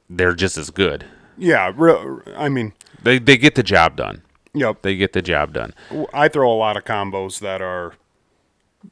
they're 0.09 0.35
just 0.35 0.57
as 0.59 0.71
good. 0.71 1.05
Yeah. 1.39 1.73
Real, 1.75 2.21
I 2.37 2.49
mean, 2.49 2.73
They 3.03 3.19
they 3.19 3.37
get 3.37 3.55
the 3.55 3.63
job 3.63 3.97
done. 3.97 4.23
yep. 4.53 4.83
They 4.83 4.97
get 4.97 5.13
the 5.13 5.23
job 5.23 5.53
done. 5.53 5.73
I 6.13 6.29
throw 6.29 6.51
a 6.53 6.55
lot 6.59 6.77
of 6.77 6.85
combos 6.85 7.39
that 7.39 7.63
are 7.63 7.95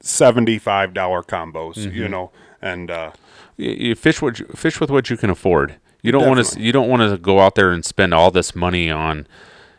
seventy-five 0.00 0.94
dollar 0.94 1.22
combos. 1.22 1.74
Mm-hmm. 1.74 1.96
You 1.96 2.08
know, 2.08 2.30
and 2.60 2.90
uh, 2.90 3.12
you, 3.56 3.70
you 3.70 3.94
fish 3.94 4.22
what 4.22 4.38
you, 4.38 4.46
fish 4.46 4.80
with 4.80 4.90
what 4.90 5.10
you 5.10 5.16
can 5.16 5.30
afford. 5.30 5.76
You 6.02 6.12
don't 6.12 6.26
want 6.26 6.44
to 6.44 6.60
you 6.60 6.72
don't 6.72 6.88
want 6.88 7.02
to 7.02 7.18
go 7.18 7.40
out 7.40 7.54
there 7.54 7.72
and 7.72 7.84
spend 7.84 8.14
all 8.14 8.30
this 8.30 8.54
money 8.54 8.90
on 8.90 9.26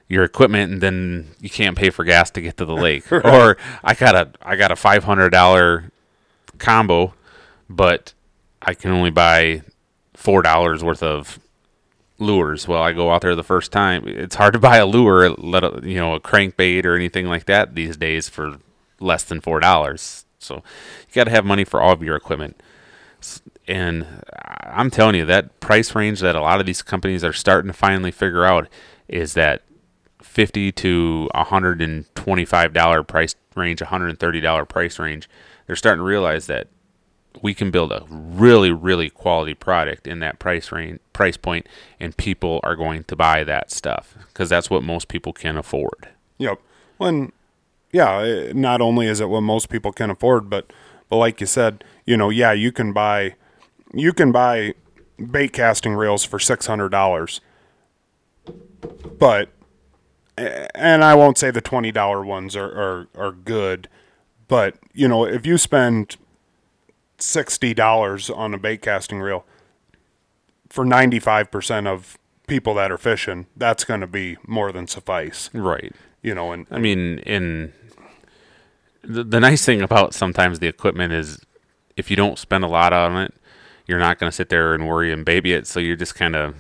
your 0.08 0.24
equipment 0.24 0.72
and 0.72 0.82
then 0.82 1.28
you 1.39 1.50
can't 1.50 1.78
pay 1.78 1.91
for 1.91 2.04
gas 2.04 2.32
to 2.32 2.41
get 2.41 2.58
to 2.58 2.65
the 2.65 2.76
lake. 2.76 3.12
Or 3.12 3.58
I 3.84 3.93
got 3.93 4.15
a 4.15 4.32
I 4.41 4.56
got 4.56 4.72
a 4.72 4.76
five 4.76 5.06
hundred 5.06 5.30
dollar 5.30 5.91
combo, 6.58 7.13
but 7.69 8.13
I 8.62 8.74
can 8.74 8.91
only 8.91 9.12
buy 9.12 9.63
four 10.13 10.41
dollars 10.41 10.84
worth 10.84 11.02
of 11.02 11.39
lures. 12.17 12.67
Well, 12.67 12.82
I 12.82 12.91
go 12.91 13.12
out 13.12 13.22
there 13.22 13.36
the 13.36 13.43
first 13.43 13.72
time. 13.72 14.06
It's 14.06 14.36
hard 14.36 14.54
to 14.54 14.60
buy 14.60 14.78
a 14.78 14.86
lure, 14.86 15.30
let 15.30 15.63
a, 15.63 15.80
you 15.84 15.95
know 15.95 16.15
a 16.15 16.19
crankbait 16.19 16.86
or 16.86 16.95
anything 16.95 17.28
like 17.28 17.45
that 17.45 17.76
these 17.76 17.95
days 17.95 18.28
for 18.28 18.58
less 18.99 19.23
than 19.23 19.41
four 19.41 19.59
dollars. 19.59 20.25
So 20.39 20.55
you 20.55 21.13
got 21.13 21.25
to 21.25 21.31
have 21.31 21.45
money 21.45 21.63
for 21.63 21.81
all 21.81 21.93
of 21.93 22.03
your 22.03 22.15
equipment. 22.15 22.62
And 23.67 24.23
I'm 24.63 24.89
telling 24.89 25.15
you 25.15 25.25
that 25.25 25.59
price 25.59 25.93
range 25.93 26.21
that 26.21 26.35
a 26.35 26.41
lot 26.41 26.59
of 26.59 26.65
these 26.65 26.81
companies 26.81 27.23
are 27.23 27.33
starting 27.33 27.69
to 27.69 27.77
finally 27.77 28.12
figure 28.12 28.45
out 28.45 28.67
is 29.07 29.33
that 29.33 29.62
fifty 30.21 30.71
to 30.71 31.29
hundred 31.35 31.81
and 31.81 32.05
twenty-five 32.15 32.73
dollar 32.73 33.03
price 33.03 33.35
range, 33.55 33.81
hundred 33.81 34.09
and 34.09 34.19
thirty 34.19 34.39
dollar 34.39 34.65
price 34.65 34.99
range, 34.99 35.29
they're 35.67 35.75
starting 35.75 35.99
to 35.99 36.05
realize 36.05 36.47
that 36.47 36.67
we 37.41 37.53
can 37.53 37.71
build 37.71 37.91
a 37.91 38.05
really, 38.09 38.71
really 38.71 39.09
quality 39.09 39.53
product 39.53 40.07
in 40.07 40.19
that 40.19 40.39
price 40.39 40.71
range, 40.71 40.99
price 41.13 41.38
point, 41.38 41.67
and 41.99 42.17
people 42.17 42.59
are 42.63 42.75
going 42.75 43.03
to 43.03 43.15
buy 43.15 43.43
that 43.43 43.71
stuff 43.71 44.15
because 44.27 44.49
that's 44.49 44.69
what 44.69 44.83
most 44.83 45.07
people 45.07 45.31
can 45.31 45.57
afford. 45.57 46.09
Yep. 46.38 46.59
When, 46.97 47.31
yeah, 47.91 48.19
eh, 48.19 48.52
not 48.54 48.82
only 48.82 49.08
is 49.08 49.19
it 49.19 49.30
what 49.30 49.41
most 49.41 49.69
people 49.69 49.91
can 49.91 50.10
afford, 50.10 50.49
but 50.49 50.71
but 51.10 51.17
like 51.17 51.41
you 51.41 51.47
said, 51.47 51.84
you 52.06 52.17
know, 52.17 52.30
yeah, 52.30 52.52
you 52.52 52.71
can 52.71 52.93
buy, 52.93 53.36
you 53.93 54.13
can 54.13 54.32
buy 54.32 54.75
bait 55.32 55.54
casting 55.54 55.95
reels 55.95 56.23
for 56.23 56.39
six 56.39 56.67
hundred 56.67 56.89
dollars, 56.89 57.41
but, 59.17 59.49
and 60.38 61.04
I 61.04 61.15
won't 61.15 61.38
say 61.38 61.52
the 61.52 61.62
twenty 61.62 61.91
dollar 61.91 62.23
ones 62.23 62.56
are, 62.56 62.69
are 62.69 63.08
are 63.15 63.32
good, 63.32 63.89
but 64.47 64.75
you 64.93 65.08
know, 65.08 65.25
if 65.25 65.45
you 65.45 65.58
spend 65.58 66.17
sixty 67.17 67.73
dollars 67.73 68.30
on 68.30 68.54
a 68.54 68.58
bait 68.58 68.82
casting 68.82 69.19
reel 69.19 69.45
for 70.69 70.86
ninety 70.86 71.19
five 71.19 71.49
percent 71.52 71.88
of 71.88 72.17
people 72.47 72.73
that 72.75 72.91
are 72.91 72.97
fishing, 72.97 73.47
that's 73.58 73.84
going 73.84 74.02
to 74.02 74.08
be 74.08 74.38
more 74.47 74.71
than 74.71 74.88
suffice 74.88 75.49
Right. 75.54 75.93
You 76.21 76.34
know, 76.36 76.51
and 76.51 76.67
I 76.71 76.79
mean, 76.79 77.19
in 77.19 77.73
the, 79.03 79.23
the 79.23 79.39
nice 79.39 79.65
thing 79.65 79.82
about 79.82 80.13
sometimes 80.13 80.60
the 80.60 80.67
equipment 80.67 81.13
is 81.13 81.39
if 81.95 82.10
you 82.10 82.15
don't 82.15 82.38
spend 82.38 82.63
a 82.63 82.67
lot 82.67 82.93
on 82.93 83.17
it, 83.17 83.34
you're 83.88 83.99
not 83.99 84.19
going 84.19 84.29
to 84.29 84.36
sit 84.36 84.49
there 84.49 84.73
and 84.73 84.88
worry 84.88 85.12
and 85.12 85.25
baby 85.25 85.53
it. 85.53 85.65
So 85.67 85.79
you're 85.79 85.95
just 85.95 86.15
kind 86.15 86.36
of, 86.36 86.55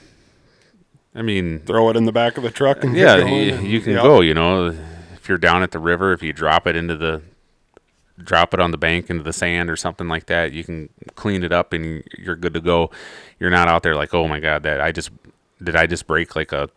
I 1.13 1.21
mean, 1.21 1.59
throw 1.65 1.89
it 1.89 1.95
in 1.97 2.05
the 2.05 2.11
back 2.11 2.37
of 2.37 2.43
the 2.43 2.51
truck 2.51 2.83
and 2.83 2.95
yeah, 2.95 3.17
you, 3.17 3.53
and- 3.53 3.67
you 3.67 3.81
can 3.81 3.93
Yep. 3.93 4.03
go. 4.03 4.21
You 4.21 4.33
know, 4.33 4.67
if 5.13 5.27
you're 5.29 5.37
down 5.37 5.61
at 5.63 5.71
the 5.71 5.79
river, 5.79 6.13
if 6.13 6.23
you 6.23 6.33
drop 6.33 6.65
it 6.67 6.75
into 6.75 6.95
the 6.95 7.21
drop 8.21 8.53
it 8.53 8.59
on 8.59 8.71
the 8.71 8.77
bank 8.77 9.09
into 9.09 9.23
the 9.23 9.31
sand 9.31 9.69
or 9.69 9.77
something 9.77 10.09
like 10.09 10.25
that, 10.25 10.51
you 10.51 10.61
can 10.63 10.89
clean 11.15 11.41
it 11.43 11.53
up 11.53 11.71
and 11.71 12.03
you're 12.17 12.35
good 12.35 12.53
to 12.53 12.59
go. 12.59 12.91
You're 13.39 13.49
not 13.49 13.69
out 13.69 13.81
there 13.83 13.95
like, 13.95 14.13
oh 14.13 14.27
my 14.27 14.39
god, 14.41 14.63
that 14.63 14.81
I 14.81 14.91
just 14.91 15.09
did 15.63 15.75
I 15.75 15.85
just 15.85 16.05
break 16.07 16.35
like 16.35 16.51
a 16.51 16.69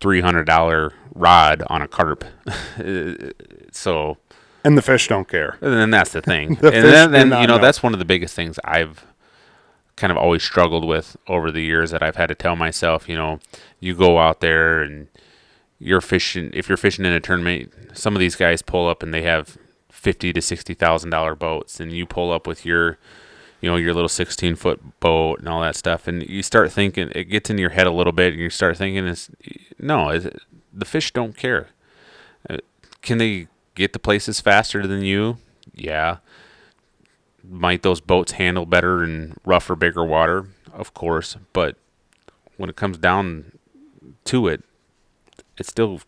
three 0.00 0.20
hundred 0.20 0.44
dollar 0.44 0.92
rod 1.18 1.62
on 1.68 1.82
a 1.82 1.88
carp. 1.88 2.24
so 3.72 4.16
and 4.64 4.76
the 4.76 4.82
fish 4.82 5.08
don't 5.08 5.28
care. 5.28 5.56
and 5.60 5.72
then 5.72 5.90
that's 5.90 6.12
the 6.12 6.22
thing. 6.22 6.56
The 6.60 6.72
and 6.72 6.84
then, 6.84 7.10
then 7.12 7.26
you 7.40 7.46
know, 7.46 7.56
know. 7.56 7.58
that's 7.58 7.82
one 7.82 7.92
of 7.92 7.98
the 7.98 8.04
biggest 8.04 8.34
things 8.34 8.58
I've 8.64 9.06
kind 9.96 10.10
of 10.10 10.16
always 10.16 10.42
struggled 10.42 10.84
with 10.84 11.16
over 11.26 11.50
the 11.50 11.62
years 11.62 11.90
that 11.90 12.02
I've 12.02 12.16
had 12.16 12.28
to 12.28 12.34
tell 12.34 12.56
myself, 12.56 13.08
you 13.08 13.16
know, 13.16 13.40
you 13.80 13.94
go 13.94 14.18
out 14.18 14.40
there 14.40 14.82
and 14.82 15.08
you're 15.78 16.00
fishing 16.00 16.50
if 16.52 16.68
you're 16.68 16.76
fishing 16.76 17.04
in 17.04 17.12
a 17.12 17.20
tournament, 17.20 17.72
some 17.94 18.14
of 18.14 18.20
these 18.20 18.36
guys 18.36 18.62
pull 18.62 18.88
up 18.88 19.02
and 19.02 19.12
they 19.12 19.22
have 19.22 19.58
fifty 19.90 20.32
to 20.32 20.42
sixty 20.42 20.74
thousand 20.74 21.10
dollar 21.10 21.34
boats 21.34 21.80
and 21.80 21.92
you 21.92 22.06
pull 22.06 22.32
up 22.32 22.46
with 22.46 22.64
your 22.64 22.98
you 23.60 23.68
know, 23.68 23.76
your 23.76 23.92
little 23.92 24.08
sixteen 24.08 24.54
foot 24.54 25.00
boat 25.00 25.40
and 25.40 25.48
all 25.48 25.60
that 25.60 25.76
stuff 25.76 26.06
and 26.06 26.28
you 26.28 26.42
start 26.42 26.70
thinking 26.70 27.10
it 27.14 27.24
gets 27.24 27.50
in 27.50 27.58
your 27.58 27.70
head 27.70 27.86
a 27.86 27.92
little 27.92 28.12
bit 28.12 28.32
and 28.32 28.42
you 28.42 28.50
start 28.50 28.76
thinking 28.76 29.06
it's 29.06 29.30
no, 29.78 30.10
is 30.10 30.26
it, 30.26 30.40
the 30.78 30.84
fish 30.84 31.12
don't 31.12 31.36
care. 31.36 31.68
Uh, 32.48 32.58
Can 33.02 33.18
they 33.18 33.48
get 33.74 33.92
to 33.92 33.98
places 33.98 34.40
faster 34.40 34.86
than 34.86 35.02
you? 35.02 35.38
Yeah. 35.74 36.18
Might 37.48 37.82
those 37.82 38.00
boats 38.00 38.32
handle 38.32 38.66
better 38.66 39.02
in 39.04 39.36
rougher, 39.44 39.74
bigger 39.76 40.04
water? 40.04 40.46
Of 40.72 40.94
course. 40.94 41.36
But 41.52 41.76
when 42.56 42.68
it 42.68 42.76
comes 42.76 42.98
down 42.98 43.52
to 44.24 44.48
it, 44.48 44.62
it's 45.56 45.68
still 45.68 46.00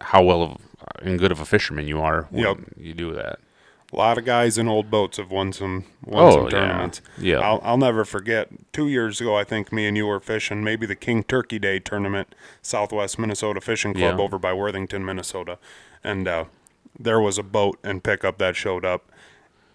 how 0.00 0.22
well 0.22 0.42
of 0.42 0.58
and 1.00 1.18
good 1.18 1.30
of 1.32 1.40
a 1.40 1.44
fisherman 1.44 1.86
you 1.86 2.00
are 2.00 2.26
when 2.30 2.44
Yep. 2.44 2.56
you 2.76 2.94
do 2.94 3.12
that. 3.14 3.38
A 3.92 3.96
lot 3.96 4.16
of 4.16 4.24
guys 4.24 4.56
in 4.56 4.68
old 4.68 4.90
boats 4.90 5.18
have 5.18 5.30
won 5.30 5.52
some 5.52 5.84
won 6.04 6.24
Oh, 6.24 6.30
some 6.32 6.44
yeah. 6.44 6.50
tournaments. 6.50 7.02
Yeah. 7.18 7.40
I'll, 7.40 7.60
I'll 7.62 7.76
never 7.76 8.04
forget. 8.06 8.48
Two 8.72 8.88
years 8.88 9.20
ago, 9.20 9.36
I 9.36 9.44
think 9.44 9.70
me 9.70 9.86
and 9.86 9.96
you 9.96 10.06
were 10.06 10.18
fishing 10.20 10.64
maybe 10.64 10.86
the 10.86 10.96
King 10.96 11.22
Turkey 11.24 11.58
Day 11.58 11.78
tournament, 11.78 12.34
Southwest 12.62 13.18
Minnesota 13.18 13.60
Fishing 13.60 13.92
Club 13.92 14.16
Yeah. 14.18 14.24
over 14.24 14.38
by 14.38 14.54
Worthington, 14.54 15.04
Minnesota, 15.04 15.58
and 16.02 16.26
uh, 16.26 16.44
there 16.98 17.20
was 17.20 17.36
a 17.36 17.42
boat 17.42 17.78
and 17.84 18.02
pickup 18.02 18.38
that 18.38 18.56
showed 18.56 18.84
up, 18.86 19.10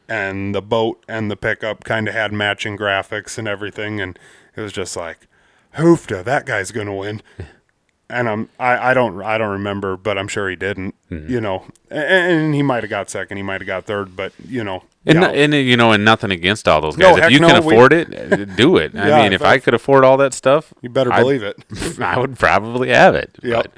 and 0.10 0.56
the 0.56 0.62
boat 0.64 1.04
and 1.08 1.30
the 1.30 1.38
pickup 1.38 1.84
kind 1.84 2.08
of 2.08 2.14
had 2.16 2.34
matching 2.34 2.76
graphics 2.76 3.38
and 3.38 3.48
everything, 3.48 4.02
and 4.02 4.18
it 4.56 4.62
was 4.62 4.74
just 4.74 4.96
like, 4.98 5.28
hoofda, 5.76 6.24
that 6.24 6.46
guy's 6.48 6.72
gonna 6.72 6.96
win. 6.96 7.22
And 8.10 8.30
I'm 8.30 8.50
I, 8.58 8.92
I 8.92 8.94
don't 8.94 9.22
I 9.22 9.38
don't 9.38 9.52
remember, 9.52 9.98
but 9.98 10.18
I'm 10.18 10.30
sure 10.30 10.50
he 10.50 10.56
didn't. 10.56 10.96
Mm-hmm. 11.12 11.30
You 11.30 11.42
know, 11.42 11.66
and, 11.92 12.04
and 12.42 12.56
he 12.56 12.64
might 12.64 12.84
have 12.84 12.90
got 12.90 13.10
second, 13.10 13.36
he 13.38 13.44
might 13.44 13.60
have 13.60 13.68
got 13.68 13.86
third, 13.86 14.16
but 14.16 14.32
you 14.48 14.64
know, 14.64 14.84
And, 15.06 15.16
yeah, 15.22 15.28
no- 15.28 15.34
and 15.34 15.54
you 15.54 15.76
know, 15.76 15.92
and 15.92 16.06
nothing 16.06 16.32
against 16.32 16.68
all 16.70 16.80
those 16.80 16.98
No, 16.98 17.10
guys. 17.10 17.18
if 17.18 17.24
heck 17.24 17.32
you 17.34 17.40
no, 17.42 17.48
can 17.50 17.66
we- 17.66 17.74
afford 17.76 17.92
it, 17.94 18.14
uh, 18.34 18.46
do 18.56 18.78
it. 18.78 18.96
I 18.96 19.08
Yeah, 19.10 19.24
mean, 19.24 19.34
if 19.34 19.42
if 19.42 19.48
I 19.48 19.54
I- 19.54 19.60
could 19.60 19.74
afford 19.74 20.06
all 20.06 20.16
that 20.18 20.34
stuff, 20.34 20.74
you 20.82 20.90
better 20.90 21.10
believe 21.10 21.44
it. 21.44 21.58
I 22.00 22.18
would 22.18 22.40
probably 22.40 22.90
have 22.90 23.14
it. 23.14 23.36
But 23.44 23.72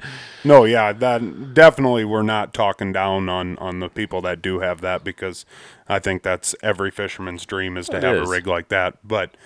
No, 0.44 0.64
yeah, 0.64 0.92
that 0.92 1.52
definitely 1.54 2.04
we're 2.04 2.22
not 2.22 2.54
talking 2.54 2.92
down 2.92 3.28
on 3.28 3.58
on 3.58 3.80
the 3.80 3.88
people 3.88 4.20
that 4.22 4.40
do 4.40 4.60
have 4.60 4.80
that 4.82 5.02
because 5.02 5.44
I 5.88 5.98
think 5.98 6.22
that's 6.22 6.54
every 6.62 6.92
fisherman's 6.92 7.44
dream 7.44 7.76
is 7.76 7.88
to 7.88 7.96
It 7.96 8.04
have 8.04 8.16
is. 8.16 8.28
a 8.28 8.30
rig 8.30 8.46
like 8.46 8.68
that. 8.68 8.96
But 9.02 9.36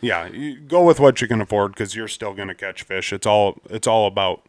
yeah, 0.00 0.26
you 0.28 0.58
go 0.60 0.82
with 0.84 1.00
what 1.00 1.20
you 1.20 1.28
can 1.28 1.40
afford 1.40 1.72
because 1.72 1.94
you're 1.94 2.08
still 2.08 2.34
going 2.34 2.48
to 2.48 2.54
catch 2.54 2.82
fish. 2.82 3.12
It's 3.12 3.26
all 3.26 3.58
it's 3.70 3.86
all 3.86 4.06
about 4.06 4.42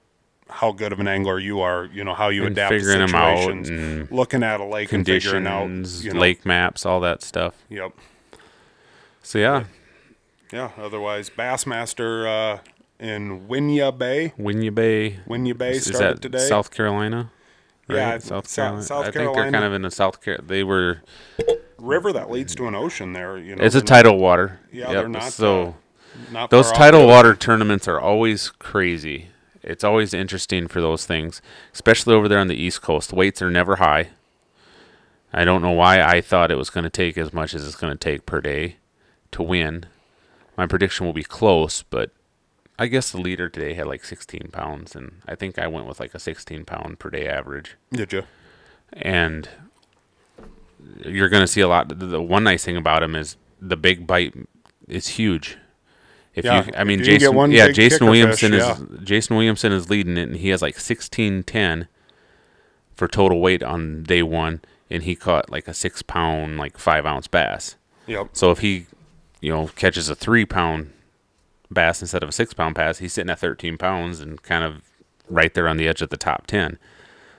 how 0.50 0.72
good 0.72 0.92
of 0.92 1.00
an 1.00 1.08
angler 1.08 1.40
you 1.40 1.60
are. 1.60 1.86
You 1.86 2.04
know 2.04 2.14
how 2.16 2.30
you 2.30 2.44
And 2.46 2.54
adapt 2.54 2.72
to 2.72 2.80
figuring 2.80 3.02
'em 3.02 3.16
out 3.16 3.38
situations, 3.38 4.12
looking 4.12 4.44
at 4.44 4.60
a 4.60 4.66
lake 4.66 4.92
and 4.92 5.06
figuring 5.06 5.46
out. 5.48 5.64
conditions, 5.64 6.06
You 6.06 6.14
know, 6.14 6.20
lake 6.20 6.46
maps, 6.46 6.86
all 6.86 7.00
that 7.02 7.22
stuff. 7.22 7.56
Yep. 7.70 7.92
So 9.24 9.38
yeah, 9.40 9.66
Yeah. 10.52 10.72
Otherwise, 10.78 11.30
Bassmaster 11.30 12.26
uh, 12.58 12.60
in 13.00 13.48
Winyah 13.48 13.96
Bay. 13.98 14.34
Winyah 14.40 14.74
Bay. 14.74 15.20
Winyah 15.28 15.58
Bay 15.58 15.72
Is 15.72 15.86
started 15.86 16.18
that 16.18 16.22
today. 16.22 16.40
South 16.40 16.72
Carolina? 16.72 17.32
Yeah, 17.88 18.06
Right? 18.10 18.16
it's 18.16 18.28
South 18.28 18.54
Carolina. 18.56 18.84
South 18.84 19.06
I 19.08 19.12
think 19.12 19.36
they're 19.36 19.52
kind 19.52 19.64
of 19.66 19.74
in 19.74 19.82
the 19.84 19.92
South 19.92 20.20
Car. 20.22 20.38
They 20.44 20.64
were. 20.64 21.02
River 21.82 22.12
that 22.14 22.30
leads 22.30 22.56
to 22.56 22.68
an 22.68 22.76
ocean 22.76 23.14
there. 23.14 23.38
You 23.38 23.56
know, 23.56 23.64
It's 23.64 23.76
a 23.76 23.80
not- 23.80 23.88
tidal 23.88 24.18
water. 24.18 24.60
Yeah, 24.72 24.86
Yep, 24.86 24.92
they're 24.94 25.10
not, 25.10 25.24
So 25.32 25.76
uh, 26.30 26.32
not 26.32 26.50
those 26.50 26.72
tidal 26.72 27.08
water 27.08 27.36
tournaments 27.36 27.88
are 27.88 28.00
always 28.00 28.50
crazy. 28.50 29.28
It's 29.62 29.84
always 29.84 30.14
interesting 30.14 30.68
for 30.68 30.80
those 30.82 31.06
things, 31.06 31.42
especially 31.74 32.14
over 32.16 32.28
there 32.28 32.40
on 32.40 32.48
the 32.48 32.56
East 32.56 32.82
Coast. 32.82 33.12
Weights 33.14 33.42
are 33.42 33.52
never 33.52 33.76
high. 33.78 34.10
I 35.32 35.46
don't 35.46 35.62
know 35.62 35.72
why 35.72 36.02
I 36.02 36.22
thought 36.22 36.50
it 36.52 36.58
was 36.58 36.70
going 36.70 36.86
to 36.86 36.90
take 36.90 37.18
as 37.18 37.34
much 37.34 37.54
as 37.54 37.66
it's 37.66 37.76
going 37.76 37.92
to 37.94 37.98
take 37.98 38.26
per 38.26 38.42
day 38.42 38.78
to 39.32 39.44
win. 39.44 39.86
My 40.58 40.66
prediction 40.66 41.06
will 41.06 41.14
be 41.14 41.24
close, 41.24 41.84
but 41.84 42.12
I 42.80 42.88
guess 42.88 43.12
the 43.12 43.22
leader 43.22 43.48
today 43.50 43.74
had 43.76 43.86
like 43.86 44.04
16 44.06 44.50
pounds, 44.52 44.96
and 44.96 45.22
I 45.28 45.36
think 45.36 45.60
I 45.60 45.68
went 45.68 45.86
with 45.86 46.00
like 46.00 46.16
a 46.16 46.20
16 46.20 46.66
pound 46.66 46.98
per 46.98 47.10
day 47.10 47.28
average. 47.28 47.76
Did 47.92 48.12
you? 48.14 48.24
And 48.94 49.48
you're 51.06 51.30
going 51.30 51.42
to 51.42 51.48
see 51.48 51.62
a 51.62 51.68
lot. 51.68 52.00
The, 52.00 52.22
one 52.22 52.44
nice 52.44 52.64
thing 52.64 52.78
about 52.78 53.04
him 53.04 53.16
is 53.16 53.38
the 53.62 53.78
big 53.78 54.08
bite 54.08 54.34
is 54.88 55.08
huge. 55.08 55.58
If 56.36 56.46
Yeah, 56.46 56.66
you, 56.66 56.72
I 56.78 56.84
mean, 56.84 57.04
Jason, 57.04 57.52
yeah, 57.52 57.70
Jason 57.70 58.06
Williamson 58.06 58.52
fish, 58.52 58.62
is 58.62 59.04
Jason 59.04 59.36
Williamson 59.36 59.72
is 59.72 59.90
leading 59.90 60.18
it, 60.18 60.30
and 60.30 60.38
he 60.38 60.50
has 60.50 60.62
like 60.62 60.76
1610 60.76 61.88
for 62.94 63.08
total 63.08 63.42
weight 63.42 63.64
on 63.64 64.04
day 64.04 64.24
one, 64.24 64.62
and 64.90 65.04
he 65.04 65.16
caught 65.16 65.50
like 65.50 65.68
a 65.68 65.74
six 65.74 66.02
pound, 66.02 66.58
like 66.58 66.78
five 66.78 67.06
ounce 67.06 67.28
bass. 67.28 67.76
Yep. 68.08 68.30
So 68.34 68.52
if 68.52 68.60
he, 68.60 68.86
you 69.42 69.52
know, 69.52 69.68
catches 69.76 70.10
a 70.10 70.16
three 70.16 70.46
pound 70.46 70.92
bass 71.72 72.02
instead 72.02 72.24
of 72.24 72.30
a 72.30 72.34
six 72.34 72.54
pound 72.54 72.76
bass, 72.76 73.00
he's 73.00 73.14
sitting 73.14 73.30
at 73.30 73.40
13 73.40 73.78
pounds 73.78 74.20
and 74.20 74.42
kind 74.42 74.64
of 74.64 74.82
right 75.30 75.54
there 75.54 75.68
on 75.68 75.78
the 75.78 75.88
edge 75.88 76.02
of 76.02 76.10
the 76.10 76.18
top 76.18 76.48
10. 76.48 76.78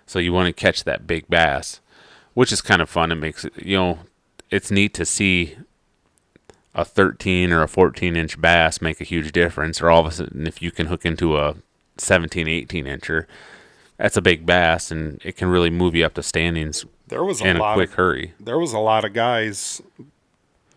So 0.06 0.18
you 0.18 0.32
want 0.32 0.46
to 0.46 0.52
catch 0.52 0.84
that 0.84 1.06
big 1.06 1.28
bass, 1.28 1.80
which 2.40 2.52
is 2.52 2.62
kind 2.62 2.80
of 2.80 2.88
fun. 2.88 3.12
It 3.12 3.16
makes 3.16 3.44
it, 3.44 3.52
you 3.62 3.76
know, 3.76 3.98
it's 4.50 4.70
neat 4.70 4.94
to 4.94 5.04
see 5.04 5.58
a 6.74 6.86
13 6.86 7.52
or 7.52 7.62
a 7.62 7.68
14 7.68 8.16
inch 8.16 8.40
bass 8.40 8.80
make 8.80 8.98
a 8.98 9.04
huge 9.04 9.30
difference. 9.32 9.82
Or 9.82 9.90
all 9.90 10.00
of 10.00 10.06
a 10.06 10.10
sudden, 10.10 10.46
if 10.46 10.62
you 10.62 10.70
can 10.70 10.86
hook 10.86 11.04
into 11.04 11.36
a 11.36 11.56
17, 11.98 12.48
18 12.48 12.86
incher, 12.86 13.26
that's 13.98 14.16
a 14.16 14.22
big 14.22 14.46
bass 14.46 14.90
and 14.90 15.20
it 15.22 15.36
can 15.36 15.48
really 15.48 15.68
move 15.68 15.94
you 15.94 16.06
up 16.06 16.14
the 16.14 16.22
standings 16.22 16.86
There 17.08 17.22
was 17.22 17.42
a 17.42 17.46
in 17.46 17.56
a 17.58 17.74
quick 17.74 17.90
Of, 17.90 17.96
hurry. 17.96 18.32
there 18.40 18.58
was 18.58 18.72
a 18.72 18.78
lot 18.78 19.04
of 19.04 19.12
guys 19.12 19.82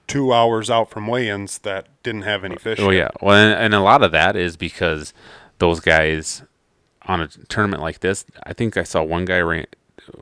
two 0.05 0.33
hours 0.33 0.69
out 0.69 0.89
from 0.89 1.07
weigh-ins 1.07 1.59
that 1.59 1.87
didn't 2.03 2.23
have 2.23 2.43
any 2.43 2.57
fish. 2.57 2.79
Oh 2.81 2.89
yet. 2.89 2.99
yeah, 3.21 3.25
well, 3.25 3.37
and, 3.37 3.57
and 3.57 3.73
a 3.73 3.79
lot 3.79 4.03
of 4.03 4.11
that 4.11 4.35
is 4.35 4.57
because 4.57 5.13
those 5.59 5.79
guys 5.79 6.43
on 7.03 7.21
a 7.21 7.29
tournament 7.47 7.81
like 7.81 8.01
this. 8.01 8.25
I 8.43 8.51
think 8.51 8.75
I 8.75 8.83
saw 8.83 9.01
one 9.01 9.23
guy 9.23 9.39
ran, 9.39 9.65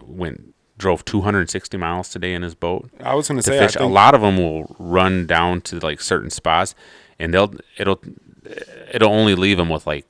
went 0.05 0.50
drove 0.82 1.05
260 1.05 1.77
miles 1.77 2.09
today 2.09 2.34
in 2.34 2.41
his 2.41 2.55
boat 2.55 2.89
I 2.99 3.13
was 3.15 3.27
going 3.27 3.38
to 3.38 3.43
say. 3.43 3.57
fish. 3.57 3.75
I 3.77 3.79
think, 3.79 3.89
a 3.89 3.93
lot 3.93 4.13
of 4.15 4.21
them 4.21 4.38
will 4.38 4.75
run 4.79 5.25
down 5.27 5.61
to 5.61 5.79
like 5.79 6.01
certain 6.01 6.29
spots, 6.29 6.75
and 7.19 7.34
they'll 7.34 7.53
it'll 7.77 8.01
it'll 8.91 9.13
only 9.13 9.36
leave 9.36 9.57
them 9.57 9.69
with 9.69 9.88
like 9.88 10.05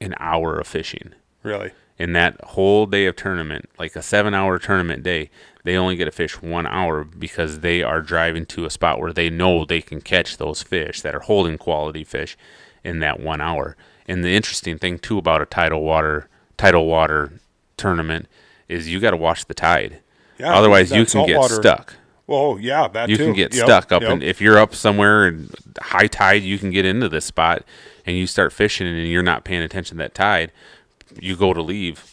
an 0.00 0.14
hour 0.18 0.58
of 0.58 0.66
fishing. 0.66 1.14
Really. 1.42 1.70
in 1.98 2.12
that 2.12 2.40
whole 2.42 2.86
day 2.86 3.06
of 3.06 3.14
tournament, 3.16 3.70
like 3.78 3.94
a 3.96 4.02
seven 4.02 4.34
hour 4.34 4.58
tournament 4.58 5.02
day, 5.04 5.30
they 5.64 5.76
only 5.76 5.94
get 5.96 6.06
to 6.06 6.10
fish 6.10 6.42
one 6.42 6.66
hour 6.66 7.04
because 7.04 7.60
they 7.60 7.82
are 7.84 8.02
driving 8.02 8.44
to 8.46 8.64
a 8.66 8.70
spot 8.70 9.00
where 9.00 9.12
they 9.12 9.30
know 9.30 9.64
they 9.64 9.80
can 9.80 10.00
catch 10.00 10.36
those 10.36 10.62
fish 10.62 11.00
that 11.02 11.14
are 11.14 11.20
holding 11.20 11.56
quality 11.56 12.04
fish 12.04 12.36
in 12.84 12.98
that 12.98 13.20
one 13.20 13.40
hour. 13.40 13.76
And 14.08 14.24
the 14.24 14.34
interesting 14.34 14.76
thing 14.76 14.98
too 14.98 15.18
about 15.18 15.40
a 15.40 15.46
tidal 15.46 15.82
water 15.82 16.28
tidal 16.56 16.86
water 16.86 17.40
tournament 17.76 18.26
is 18.68 18.88
you 18.88 18.98
got 19.00 19.12
to 19.12 19.16
watch 19.16 19.46
the 19.46 19.54
tide. 19.54 20.00
Yeah, 20.38 20.54
Otherwise, 20.54 20.90
you 20.90 21.04
can 21.06 21.26
get 21.26 21.36
saltwater- 21.36 21.54
stuck. 21.54 21.94
Oh 22.28 22.56
yeah, 22.56 22.88
that 22.88 23.08
You 23.08 23.16
too. 23.16 23.24
can 23.26 23.32
get 23.34 23.54
Yep, 23.54 23.64
stuck 23.66 23.92
up, 23.92 24.02
yep. 24.02 24.10
and 24.10 24.22
if 24.22 24.40
you're 24.40 24.58
up 24.58 24.74
somewhere 24.74 25.26
and 25.26 25.54
high 25.80 26.08
tide, 26.08 26.42
you 26.42 26.58
can 26.58 26.70
get 26.72 26.84
into 26.84 27.08
this 27.08 27.24
spot, 27.24 27.62
and 28.04 28.16
you 28.16 28.26
start 28.26 28.52
fishing, 28.52 28.86
and 28.86 29.06
you're 29.08 29.22
not 29.22 29.44
paying 29.44 29.62
attention 29.62 29.96
to 29.98 30.02
that 30.04 30.14
tide. 30.14 30.50
You 31.20 31.36
go 31.36 31.52
to 31.54 31.62
leave, 31.62 32.04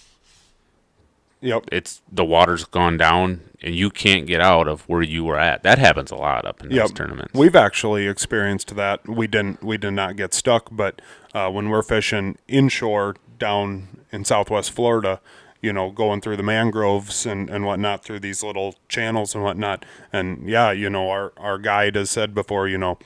Yep. 1.41 1.65
it's 1.71 2.01
the 2.11 2.24
water's 2.24 2.63
gone 2.63 2.95
down, 2.95 3.41
and 3.63 3.74
you 3.76 3.89
can't 3.89 4.26
get 4.28 4.39
out 4.39 4.67
of 4.67 4.88
where 4.88 5.01
you 5.01 5.24
were 5.24 5.38
at. 5.39 5.63
That 5.63 5.80
happens 5.80 6.11
a 6.11 6.15
lot 6.15 6.45
up 6.45 6.61
in 6.61 6.69
those 6.69 6.78
Yep. 6.78 6.93
tournaments. 6.93 7.34
We've 7.34 7.55
actually 7.55 8.07
experienced 8.07 8.76
that. 8.76 9.07
We 9.09 9.26
didn't 9.28 9.63
we 9.63 9.78
did 9.78 9.91
not 9.91 10.15
get 10.15 10.34
stuck, 10.34 10.67
but 10.71 11.01
uh, 11.34 11.49
when 11.49 11.69
we're 11.69 11.82
fishing 11.82 12.38
inshore 12.47 13.15
down 13.39 13.88
in 14.11 14.24
southwest 14.26 14.71
Florida, 14.71 15.19
you 15.64 15.74
know, 15.74 15.89
going 15.89 16.22
through 16.22 16.38
the 16.38 16.43
mangroves 16.43 17.26
and, 17.26 17.49
and 17.49 17.66
whatnot 17.66 18.03
through 18.03 18.20
these 18.20 18.43
little 18.43 18.76
channels 18.89 19.34
and 19.34 19.43
whatnot. 19.43 19.86
And 20.11 20.47
yeah, 20.47 20.72
you 20.72 20.89
know, 20.89 21.09
our, 21.09 21.34
our 21.38 21.57
guide 21.57 21.95
has 21.95 22.11
said 22.11 22.36
before, 22.36 22.68
you 22.68 22.78
know, 22.78 22.99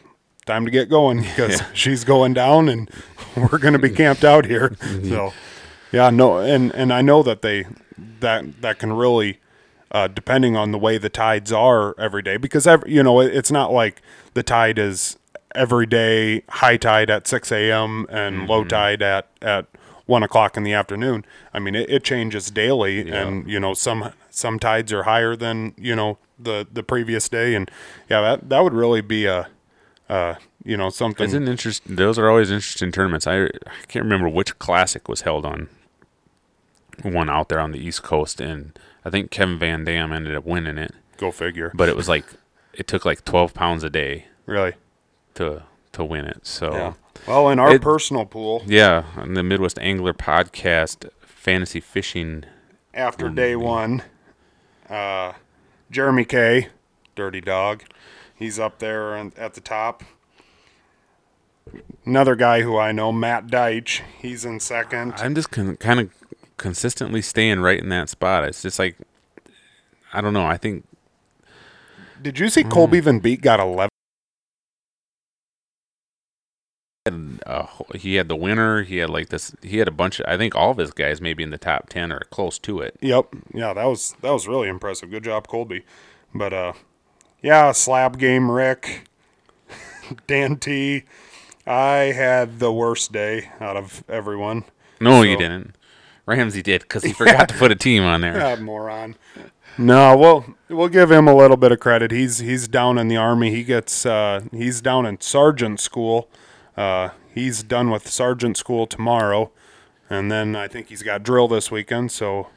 time 0.46 0.66
to 0.66 0.72
get 0.72 0.90
going 0.90 1.22
because 1.22 1.62
she's 1.74 2.04
going 2.04 2.34
down 2.34 2.68
and 2.68 2.90
we're 3.38 3.60
going 3.60 3.74
to 3.74 3.80
be 3.80 3.92
camped 3.92 4.26
out 4.26 4.46
here. 4.46 4.76
So 5.04 5.32
yeah, 5.92 6.10
no, 6.10 6.40
and, 6.40 6.74
and 6.74 6.92
I 6.92 7.02
know 7.02 7.24
that 7.24 7.42
they, 7.44 7.66
that, 8.20 8.62
that 8.62 8.80
can 8.80 8.92
really, 8.94 9.40
uh, 9.92 10.08
depending 10.08 10.56
on 10.58 10.72
the 10.72 10.78
way 10.80 10.98
the 10.98 11.10
tides 11.10 11.52
are 11.54 11.94
every 12.00 12.22
day, 12.24 12.38
because 12.38 12.66
every, 12.68 12.92
you 12.92 13.04
know 13.04 13.22
it- 13.22 13.34
it's 13.34 13.52
not 13.52 13.72
like 13.72 14.02
the 14.34 14.44
tide 14.44 14.78
is 14.80 15.18
every 15.56 15.86
day 15.86 16.42
high 16.50 16.76
tide 16.78 17.10
at 17.10 17.26
6 17.28 17.52
a.m. 17.52 18.06
and 18.10 18.48
low 18.50 18.64
tide 18.66 19.02
at 19.02 19.28
at 19.42 19.66
one 20.08 20.24
o'clock 20.24 20.58
in 20.58 20.64
the 20.64 20.74
afternoon. 20.74 21.24
I 21.54 21.60
mean, 21.60 21.76
it, 21.76 21.90
it 21.90 22.04
changes 22.04 22.50
daily, 22.50 23.10
and 23.12 23.48
you 23.48 23.60
know 23.60 23.76
some 23.76 24.12
some 24.32 24.58
tides 24.58 24.92
are 24.92 25.04
higher 25.04 25.36
than 25.36 25.76
you 25.78 25.96
know 25.96 26.18
the 26.40 26.66
the 26.72 26.82
previous 26.82 27.30
day, 27.30 27.54
and 27.54 27.70
yeah, 28.10 28.22
that 28.22 28.50
that 28.50 28.64
would 28.64 28.74
really 28.74 29.02
be 29.02 29.26
a 29.26 29.50
uh, 30.10 30.36
you 30.64 30.78
know 30.78 30.90
something. 30.90 31.26
It's 31.26 31.34
an 31.34 31.48
interest. 31.48 31.84
Those 31.86 32.18
are 32.18 32.30
always 32.30 32.50
interesting 32.50 32.92
tournaments. 32.92 33.28
I, 33.28 33.44
I 33.44 33.50
can't 33.88 34.04
remember 34.04 34.30
which 34.30 34.58
classic 34.58 35.08
was 35.08 35.22
held 35.22 35.46
on 35.46 35.70
one 37.04 37.30
out 37.30 37.50
there 37.50 37.60
on 37.60 37.72
the 37.72 37.80
East 37.80 38.04
Coast, 38.04 38.42
and 38.42 38.78
I 39.06 39.10
think 39.10 39.30
Kevin 39.30 39.60
VanDam 39.60 40.14
ended 40.14 40.36
up 40.36 40.46
winning 40.46 40.78
it. 40.78 40.94
Go 41.18 41.32
figure. 41.32 41.72
But 41.74 41.90
it 41.90 41.96
was 41.96 42.10
like 42.10 42.26
it 42.74 42.88
took 42.88 43.06
like 43.06 43.26
twelve 43.26 43.54
pounds 43.54 43.84
a 43.84 43.90
day 43.90 44.26
really, 44.46 44.74
to 45.36 45.64
to 45.98 46.06
win 46.06 46.26
it. 46.26 46.46
So 46.48 46.72
yeah. 46.74 46.94
Well, 47.28 47.50
in 47.50 47.60
our 47.60 47.76
It- 47.76 47.82
personal 47.82 48.26
pool, 48.26 48.64
Yeah, 48.66 49.04
in 49.22 49.34
the 49.34 49.44
Midwest 49.44 49.78
Angler 49.80 50.14
Podcast, 50.14 51.10
fantasy 51.22 51.80
fishing. 51.82 52.46
after 52.94 53.30
day 53.30 53.56
one, 53.56 54.02
uh, 54.90 55.34
Jeremy 55.92 56.26
K, 56.26 56.70
Dirty 57.16 57.42
Dog, 57.42 57.84
he's 58.36 58.58
up 58.60 58.80
there 58.80 59.14
and- 59.16 59.38
at 59.38 59.54
the 59.56 59.62
top. 59.62 60.04
Another 62.06 62.36
guy 62.36 62.62
who 62.62 62.78
I 62.78 62.92
know, 62.94 63.12
Matt 63.12 63.48
Deitch, 63.48 64.02
he's 64.22 64.46
in 64.46 64.60
second. 64.62 65.14
I'm 65.18 65.36
just 65.36 65.52
con- 65.52 65.76
kind 65.78 66.00
of 66.00 66.10
consistently 66.56 67.22
staying 67.22 67.60
right 67.60 67.80
in 67.80 67.90
that 67.90 68.10
spot. 68.10 68.46
It's 68.46 68.62
just 68.62 68.80
like 68.80 68.96
I 70.14 70.22
don't 70.22 70.34
know. 70.34 70.46
I 70.46 70.56
think 70.58 70.86
Did 72.22 72.40
you 72.40 72.50
see 72.50 72.64
Colby 72.64 73.00
Van 73.02 73.20
Beek 73.20 73.42
got 73.42 73.60
11? 73.60 73.90
Uh, 77.46 77.68
he 77.96 78.16
had 78.16 78.28
the 78.28 78.36
winner. 78.36 78.84
He 78.84 78.98
had 78.98 79.10
like 79.10 79.30
this. 79.30 79.56
He 79.62 79.78
had 79.78 79.88
a 79.88 79.92
bunch. 79.92 80.20
Of, 80.20 80.26
I 80.28 80.38
think 80.38 80.56
all 80.56 80.72
of 80.72 80.78
his 80.78 80.92
guys 80.92 81.22
maybe 81.22 81.44
in 81.44 81.50
the 81.50 81.58
top 81.58 81.90
ten 81.90 82.12
or 82.12 82.20
close 82.32 82.60
to 82.60 82.82
it. 82.82 82.98
Yep. 83.02 83.36
Yeah, 83.54 83.74
that 83.74 83.86
was 83.86 84.16
that 84.22 84.32
was 84.32 84.48
really 84.48 84.70
impressive. 84.70 85.10
Good 85.10 85.24
job, 85.24 85.48
Colby. 85.48 85.84
But 86.34 86.54
uh, 86.54 86.74
yeah, 87.42 87.72
slab 87.72 88.18
game, 88.18 88.52
Rick, 88.52 89.08
Dan 90.28 90.58
T. 90.58 91.04
I 91.66 92.14
had 92.14 92.60
the 92.60 92.72
worst 92.72 93.12
day 93.12 93.50
out 93.60 93.76
of 93.76 94.04
everyone. 94.08 94.64
No, 95.02 95.22
you 95.22 95.38
didn't. 95.38 95.76
Ramsey 96.26 96.62
did 96.62 96.82
because 96.82 97.04
he 97.04 97.14
forgot 97.14 97.50
to 97.50 97.56
put 97.56 97.72
a 97.72 97.76
team 97.76 98.04
on 98.04 98.22
there. 98.22 98.42
Ah, 98.42 98.56
moron. 98.56 99.16
No, 99.78 100.18
we'll 100.18 100.46
we'll 100.70 100.90
give 100.90 101.12
him 101.12 101.28
a 101.28 101.36
little 101.36 101.58
bit 101.58 101.72
of 101.72 101.80
credit. 101.80 102.12
He's 102.12 102.40
he's 102.40 102.68
down 102.68 102.98
in 102.98 103.08
the 103.08 103.18
army. 103.18 103.52
He 103.52 103.64
gets 103.64 104.06
uh, 104.06 104.42
he's 104.52 104.82
down 104.82 105.06
in 105.06 105.22
sergeant 105.22 105.80
school. 105.80 106.30
Uh, 106.78 107.10
he's 107.34 107.64
done 107.64 107.90
with 107.90 108.08
sergeant 108.08 108.56
school 108.56 108.86
tomorrow, 108.86 109.52
and 110.10 110.32
then 110.32 110.56
I 110.56 110.68
think 110.68 110.90
he's 110.90 111.04
got 111.04 111.24
drill 111.24 111.48
this 111.48 111.72
weekend. 111.72 112.12
So 112.12 112.48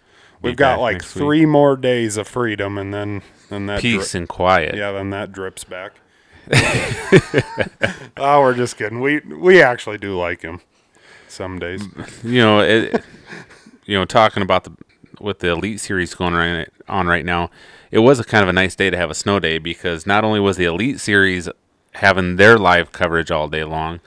we've 0.43 0.57
got 0.57 0.79
like 0.79 0.97
next 0.97 1.15
week. 1.15 1.23
three 1.23 1.47
more 1.47 1.77
days 1.77 2.17
of 2.17 2.29
freedom, 2.29 2.77
and 2.77 2.93
then 2.93 3.23
then 3.49 3.67
that 3.67 3.81
dri- 3.81 3.93
Peace 3.99 4.15
and 4.15 4.29
quiet. 4.29 4.77
yeah, 4.77 4.93
then 4.93 5.11
that 5.11 5.33
drips 5.33 5.65
back. 5.65 5.93
oh, 8.17 8.41
we're 8.41 8.55
just 8.55 8.77
kidding. 8.77 9.01
We 9.01 9.21
we 9.21 9.63
actually 9.63 9.99
do 9.99 10.19
like 10.19 10.43
him 10.43 10.61
some 11.29 11.59
days. 11.59 11.83
you 12.23 12.41
know, 12.41 12.61
it, 12.61 13.03
you 13.87 13.97
know, 13.97 14.05
talking 14.05 14.43
about 14.43 14.65
the 14.65 14.73
with 15.21 15.41
the 15.41 15.49
Elite 15.49 15.81
Series 15.81 16.15
going 16.15 16.35
right, 16.35 16.69
on 16.89 17.07
right 17.07 17.25
now, 17.25 17.51
it 17.91 17.99
was 18.01 18.19
a 18.19 18.25
kind 18.25 18.43
of 18.43 18.49
a 18.49 18.53
nice 18.53 18.75
day 18.75 18.91
to 18.91 18.97
have 18.97 19.11
a 19.11 19.15
snow 19.15 19.39
day 19.39 19.59
because 19.59 20.07
not 20.07 20.25
only 20.25 20.41
was 20.41 20.57
the 20.57 20.65
Elite 20.65 20.99
Series 21.01 21.49
having 21.95 22.37
their 22.37 22.59
live 22.59 22.93
coverage 22.93 23.31
all 23.31 23.49
day 23.49 23.65
long, 23.65 24.01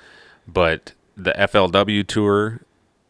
but 0.47 0.93
the 1.15 1.33
FLW 1.33 2.05
tour 2.07 2.61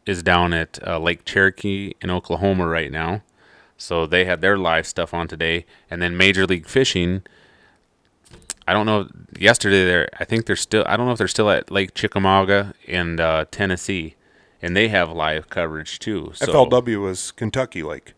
is 0.06 0.22
down 0.22 0.52
at 0.52 0.78
uh, 0.86 0.98
Lake 0.98 1.24
Cherokee 1.24 1.94
in 2.00 2.10
Oklahoma 2.10 2.66
right 2.66 2.92
now. 2.92 3.22
So 3.76 4.06
they 4.06 4.24
had 4.24 4.40
their 4.40 4.56
live 4.56 4.86
stuff 4.86 5.12
on 5.12 5.28
today, 5.28 5.66
and 5.90 6.00
then 6.00 6.16
Major 6.16 6.46
League 6.46 6.66
Fishing. 6.66 7.22
I 8.66 8.72
don't 8.72 8.86
know. 8.86 9.08
Yesterday, 9.38 9.84
they 9.84 10.06
I 10.18 10.24
think 10.24 10.46
they're 10.46 10.56
still. 10.56 10.84
I 10.86 10.96
don't 10.96 11.06
know 11.06 11.12
if 11.12 11.18
they're 11.18 11.28
still 11.28 11.50
at 11.50 11.70
Lake 11.70 11.94
Chickamauga 11.94 12.74
in 12.86 13.20
uh, 13.20 13.46
Tennessee, 13.50 14.14
and 14.62 14.76
they 14.76 14.88
have 14.88 15.10
live 15.10 15.50
coverage 15.50 15.98
too. 15.98 16.32
So, 16.34 16.46
FLW 16.46 17.10
is 17.10 17.32
Kentucky 17.32 17.82
Lake. 17.82 18.14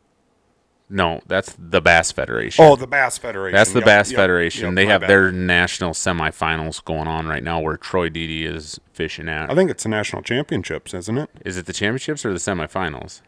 No, 0.89 1.21
that's 1.27 1.55
the 1.59 1.81
Bass 1.81 2.13
Federation. 2.13 2.65
Oh, 2.65 2.77
the 2.77 2.87
Bass 2.87 3.19
Federation. 3.19 3.57
that's 3.57 3.73
the 3.73 3.81
Yep, 3.81 3.87
Bass 3.87 4.11
yep, 4.13 4.19
Federation. 4.19 4.67
yep, 4.67 4.75
they 4.77 4.87
have 4.87 5.01
bad. 5.01 5.11
their 5.11 5.33
national 5.33 5.93
semifinals 5.93 6.85
going 6.85 7.09
on 7.09 7.27
right 7.27 7.43
now, 7.43 7.59
where 7.59 7.77
Troy 7.77 8.09
Didi 8.09 8.47
is 8.47 8.79
fishing 8.93 9.29
at. 9.29 9.51
I 9.51 9.55
think 9.57 9.69
it's 9.71 9.83
the 9.83 9.89
national 9.89 10.23
championships, 10.23 10.95
isn't 10.95 11.19
it? 11.19 11.29
Is 11.45 11.57
it 11.57 11.67
the 11.67 11.73
championships 11.73 12.25
or 12.25 12.33
the 12.33 12.39
semifinals? 12.39 13.21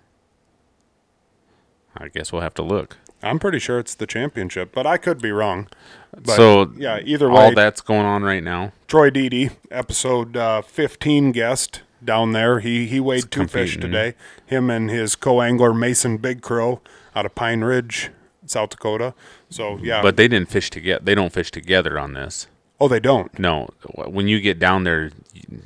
I 1.96 2.08
guess 2.08 2.32
we'll 2.32 2.42
have 2.42 2.54
to 2.54 2.62
look. 2.62 2.96
I'm 3.22 3.40
pretty 3.40 3.58
sure 3.58 3.80
it's 3.80 3.94
the 3.96 4.06
championship, 4.06 4.70
but 4.72 4.86
I 4.86 4.96
could 4.96 5.20
be 5.20 5.32
wrong. 5.32 5.66
But 6.12 6.36
so 6.36 6.72
yeah, 6.76 7.00
either 7.04 7.28
way, 7.28 7.46
all 7.46 7.54
that's 7.54 7.80
going 7.80 8.06
on 8.06 8.22
right 8.22 8.42
now. 8.42 8.72
Troy 8.86 9.10
Didi, 9.10 9.50
episode 9.72 10.36
uh, 10.36 10.62
15 10.62 11.32
guest 11.32 11.82
down 12.04 12.30
there. 12.32 12.60
He 12.60 12.86
he 12.86 13.00
weighed 13.00 13.32
two 13.32 13.48
fish 13.48 13.76
today. 13.76 14.14
Him 14.46 14.70
and 14.70 14.88
his 14.88 15.16
co-angler 15.16 15.74
Mason 15.74 16.18
Big 16.18 16.40
Crow 16.40 16.80
out 17.14 17.26
of 17.26 17.34
Pine 17.34 17.62
Ridge, 17.62 18.10
South 18.46 18.70
Dakota. 18.70 19.14
So 19.50 19.78
yeah, 19.82 20.02
But 20.02 20.16
they 20.16 20.28
didn't 20.28 20.48
fish 20.50 20.70
together. 20.70 21.00
They 21.04 21.14
don't 21.14 21.32
fish 21.32 21.50
together 21.50 21.98
on 21.98 22.14
this. 22.14 22.46
oh, 22.80 22.86
they 22.88 23.00
don't. 23.00 23.36
No, 23.40 23.68
when 24.06 24.28
you 24.28 24.40
get 24.40 24.58
down 24.60 24.84
there, 24.84 25.10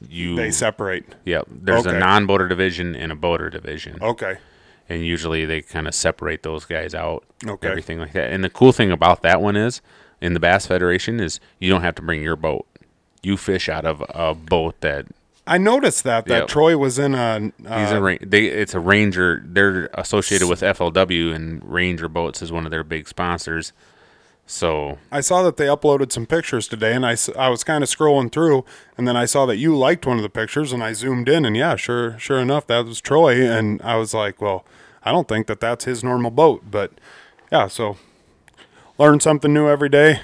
you 0.08 0.34
They 0.34 0.50
separate. 0.50 1.04
yeah. 1.26 1.42
There's 1.46 1.86
Okay. 1.86 1.96
a 1.96 1.98
non-boater 2.00 2.48
division 2.48 2.96
and 2.96 3.12
a 3.12 3.14
boater 3.14 3.50
division, 3.50 3.98
Okay. 4.00 4.36
and 4.88 5.04
usually 5.04 5.44
they 5.44 5.60
kind 5.60 5.86
of 5.86 5.94
separate 5.94 6.42
those 6.42 6.64
guys 6.64 6.94
out. 6.94 7.24
Okay. 7.46 7.68
Everything 7.68 7.98
like 7.98 8.12
that. 8.14 8.30
And 8.32 8.42
the 8.42 8.48
cool 8.50 8.72
thing 8.72 8.90
about 8.90 9.20
that 9.22 9.42
one 9.42 9.56
is, 9.56 9.82
in 10.22 10.32
the 10.32 10.40
Bass 10.40 10.66
Federation, 10.66 11.20
is 11.20 11.38
you 11.58 11.68
don't 11.68 11.82
have 11.82 11.96
to 11.96 12.02
bring 12.02 12.22
your 12.22 12.36
boat. 12.36 12.66
You 13.22 13.36
fish 13.36 13.68
out 13.68 13.84
of 13.84 14.02
a 14.08 14.34
boat 14.34 14.80
that 14.80 15.06
I 15.46 15.58
noticed 15.58 16.04
that 16.04 16.26
that 16.26 16.38
Yep. 16.42 16.48
Troy 16.48 16.76
was 16.76 16.98
in 16.98 17.14
a. 17.14 17.50
Uh, 17.66 17.80
he's 17.80 17.90
a 17.92 18.00
ra- 18.00 18.16
they 18.20 18.46
it's 18.46 18.74
a 18.74 18.80
Ranger. 18.80 19.42
They're 19.44 19.90
associated 19.94 20.48
with 20.48 20.60
FLW, 20.60 21.34
and 21.34 21.62
Ranger 21.64 22.08
Boats 22.08 22.42
is 22.42 22.52
one 22.52 22.64
of 22.64 22.70
their 22.70 22.84
big 22.84 23.08
sponsors. 23.08 23.72
So 24.46 24.98
I 25.10 25.20
saw 25.20 25.42
that 25.44 25.56
they 25.56 25.66
uploaded 25.66 26.12
some 26.12 26.26
pictures 26.26 26.68
today, 26.68 26.94
and 26.94 27.06
I, 27.06 27.16
I 27.38 27.48
was 27.48 27.64
kind 27.64 27.82
of 27.82 27.88
scrolling 27.88 28.30
through, 28.30 28.64
and 28.98 29.06
then 29.06 29.16
I 29.16 29.24
saw 29.24 29.46
that 29.46 29.56
you 29.56 29.76
liked 29.76 30.04
one 30.04 30.16
of 30.16 30.22
the 30.22 30.28
pictures, 30.28 30.72
and 30.72 30.82
I 30.82 30.92
zoomed 30.92 31.28
in, 31.28 31.44
and 31.44 31.56
yeah, 31.56 31.76
sure, 31.76 32.18
sure 32.18 32.38
enough, 32.40 32.66
that 32.66 32.84
was 32.84 33.00
Troy, 33.00 33.48
and 33.48 33.80
I 33.82 33.96
was 33.96 34.12
like, 34.12 34.42
well, 34.42 34.64
I 35.04 35.12
don't 35.12 35.28
think 35.28 35.46
that 35.46 35.60
that's 35.60 35.84
his 35.84 36.02
normal 36.04 36.30
boat, 36.32 36.64
but 36.70 36.92
yeah, 37.50 37.68
so 37.68 37.96
learn 38.98 39.20
something 39.20 39.54
new 39.54 39.68
every 39.68 39.88
day. 39.88 40.20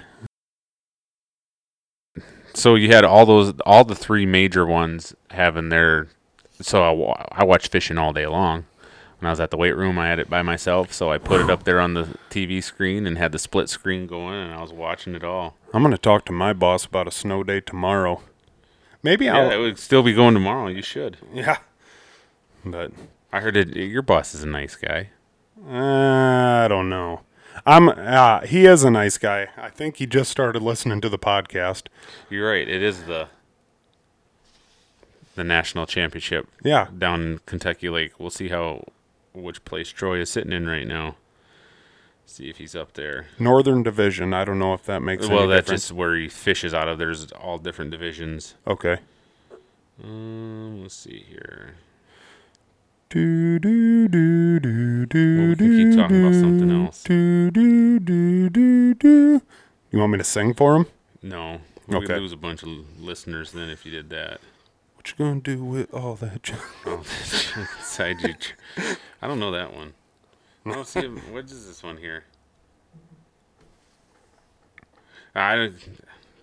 So 2.58 2.74
you 2.74 2.88
had 2.88 3.04
all 3.04 3.24
those 3.26 3.52
all 3.64 3.84
the 3.84 3.94
three 3.94 4.26
major 4.26 4.66
ones 4.66 5.14
having 5.30 5.68
their 5.68 6.08
so 6.60 6.82
I, 6.82 6.90
wa- 6.90 7.24
I 7.30 7.44
watched 7.44 7.70
fishing 7.72 7.98
all 7.98 8.12
day 8.12 8.26
long 8.26 8.66
when 9.20 9.26
I 9.28 9.30
was 9.32 9.40
at 9.40 9.50
the 9.50 9.56
weight 9.56 9.74
room, 9.76 9.98
I 9.98 10.06
had 10.06 10.20
it 10.20 10.30
by 10.30 10.42
myself, 10.42 10.92
so 10.92 11.10
I 11.10 11.18
put 11.18 11.40
it 11.40 11.50
up 11.50 11.64
there 11.64 11.80
on 11.80 11.94
the 11.94 12.06
TV 12.30 12.62
screen 12.62 13.04
and 13.04 13.18
had 13.18 13.32
the 13.32 13.38
split 13.40 13.68
screen 13.68 14.06
going, 14.06 14.34
and 14.34 14.52
I 14.54 14.60
was 14.62 14.72
watching 14.72 15.16
it 15.16 15.24
all. 15.24 15.56
I'm 15.74 15.82
gonna 15.82 15.98
talk 15.98 16.24
to 16.26 16.32
my 16.32 16.52
boss 16.52 16.84
about 16.84 17.08
a 17.08 17.10
snow 17.10 17.42
day 17.42 17.60
tomorrow. 17.60 18.22
Maybe 19.02 19.24
Yeah, 19.24 19.38
I'll. 19.38 19.50
it 19.50 19.56
would 19.58 19.78
still 19.78 20.04
be 20.04 20.12
going 20.12 20.34
tomorrow. 20.34 20.68
You 20.68 20.82
should. 20.82 21.16
Yeah. 21.34 21.58
But 22.64 22.92
I 23.32 23.40
heard 23.40 23.56
it. 23.56 23.74
Your 23.74 24.02
boss 24.02 24.34
is 24.36 24.42
a 24.44 24.46
nice 24.48 24.76
guy. 24.76 25.10
uh, 25.68 26.64
I 26.64 26.68
don't 26.68 26.88
know. 26.88 27.22
I'm. 27.66 27.88
Uh, 27.88 28.40
he 28.42 28.66
is 28.66 28.84
a 28.84 28.90
nice 28.90 29.18
guy. 29.18 29.48
I 29.56 29.70
think 29.70 29.96
he 29.96 30.06
just 30.06 30.30
started 30.30 30.62
listening 30.62 31.00
to 31.02 31.08
the 31.08 31.18
podcast. 31.18 31.84
You're 32.30 32.50
right. 32.50 32.68
It 32.68 32.82
is 32.82 33.04
the 33.04 33.28
the 35.34 35.44
national 35.44 35.86
championship 35.86 36.48
Yeah. 36.64 36.88
down 36.96 37.22
in 37.22 37.38
Kentucky 37.46 37.88
Lake. 37.88 38.18
We'll 38.18 38.30
see 38.30 38.48
how 38.48 38.84
which 39.32 39.64
place 39.64 39.88
Troy 39.90 40.18
is 40.18 40.30
sitting 40.30 40.52
in 40.52 40.66
right 40.68 40.86
now. 40.86 41.14
See 42.26 42.50
if 42.50 42.56
he's 42.58 42.74
up 42.74 42.94
there. 42.94 43.28
Northern 43.38 43.82
Division. 43.82 44.34
I 44.34 44.44
don't 44.44 44.58
know 44.58 44.74
if 44.74 44.84
that 44.86 45.00
makes 45.00 45.28
well, 45.28 45.40
any 45.44 45.48
that's 45.48 45.66
difference. 45.66 45.82
just 45.84 45.92
where 45.92 46.16
he 46.16 46.28
fishes 46.28 46.74
out 46.74 46.88
of. 46.88 46.98
There's 46.98 47.30
all 47.32 47.56
different 47.58 47.90
divisions. 47.92 48.54
Okay. 48.66 48.98
Um, 50.02 50.82
let's 50.82 50.94
see 50.94 51.24
here. 51.28 51.74
Do, 53.10 53.58
do, 53.58 54.08
do, 54.08 54.60
do, 54.60 55.06
do, 55.06 55.56
can 55.56 55.76
keep 55.76 55.96
talking 55.98 56.20
about 56.20 56.34
something 56.34 56.68
do, 56.68 56.84
else. 56.84 57.02
Do, 57.04 57.50
do, 57.50 57.98
do, 57.98 58.50
do, 58.50 58.94
do. 58.94 59.42
You 59.90 59.98
want 59.98 60.12
me 60.12 60.18
to 60.18 60.24
sing 60.24 60.52
for 60.52 60.76
him? 60.76 60.86
No, 61.22 61.60
we 61.86 61.96
Okay. 61.96 62.12
would 62.14 62.20
lose 62.22 62.32
a 62.32 62.36
bunch 62.36 62.62
of 62.62 62.68
listeners 63.00 63.52
then 63.52 63.70
if 63.70 63.86
you 63.86 63.92
did 63.92 64.10
that. 64.10 64.40
What 64.94 65.08
you 65.10 65.14
gonna 65.24 65.40
do 65.40 65.64
with 65.64 65.92
all 65.94 66.16
that? 66.16 66.42
j- 66.42 66.54
Oh, 66.84 67.02
side 67.82 68.16
you. 68.20 68.34
I 69.22 69.26
don't 69.26 69.40
know 69.40 69.52
that 69.52 69.72
one. 69.72 69.94
I 70.66 70.72
don't 70.74 70.86
see. 70.86 71.00
him- 71.00 71.32
What 71.32 71.46
is 71.46 71.66
this 71.66 71.82
one 71.82 71.96
here? 71.96 72.24
I 75.34 75.54
don't. 75.56 75.74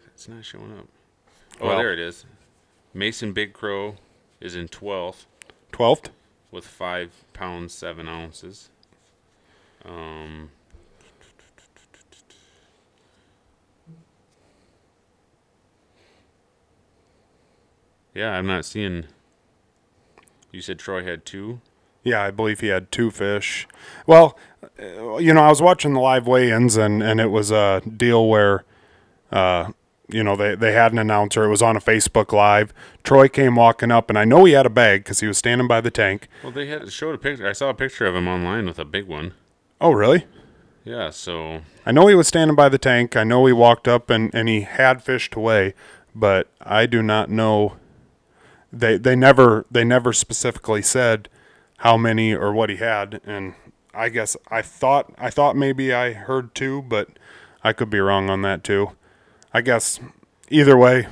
It's 0.08 0.28
not 0.28 0.44
showing 0.44 0.72
up. 0.80 0.88
Oh, 1.62 1.68
Well. 1.68 1.78
there 1.78 1.94
it 1.94 2.00
is. 2.00 2.26
Mason 2.94 3.34
Big 3.34 3.54
Crow 3.54 3.98
is 4.42 4.56
in 4.56 4.68
twelfth 4.68 5.28
Twelfth. 5.72 6.10
With 6.56 6.66
five 6.66 7.12
pounds 7.34 7.74
seven 7.74 8.08
ounces. 8.08 8.70
Um. 9.84 10.50
Yeah, 18.16 18.32
I'm 18.32 18.48
not 18.48 18.64
seeing. 18.64 19.06
You 20.52 20.62
said 20.62 20.80
Troy 20.80 21.04
had 21.04 21.26
two. 21.26 21.60
Yeah, 22.02 22.24
I 22.24 22.32
believe 22.32 22.62
he 22.62 22.68
had 22.68 22.90
two 22.90 23.12
fish. 23.12 23.68
Well, 24.08 24.38
uh, 24.80 25.18
you 25.18 25.34
know, 25.34 25.42
I 25.42 25.50
was 25.50 25.62
watching 25.62 25.94
the 25.94 26.00
live 26.00 26.26
weigh-ins, 26.26 26.78
and 26.78 27.04
and 27.04 27.20
it 27.20 27.30
was 27.30 27.52
a 27.52 27.82
deal 27.82 28.30
where, 28.30 28.64
uh, 29.32 29.74
you 30.10 30.24
know, 30.24 30.36
they 30.36 30.56
they 30.56 30.72
had 30.74 30.92
an 30.92 31.00
announcer. 31.00 31.46
It 31.46 31.50
was 31.50 31.62
on 31.62 31.76
a 31.76 31.82
Facebook 31.82 32.32
Live. 32.32 32.74
Troy 33.04 33.28
came 33.28 33.56
walking 33.56 33.92
up, 33.92 34.10
and 34.10 34.18
I 34.18 34.26
know 34.26 34.46
he 34.46 34.54
had 34.54 34.66
a 34.66 34.70
bag 34.70 35.04
because 35.04 35.20
he 35.20 35.28
was 35.28 35.38
standing 35.38 35.68
by 35.68 35.82
the 35.82 35.92
tank. 35.92 36.28
Well, 36.44 36.52
they 36.52 36.68
had 36.68 36.92
showed 36.92 37.16
a 37.16 37.18
picture. 37.18 37.48
I 37.48 37.54
saw 37.54 37.70
a 37.70 37.74
picture 37.74 38.06
of 38.06 38.16
him 38.16 38.28
online 38.28 38.66
with 38.66 38.80
a 38.80 38.86
big 38.86 39.08
one. 39.08 39.34
Oh, 39.82 39.92
really? 39.92 40.26
Yeah, 40.84 41.10
so 41.10 41.62
I 41.86 41.92
know 41.92 42.06
he 42.08 42.16
was 42.16 42.28
standing 42.28 42.56
by 42.56 42.70
the 42.70 42.78
tank. 42.78 43.16
I 43.16 43.24
know 43.24 43.46
he 43.48 43.54
walked 43.54 43.88
up 43.88 44.12
and, 44.12 44.34
and 44.36 44.48
he 44.48 44.62
had 44.62 45.04
fished 45.04 45.34
away, 45.34 45.74
but 46.14 46.48
I 46.62 46.86
do 46.86 47.02
not 47.02 47.30
know. 47.30 47.78
They 48.72 48.98
they 48.98 49.16
never 49.16 49.66
they 49.72 49.84
never 49.84 50.14
specifically 50.14 50.84
said 50.84 51.28
how 51.78 51.98
many 51.98 52.34
or 52.34 52.54
what 52.54 52.70
he 52.70 52.76
had, 52.78 53.20
and 53.26 53.56
I 53.94 54.10
guess 54.10 54.38
I 54.52 54.62
thought 54.62 55.12
I 55.18 55.32
thought 55.32 55.56
maybe 55.56 55.92
I 55.92 56.14
heard 56.14 56.54
two, 56.54 56.84
but 56.84 57.10
I 57.64 57.74
could 57.74 57.90
be 57.90 58.00
wrong 58.00 58.30
on 58.30 58.44
that 58.44 58.64
too. 58.64 58.92
I 59.56 59.62
guess 59.62 60.02
either 60.50 60.76
way, 60.76 61.08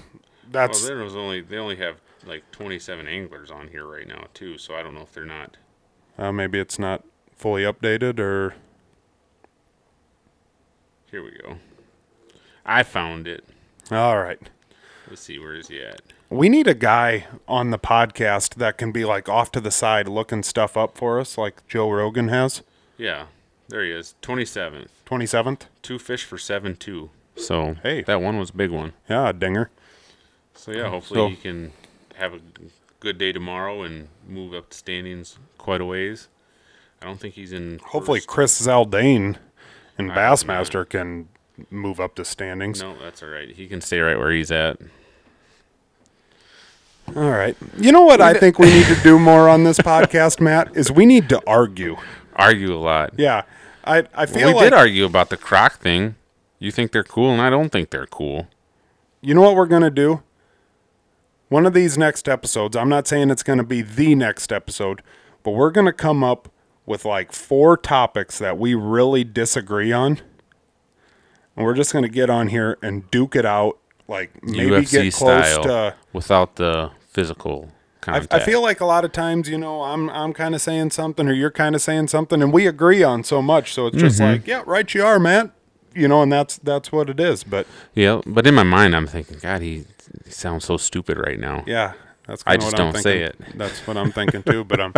that's. 0.52 0.82
well, 0.82 0.90
there 0.90 1.02
was 1.02 1.16
only 1.16 1.40
they 1.40 1.56
only 1.58 1.78
have 1.78 2.02
like 2.26 2.44
27 2.52 3.08
anglers 3.08 3.50
on 3.50 3.70
here 3.70 3.86
right 3.86 4.06
now 4.06 4.26
too. 4.34 4.58
So 4.58 4.76
I 4.76 4.84
don't 4.84 4.94
know 4.94 5.04
if 5.04 5.14
they're 5.14 5.24
not. 5.24 5.56
uh, 6.18 6.34
maybe 6.34 6.60
it's 6.60 6.78
not 6.78 7.06
fully 7.38 7.64
updated 7.64 8.20
or 8.20 8.56
Here 11.10 11.24
we 11.24 11.32
go. 11.42 11.56
I 12.66 12.84
found 12.84 13.30
it. 13.30 13.46
all 13.90 14.18
right. 14.20 14.42
Let's 15.10 15.22
see 15.22 15.40
where 15.40 15.56
is 15.56 15.70
he 15.70 15.82
at. 15.82 16.02
We 16.30 16.50
need 16.50 16.68
a 16.68 16.74
guy 16.74 17.28
on 17.48 17.70
the 17.70 17.80
podcast 17.80 18.56
that 18.56 18.78
can 18.78 18.92
be 18.92 19.06
like 19.06 19.30
off 19.30 19.54
to 19.54 19.62
the 19.62 19.72
side 19.72 20.10
looking 20.10 20.44
stuff 20.44 20.76
up 20.76 20.98
for 20.98 21.18
us, 21.18 21.38
like 21.38 21.66
Joe 21.70 21.90
Rogan 21.90 22.28
has. 22.28 22.62
Yeah, 22.98 23.28
there 23.70 23.86
he 23.86 23.92
is. 23.92 24.16
27th. 24.22 24.90
27th? 25.06 25.62
Two 25.82 25.98
fish 25.98 26.26
for 26.26 26.38
seven 26.38 26.76
two. 26.76 27.10
So 27.36 27.76
Hey. 27.84 28.02
that 28.04 28.22
one 28.22 28.38
was 28.38 28.52
a 28.52 28.54
big 28.54 28.70
one. 28.72 28.94
Yeah, 29.10 29.30
a 29.30 29.34
dinger. 29.34 29.70
So 30.56 30.72
yeah, 30.72 30.90
hopefully 30.90 31.20
So- 31.20 31.28
he 31.30 31.36
can 31.36 31.74
have 32.16 32.34
a 32.34 32.40
good 33.00 33.18
day 33.18 33.32
tomorrow 33.32 33.82
and 33.82 34.08
move 34.28 34.54
up 34.54 34.70
the 34.70 34.76
standings 34.76 35.38
quite 35.58 35.82
a 35.82 35.86
ways. 35.86 36.28
I 37.02 37.06
don't 37.06 37.20
think 37.20 37.34
he's 37.34 37.52
in. 37.52 37.80
Hopefully, 37.88 38.20
first. 38.20 38.28
Chris 38.28 38.62
Zaldain 38.62 39.36
and 39.98 40.12
I- 40.12 40.16
Bassmaster 40.16 40.88
can 40.88 41.28
move 41.70 42.00
up 42.00 42.16
the 42.16 42.24
standings. 42.24 42.82
No, 42.82 42.96
that's 43.02 43.22
all 43.22 43.30
right. 43.30 43.50
He 43.50 43.68
can 43.68 43.82
stay 43.82 44.00
right 44.00 44.18
where 44.18 44.32
he's 44.32 44.52
at. 44.52 44.78
All 47.16 47.30
right. 47.30 47.56
You 47.78 47.92
know 47.92 48.04
what 48.04 48.22
I 48.22 48.34
think 48.40 48.58
we 48.60 48.68
need 48.72 48.86
to 48.88 48.96
do 49.04 49.20
more 49.20 49.50
on 49.50 49.64
this 49.64 49.78
podcast, 49.80 50.40
Matt, 50.40 50.76
is 50.76 50.92
we 50.92 51.06
need 51.06 51.30
to 51.30 51.42
argue. 51.46 51.98
Argue 52.36 52.74
a 52.74 52.78
lot. 52.80 53.14
Yeah. 53.18 53.44
I, 53.84 54.04
I 54.16 54.26
feel 54.26 54.48
we 54.48 54.54
like, 54.54 54.64
did 54.66 54.74
argue 54.74 55.04
about 55.06 55.30
the 55.30 55.38
croc 55.38 55.80
thing. 55.80 56.16
You 56.64 56.72
think 56.72 56.94
they're 56.94 57.04
cool, 57.04 57.30
and 57.30 57.42
I 57.42 57.50
don't 57.50 57.70
think 57.74 57.90
they're 57.90 58.06
cool. 58.08 58.48
you 59.22 59.34
know 59.34 59.42
what 59.42 59.56
we're 59.56 59.66
going 59.66 59.82
to 59.84 59.90
do? 59.92 60.24
One 61.50 61.66
of 61.66 61.74
these 61.74 61.98
next 61.98 62.30
episodes, 62.30 62.78
I'm 62.78 62.88
not 62.88 63.06
saying 63.06 63.30
it's 63.32 63.44
going 63.44 63.58
to 63.58 63.66
be 63.66 63.82
the 63.82 64.16
next 64.16 64.52
episode, 64.52 65.02
but 65.44 65.52
we're 65.52 65.72
going 65.72 65.86
to 65.88 65.94
come 65.94 66.24
up 66.24 66.48
with 66.86 67.04
like 67.04 67.34
four 67.34 67.76
topics 67.76 68.40
that 68.40 68.58
we 68.58 68.76
really 68.76 69.26
disagree 69.26 69.92
on. 69.92 70.20
And 71.56 71.66
we're 71.66 71.74
just 71.76 71.92
going 71.92 72.04
to 72.04 72.10
get 72.10 72.30
on 72.30 72.48
here 72.48 72.78
and 72.82 73.12
duke 73.12 73.36
it 73.36 73.46
out. 73.46 73.78
Like 74.08 74.42
maybe 74.42 74.70
UFC 74.72 74.92
get 74.92 75.14
close 75.14 75.48
style, 75.52 75.64
to. 75.64 75.96
without 76.14 76.56
the 76.56 76.92
physical 77.10 77.72
I. 78.08 78.26
I 78.32 78.40
feel 78.40 78.62
like 78.62 78.80
a 78.82 78.86
lot 78.86 79.04
of 79.06 79.12
times, 79.12 79.48
you 79.50 79.58
know, 79.58 79.84
I'm 79.84 80.10
I'm 80.10 80.34
kind 80.34 80.56
of 80.56 80.62
saying 80.62 80.92
something, 80.92 81.28
or 81.28 81.34
you're 81.34 81.52
kind 81.52 81.74
of 81.76 81.82
saying 81.82 82.08
something, 82.08 82.42
and 82.42 82.52
we 82.54 82.68
agree 82.68 83.02
on 83.04 83.24
so 83.24 83.42
much. 83.42 83.74
So 83.74 83.88
it's 83.88 83.98
just 83.98 84.20
Mm-hmm. 84.20 84.32
like, 84.32 84.48
yeah, 84.48 84.64
right, 84.66 84.94
you 84.94 85.06
are, 85.06 85.20
Matt. 85.20 85.52
You 85.96 86.08
know, 86.08 86.22
and 86.24 86.32
that's 86.32 86.58
that's 86.58 86.92
what 86.92 87.10
it 87.10 87.20
is. 87.20 87.44
But 87.44 87.68
yeah, 87.94 88.22
but 88.26 88.46
in 88.48 88.56
my 88.56 88.64
mind, 88.64 88.96
I'm 88.96 89.08
thinking, 89.08 89.38
God, 89.42 89.62
he, 89.62 89.86
he 90.26 90.32
sounds 90.32 90.66
so 90.66 90.78
stupid 90.78 91.18
right 91.18 91.40
now. 91.40 91.64
yeah, 91.68 91.94
that's. 92.28 92.44
I 92.46 92.56
just 92.58 92.72
what 92.74 92.80
I'm 92.80 92.92
don't 92.94 93.02
say 93.02 93.22
it. 93.22 93.36
That's 93.56 93.86
what 93.88 93.98
I'm 93.98 94.12
thinking 94.12 94.44
too. 94.44 94.64
But 94.64 94.80
I'm 94.82 94.94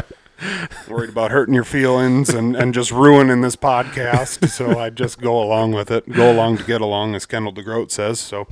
worried 0.88 1.10
about 1.10 1.32
hurting 1.32 1.54
your 1.56 1.64
feelings 1.64 2.30
and 2.30 2.56
and 2.56 2.74
just 2.74 2.92
ruining 2.92 3.42
this 3.42 3.56
podcast. 3.56 4.50
So 4.50 4.80
I 4.80 4.90
just 4.90 5.20
go 5.22 5.42
along 5.42 5.72
with 5.74 5.92
it. 5.92 6.12
Go 6.12 6.32
along 6.32 6.58
to 6.58 6.64
get 6.64 6.82
along, 6.82 7.16
as 7.16 7.26
Kendall 7.26 7.54
DeGroat 7.54 7.92
says. 7.92 8.20
So, 8.20 8.48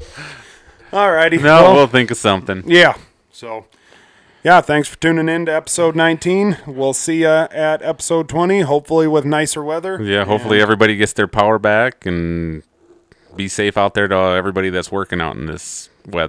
all 0.91 1.11
righty. 1.11 1.37
No, 1.37 1.43
Well, 1.63 1.73
we'll 1.75 1.87
think 1.87 2.11
of 2.11 2.17
something. 2.17 2.63
Yeah. 2.65 2.97
So, 3.31 3.65
yeah, 4.43 4.59
thanks 4.59 4.89
for 4.89 4.97
tuning 4.97 5.29
in 5.29 5.45
to 5.45 5.53
episode 5.53 5.95
19. 5.95 6.57
We'll 6.67 6.93
see 6.93 7.21
you 7.21 7.27
at 7.27 7.81
episode 7.81 8.27
20, 8.27 8.61
hopefully 8.61 9.07
with 9.07 9.23
nicer 9.23 9.63
weather. 9.63 10.01
Yeah, 10.01 10.25
hopefully 10.25 10.61
everybody 10.61 10.97
gets 10.97 11.13
their 11.13 11.27
power 11.27 11.57
back 11.57 12.05
and 12.05 12.63
be 13.35 13.47
safe 13.47 13.77
out 13.77 13.93
there 13.93 14.07
to 14.07 14.15
everybody 14.15 14.69
that's 14.69 14.91
working 14.91 15.21
out 15.21 15.35
in 15.35 15.45
this. 15.45 15.89